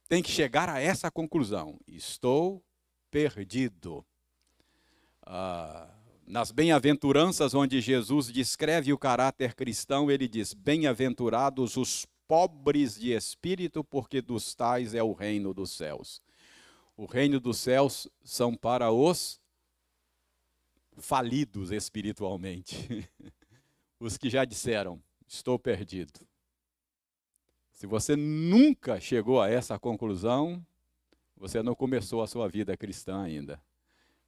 tem 0.07 0.23
que 0.23 0.31
chegar 0.31 0.69
a 0.69 0.79
essa 0.79 1.11
conclusão: 1.11 1.77
estou 1.87 2.63
perdido. 3.11 4.05
Ah, 5.25 5.89
nas 6.25 6.51
bem-aventuranças, 6.51 7.53
onde 7.53 7.81
Jesus 7.81 8.31
descreve 8.31 8.93
o 8.93 8.97
caráter 8.97 9.53
cristão, 9.53 10.09
ele 10.09 10.27
diz: 10.27 10.53
Bem-aventurados 10.53 11.75
os 11.75 12.05
pobres 12.27 12.95
de 12.95 13.11
espírito, 13.11 13.83
porque 13.83 14.21
dos 14.21 14.53
tais 14.53 14.93
é 14.93 15.03
o 15.03 15.11
reino 15.11 15.53
dos 15.53 15.71
céus. 15.71 16.21
O 16.95 17.05
reino 17.05 17.39
dos 17.39 17.57
céus 17.57 18.07
são 18.23 18.55
para 18.55 18.91
os 18.91 19.38
falidos 20.99 21.71
espiritualmente, 21.71 23.09
os 23.99 24.17
que 24.17 24.29
já 24.29 24.45
disseram: 24.45 25.01
Estou 25.27 25.57
perdido. 25.57 26.19
Se 27.71 27.87
você 27.87 28.15
nunca 28.15 28.99
chegou 28.99 29.41
a 29.41 29.49
essa 29.49 29.79
conclusão, 29.79 30.65
você 31.37 31.63
não 31.63 31.73
começou 31.73 32.21
a 32.21 32.27
sua 32.27 32.47
vida 32.49 32.75
cristã 32.75 33.23
ainda. 33.23 33.61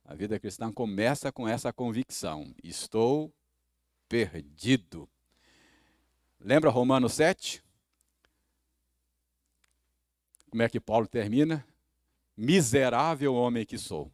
A 0.05 0.15
vida 0.15 0.39
cristã 0.39 0.71
começa 0.71 1.31
com 1.31 1.47
essa 1.47 1.73
convicção: 1.73 2.55
estou 2.63 3.33
perdido. 4.07 5.09
Lembra 6.39 6.69
Romanos 6.69 7.13
7? 7.13 7.63
Como 10.49 10.63
é 10.63 10.69
que 10.69 10.79
Paulo 10.79 11.07
termina? 11.07 11.65
Miserável 12.35 13.33
homem 13.33 13.65
que 13.65 13.77
sou. 13.77 14.11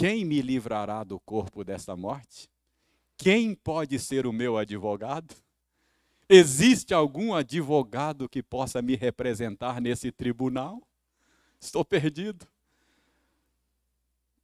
Quem 0.00 0.24
me 0.24 0.40
livrará 0.40 1.04
do 1.04 1.20
corpo 1.20 1.62
desta 1.62 1.94
morte? 1.94 2.48
Quem 3.18 3.54
pode 3.54 3.98
ser 3.98 4.26
o 4.26 4.32
meu 4.32 4.56
advogado? 4.56 5.34
Existe 6.26 6.94
algum 6.94 7.34
advogado 7.34 8.26
que 8.26 8.42
possa 8.42 8.80
me 8.80 8.96
representar 8.96 9.78
nesse 9.78 10.10
tribunal? 10.10 10.80
Estou 11.60 11.84
perdido. 11.84 12.48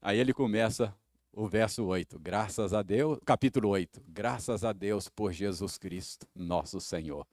Aí 0.02 0.18
ele 0.18 0.34
começa 0.34 0.94
o 1.32 1.48
verso 1.48 1.86
8. 1.86 2.18
Graças 2.18 2.74
a 2.74 2.82
Deus, 2.82 3.18
capítulo 3.24 3.70
8. 3.70 4.02
Graças 4.08 4.62
a 4.62 4.74
Deus 4.74 5.08
por 5.08 5.32
Jesus 5.32 5.78
Cristo, 5.78 6.28
nosso 6.34 6.82
Senhor. 6.82 7.26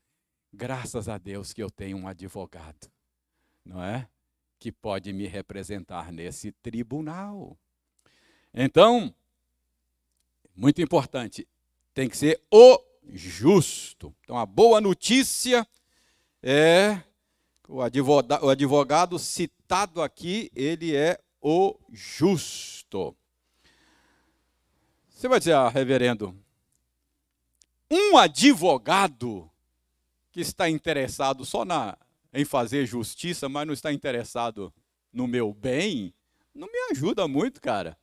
Graças 0.53 1.09
a 1.09 1.17
Deus 1.17 1.51
que 1.51 1.61
eu 1.61 1.69
tenho 1.69 1.97
um 1.97 2.07
advogado, 2.07 2.89
não 3.65 3.83
é? 3.83 4.07
Que 4.57 4.71
pode 4.71 5.11
me 5.11 5.27
representar 5.27 6.09
nesse 6.09 6.53
tribunal. 6.53 7.57
Então, 8.53 9.13
muito 10.55 10.81
importante, 10.81 11.47
tem 11.93 12.07
que 12.07 12.15
ser 12.15 12.41
o 12.51 12.79
justo. 13.11 14.13
Então, 14.23 14.37
a 14.37 14.45
boa 14.45 14.79
notícia 14.79 15.67
é 16.41 17.01
o 17.67 17.81
advogado, 17.81 18.45
o 18.45 18.49
advogado 18.49 19.17
citado 19.17 20.01
aqui, 20.01 20.51
ele 20.55 20.95
é 20.95 21.19
o 21.41 21.75
justo. 21.91 23.15
Você 25.09 25.27
vai 25.27 25.39
dizer, 25.39 25.53
ah, 25.53 25.69
reverendo, 25.69 26.37
um 27.89 28.17
advogado 28.17 29.49
que 30.31 30.41
está 30.41 30.69
interessado 30.69 31.45
só 31.45 31.63
na, 31.63 31.97
em 32.33 32.43
fazer 32.45 32.85
justiça, 32.85 33.47
mas 33.47 33.65
não 33.65 33.73
está 33.73 33.91
interessado 33.91 34.73
no 35.11 35.27
meu 35.27 35.53
bem, 35.53 36.13
não 36.53 36.67
me 36.67 36.77
ajuda 36.91 37.27
muito, 37.27 37.61
cara. 37.61 37.97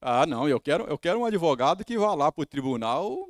Ah, 0.00 0.26
não, 0.26 0.48
eu 0.48 0.60
quero, 0.60 0.84
eu 0.84 0.98
quero 0.98 1.20
um 1.20 1.24
advogado 1.24 1.84
que 1.84 1.98
vá 1.98 2.14
lá 2.14 2.30
para 2.30 2.42
o 2.42 2.46
tribunal 2.46 3.28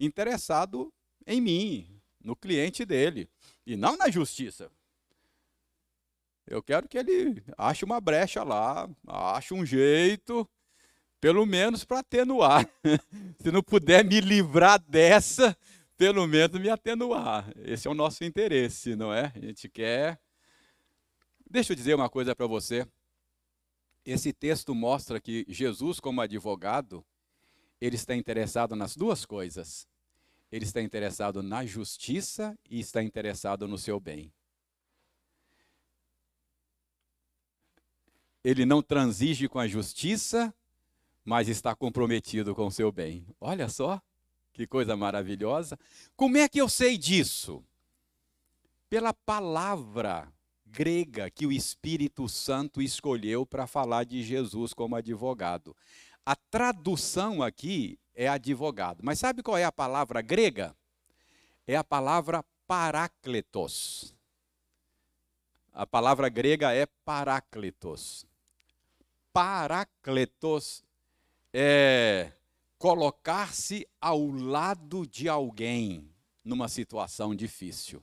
interessado 0.00 0.92
em 1.26 1.40
mim, 1.40 2.00
no 2.22 2.34
cliente 2.34 2.84
dele, 2.84 3.28
e 3.66 3.76
não 3.76 3.96
na 3.96 4.10
justiça. 4.10 4.70
Eu 6.46 6.62
quero 6.62 6.88
que 6.88 6.96
ele 6.96 7.42
ache 7.56 7.84
uma 7.84 8.00
brecha 8.00 8.42
lá, 8.42 8.88
ache 9.06 9.52
um 9.52 9.66
jeito, 9.66 10.48
pelo 11.20 11.44
menos 11.44 11.84
para 11.84 11.98
atenuar. 11.98 12.68
Se 13.42 13.50
não 13.52 13.62
puder 13.62 14.04
me 14.04 14.20
livrar 14.20 14.80
dessa, 14.80 15.56
pelo 15.96 16.26
menos 16.26 16.58
me 16.60 16.70
atenuar. 16.70 17.52
Esse 17.56 17.86
é 17.86 17.90
o 17.90 17.94
nosso 17.94 18.24
interesse, 18.24 18.96
não 18.96 19.12
é? 19.12 19.32
A 19.34 19.38
gente 19.38 19.68
quer. 19.68 20.18
Deixa 21.50 21.72
eu 21.72 21.76
dizer 21.76 21.94
uma 21.94 22.08
coisa 22.08 22.34
para 22.34 22.46
você. 22.46 22.86
Esse 24.10 24.32
texto 24.32 24.74
mostra 24.74 25.20
que 25.20 25.44
Jesus, 25.46 26.00
como 26.00 26.22
advogado, 26.22 27.04
ele 27.78 27.94
está 27.94 28.16
interessado 28.16 28.74
nas 28.74 28.96
duas 28.96 29.26
coisas. 29.26 29.86
Ele 30.50 30.64
está 30.64 30.80
interessado 30.80 31.42
na 31.42 31.66
justiça 31.66 32.58
e 32.70 32.80
está 32.80 33.02
interessado 33.02 33.68
no 33.68 33.76
seu 33.76 34.00
bem. 34.00 34.32
Ele 38.42 38.64
não 38.64 38.80
transige 38.80 39.46
com 39.46 39.58
a 39.58 39.68
justiça, 39.68 40.54
mas 41.22 41.46
está 41.46 41.76
comprometido 41.76 42.54
com 42.54 42.66
o 42.68 42.72
seu 42.72 42.90
bem. 42.90 43.26
Olha 43.38 43.68
só, 43.68 44.00
que 44.54 44.66
coisa 44.66 44.96
maravilhosa. 44.96 45.78
Como 46.16 46.38
é 46.38 46.48
que 46.48 46.58
eu 46.58 46.68
sei 46.70 46.96
disso? 46.96 47.62
Pela 48.88 49.12
palavra 49.12 50.32
grega 50.70 51.30
que 51.30 51.46
o 51.46 51.52
Espírito 51.52 52.28
Santo 52.28 52.80
escolheu 52.80 53.44
para 53.46 53.66
falar 53.66 54.04
de 54.04 54.22
Jesus 54.22 54.72
como 54.72 54.96
advogado. 54.96 55.76
A 56.24 56.36
tradução 56.36 57.42
aqui 57.42 57.98
é 58.14 58.28
advogado. 58.28 59.00
Mas 59.02 59.18
sabe 59.18 59.42
qual 59.42 59.56
é 59.56 59.64
a 59.64 59.72
palavra 59.72 60.20
grega? 60.20 60.76
É 61.66 61.76
a 61.76 61.84
palavra 61.84 62.44
parácletos. 62.66 64.14
A 65.72 65.86
palavra 65.86 66.28
grega 66.28 66.72
é 66.72 66.86
paráclitos. 67.04 68.26
Parácletos 69.32 70.82
é 71.52 72.32
colocar-se 72.78 73.88
ao 74.00 74.26
lado 74.26 75.06
de 75.06 75.28
alguém 75.28 76.10
numa 76.44 76.68
situação 76.68 77.34
difícil. 77.34 78.02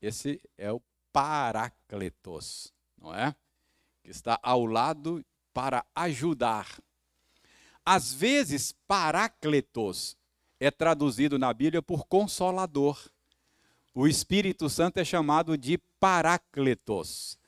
Esse 0.00 0.40
é 0.56 0.70
o 0.72 0.80
Parácletos, 1.12 2.72
não 3.00 3.14
é? 3.14 3.34
Que 4.02 4.10
está 4.10 4.38
ao 4.42 4.64
lado 4.66 5.24
para 5.52 5.84
ajudar. 5.94 6.80
Às 7.84 8.12
vezes, 8.12 8.72
Parácletos 8.86 10.16
é 10.58 10.70
traduzido 10.70 11.38
na 11.38 11.52
Bíblia 11.52 11.82
por 11.82 12.06
consolador. 12.06 13.10
O 13.94 14.06
Espírito 14.06 14.68
Santo 14.68 14.98
é 14.98 15.04
chamado 15.04 15.56
de 15.58 15.78
Parácletos. 15.98 17.38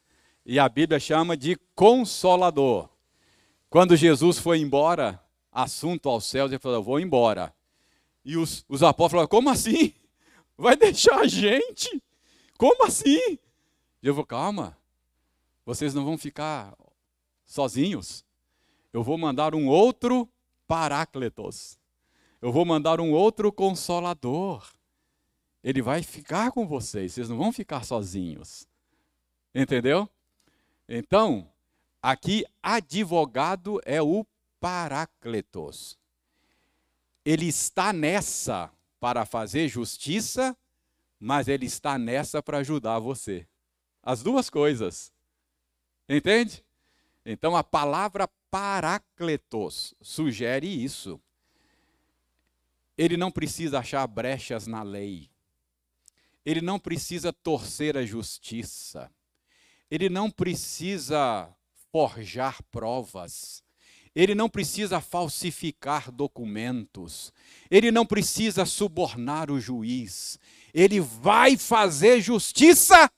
E 0.44 0.58
a 0.58 0.68
Bíblia 0.68 0.98
chama 0.98 1.36
de 1.36 1.56
consolador. 1.74 2.88
Quando 3.70 3.96
Jesus 3.96 4.38
foi 4.38 4.58
embora, 4.58 5.22
assunto 5.52 6.08
aos 6.08 6.26
céus, 6.26 6.50
ele 6.50 6.58
falou: 6.58 6.78
Eu 6.78 6.82
vou 6.82 6.98
embora. 6.98 7.54
E 8.24 8.36
os, 8.36 8.64
os 8.68 8.82
apóstolos 8.82 9.12
falaram: 9.12 9.28
Como 9.28 9.50
assim? 9.50 9.94
Vai 10.56 10.76
deixar 10.76 11.20
a 11.20 11.26
gente? 11.26 12.02
Como 12.58 12.84
assim? 12.84 13.38
E 14.02 14.06
eu 14.06 14.14
vou, 14.14 14.26
calma, 14.26 14.76
vocês 15.64 15.94
não 15.94 16.04
vão 16.04 16.18
ficar 16.18 16.76
sozinhos. 17.44 18.24
Eu 18.92 19.02
vou 19.02 19.16
mandar 19.16 19.54
um 19.54 19.68
outro 19.68 20.28
Parácletos. 20.66 21.78
Eu 22.40 22.50
vou 22.50 22.64
mandar 22.64 23.00
um 23.00 23.12
outro 23.12 23.52
consolador. 23.52 24.66
Ele 25.62 25.80
vai 25.80 26.02
ficar 26.02 26.50
com 26.50 26.66
vocês, 26.66 27.12
vocês 27.12 27.28
não 27.28 27.36
vão 27.36 27.52
ficar 27.52 27.84
sozinhos. 27.84 28.66
Entendeu? 29.54 30.08
Então, 30.88 31.48
aqui, 32.02 32.44
advogado 32.62 33.80
é 33.84 34.02
o 34.02 34.26
Parácletos. 34.58 35.98
Ele 37.24 37.46
está 37.46 37.92
nessa 37.92 38.72
para 38.98 39.24
fazer 39.24 39.68
justiça, 39.68 40.56
mas 41.20 41.46
ele 41.46 41.66
está 41.66 41.98
nessa 41.98 42.42
para 42.42 42.58
ajudar 42.58 42.98
você. 42.98 43.46
As 44.02 44.22
duas 44.22 44.50
coisas. 44.50 45.12
Entende? 46.08 46.64
Então 47.24 47.56
a 47.56 47.62
palavra 47.62 48.28
paracletos 48.50 49.94
sugere 50.00 50.66
isso. 50.66 51.20
Ele 52.98 53.16
não 53.16 53.30
precisa 53.30 53.78
achar 53.78 54.06
brechas 54.06 54.66
na 54.66 54.82
lei. 54.82 55.30
Ele 56.44 56.60
não 56.60 56.78
precisa 56.78 57.32
torcer 57.32 57.96
a 57.96 58.04
justiça. 58.04 59.10
Ele 59.90 60.08
não 60.08 60.30
precisa 60.30 61.48
forjar 61.92 62.62
provas. 62.64 63.62
Ele 64.14 64.34
não 64.34 64.48
precisa 64.48 65.00
falsificar 65.00 66.10
documentos. 66.10 67.32
Ele 67.70 67.90
não 67.90 68.04
precisa 68.04 68.66
subornar 68.66 69.50
o 69.50 69.60
juiz. 69.60 70.38
Ele 70.74 71.00
vai 71.00 71.56
fazer 71.56 72.20
justiça 72.20 73.10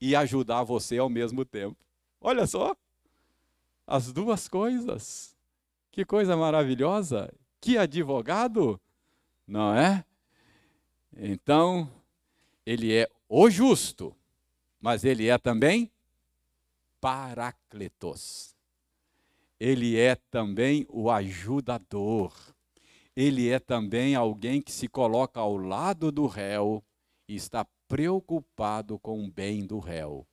e 0.00 0.14
ajudar 0.14 0.62
você 0.62 0.98
ao 0.98 1.08
mesmo 1.08 1.44
tempo. 1.44 1.76
Olha 2.20 2.46
só, 2.46 2.76
as 3.86 4.12
duas 4.12 4.48
coisas. 4.48 5.36
Que 5.90 6.04
coisa 6.04 6.36
maravilhosa! 6.36 7.32
Que 7.60 7.78
advogado, 7.78 8.80
não 9.46 9.74
é? 9.74 10.04
Então, 11.16 11.90
ele 12.64 12.92
é 12.92 13.08
o 13.28 13.48
justo, 13.48 14.14
mas 14.80 15.04
ele 15.04 15.28
é 15.28 15.38
também 15.38 15.90
Paracletos. 17.00 18.54
Ele 19.58 19.98
é 19.98 20.16
também 20.16 20.86
o 20.88 21.10
ajudador. 21.10 22.34
Ele 23.14 23.48
é 23.48 23.58
também 23.58 24.14
alguém 24.14 24.60
que 24.60 24.72
se 24.72 24.88
coloca 24.88 25.40
ao 25.40 25.56
lado 25.56 26.12
do 26.12 26.26
réu 26.26 26.84
e 27.28 27.34
está 27.34 27.66
preocupado 27.88 28.98
com 28.98 29.24
o 29.24 29.30
bem 29.30 29.66
do 29.66 29.78
réu. 29.78 30.26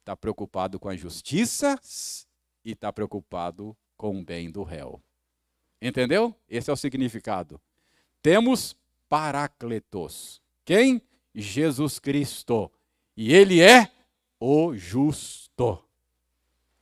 Está 0.00 0.16
preocupado 0.16 0.78
com 0.78 0.88
a 0.88 0.96
justiça 0.96 1.78
e 2.64 2.72
está 2.72 2.92
preocupado 2.92 3.76
com 3.96 4.18
o 4.18 4.24
bem 4.24 4.50
do 4.50 4.62
réu. 4.62 5.02
Entendeu? 5.80 6.34
Esse 6.48 6.70
é 6.70 6.72
o 6.72 6.76
significado. 6.76 7.60
Temos 8.22 8.76
Paracletos. 9.08 10.42
Quem? 10.64 11.00
Jesus 11.34 11.98
Cristo. 11.98 12.70
E 13.16 13.32
ele 13.32 13.60
é 13.60 13.90
o 14.38 14.76
justo. 14.76 15.82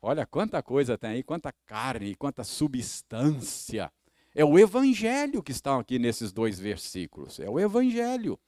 Olha 0.02 0.26
quanta 0.26 0.62
coisa 0.62 0.98
tem 0.98 1.10
aí, 1.10 1.22
quanta 1.22 1.52
carne, 1.64 2.14
quanta 2.14 2.44
substância. 2.44 3.92
É 4.34 4.44
o 4.44 4.58
evangelho 4.58 5.42
que 5.42 5.52
está 5.52 5.78
aqui 5.78 5.98
nesses 5.98 6.32
dois 6.32 6.58
versículos. 6.58 7.40
É 7.40 7.48
o 7.48 7.58
evangelho. 7.58 8.38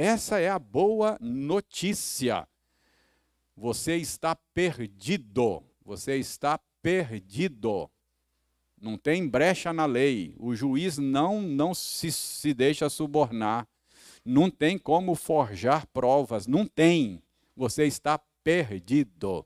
Essa 0.00 0.38
é 0.38 0.48
a 0.48 0.60
boa 0.60 1.18
notícia. 1.20 2.46
Você 3.56 3.96
está 3.96 4.36
perdido. 4.54 5.64
Você 5.84 6.18
está 6.18 6.56
perdido. 6.80 7.90
Não 8.80 8.96
tem 8.96 9.26
brecha 9.28 9.72
na 9.72 9.86
lei. 9.86 10.36
O 10.38 10.54
juiz 10.54 10.98
não, 10.98 11.42
não 11.42 11.74
se, 11.74 12.12
se 12.12 12.54
deixa 12.54 12.88
subornar. 12.88 13.66
Não 14.24 14.48
tem 14.48 14.78
como 14.78 15.16
forjar 15.16 15.84
provas. 15.88 16.46
Não 16.46 16.64
tem. 16.64 17.20
Você 17.56 17.84
está 17.84 18.20
perdido. 18.44 19.44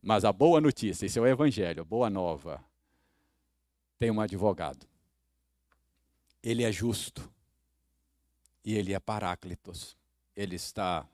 Mas 0.00 0.24
a 0.24 0.32
boa 0.32 0.60
notícia, 0.60 1.06
esse 1.06 1.18
é 1.18 1.22
o 1.22 1.26
Evangelho, 1.26 1.84
boa 1.84 2.08
nova. 2.08 2.64
Tem 3.98 4.12
um 4.12 4.20
advogado. 4.20 4.86
Ele 6.40 6.62
é 6.62 6.70
justo. 6.70 7.33
E 8.64 8.74
ele 8.74 8.92
é 8.92 8.98
paráclitos. 8.98 9.96
Ele 10.34 10.56
está. 10.56 11.06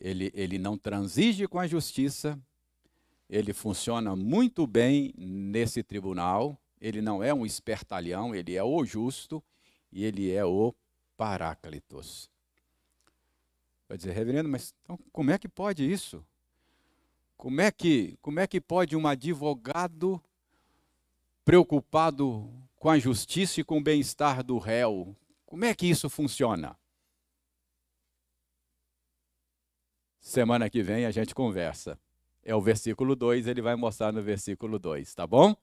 Ele, 0.00 0.30
ele 0.34 0.58
não 0.58 0.76
transige 0.76 1.46
com 1.46 1.58
a 1.58 1.66
justiça, 1.66 2.38
ele 3.30 3.52
funciona 3.52 4.16
muito 4.16 4.66
bem 4.66 5.14
nesse 5.16 5.82
tribunal. 5.82 6.58
Ele 6.80 7.00
não 7.00 7.22
é 7.22 7.32
um 7.32 7.46
espertalhão, 7.46 8.34
ele 8.34 8.56
é 8.56 8.64
o 8.64 8.84
justo 8.84 9.42
e 9.92 10.04
ele 10.04 10.32
é 10.32 10.44
o 10.44 10.74
Paráclitos. 11.16 12.28
Vai 13.88 13.96
dizer, 13.96 14.12
reverendo, 14.12 14.48
mas 14.48 14.74
então, 14.82 14.98
como 15.12 15.30
é 15.30 15.38
que 15.38 15.48
pode 15.48 15.88
isso? 15.88 16.24
Como 17.36 17.60
é 17.60 17.70
que, 17.70 18.18
como 18.20 18.40
é 18.40 18.46
que 18.46 18.60
pode 18.60 18.96
um 18.96 19.06
advogado 19.06 20.20
preocupado 21.44 22.50
com 22.76 22.90
a 22.90 22.98
justiça 22.98 23.60
e 23.60 23.64
com 23.64 23.78
o 23.78 23.82
bem-estar 23.82 24.42
do 24.42 24.58
réu, 24.58 25.14
como 25.52 25.66
é 25.66 25.74
que 25.74 25.84
isso 25.84 26.08
funciona? 26.08 26.74
Semana 30.18 30.70
que 30.70 30.82
vem 30.82 31.04
a 31.04 31.10
gente 31.10 31.34
conversa 31.34 32.00
é 32.42 32.54
o 32.54 32.60
versículo 32.62 33.14
2, 33.14 33.46
ele 33.46 33.60
vai 33.60 33.76
mostrar 33.76 34.14
no 34.14 34.22
versículo 34.22 34.78
2, 34.78 35.14
tá 35.14 35.26
bom? 35.26 35.54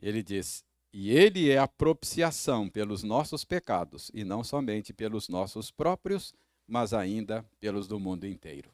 Ele 0.00 0.22
diz: 0.22 0.64
E 0.90 1.10
ele 1.10 1.50
é 1.50 1.58
a 1.58 1.68
propiciação 1.68 2.70
pelos 2.70 3.02
nossos 3.02 3.44
pecados, 3.44 4.10
e 4.14 4.24
não 4.24 4.42
somente 4.42 4.94
pelos 4.94 5.28
nossos 5.28 5.70
próprios, 5.70 6.32
mas 6.66 6.94
ainda 6.94 7.44
pelos 7.60 7.86
do 7.86 8.00
mundo 8.00 8.26
inteiro. 8.26 8.70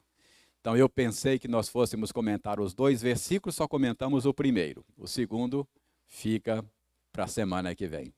Então 0.61 0.77
eu 0.77 0.87
pensei 0.87 1.37
que 1.37 1.49
nós 1.49 1.67
fôssemos 1.67 2.13
comentar 2.13 2.61
os 2.61 2.73
dois 2.73 3.01
versículos, 3.01 3.57
só 3.57 3.67
comentamos 3.67 4.25
o 4.25 4.33
primeiro. 4.33 4.85
O 4.95 5.05
segundo 5.05 5.67
fica 6.05 6.63
para 7.11 7.25
a 7.25 7.27
semana 7.27 7.75
que 7.75 7.87
vem. 7.87 8.13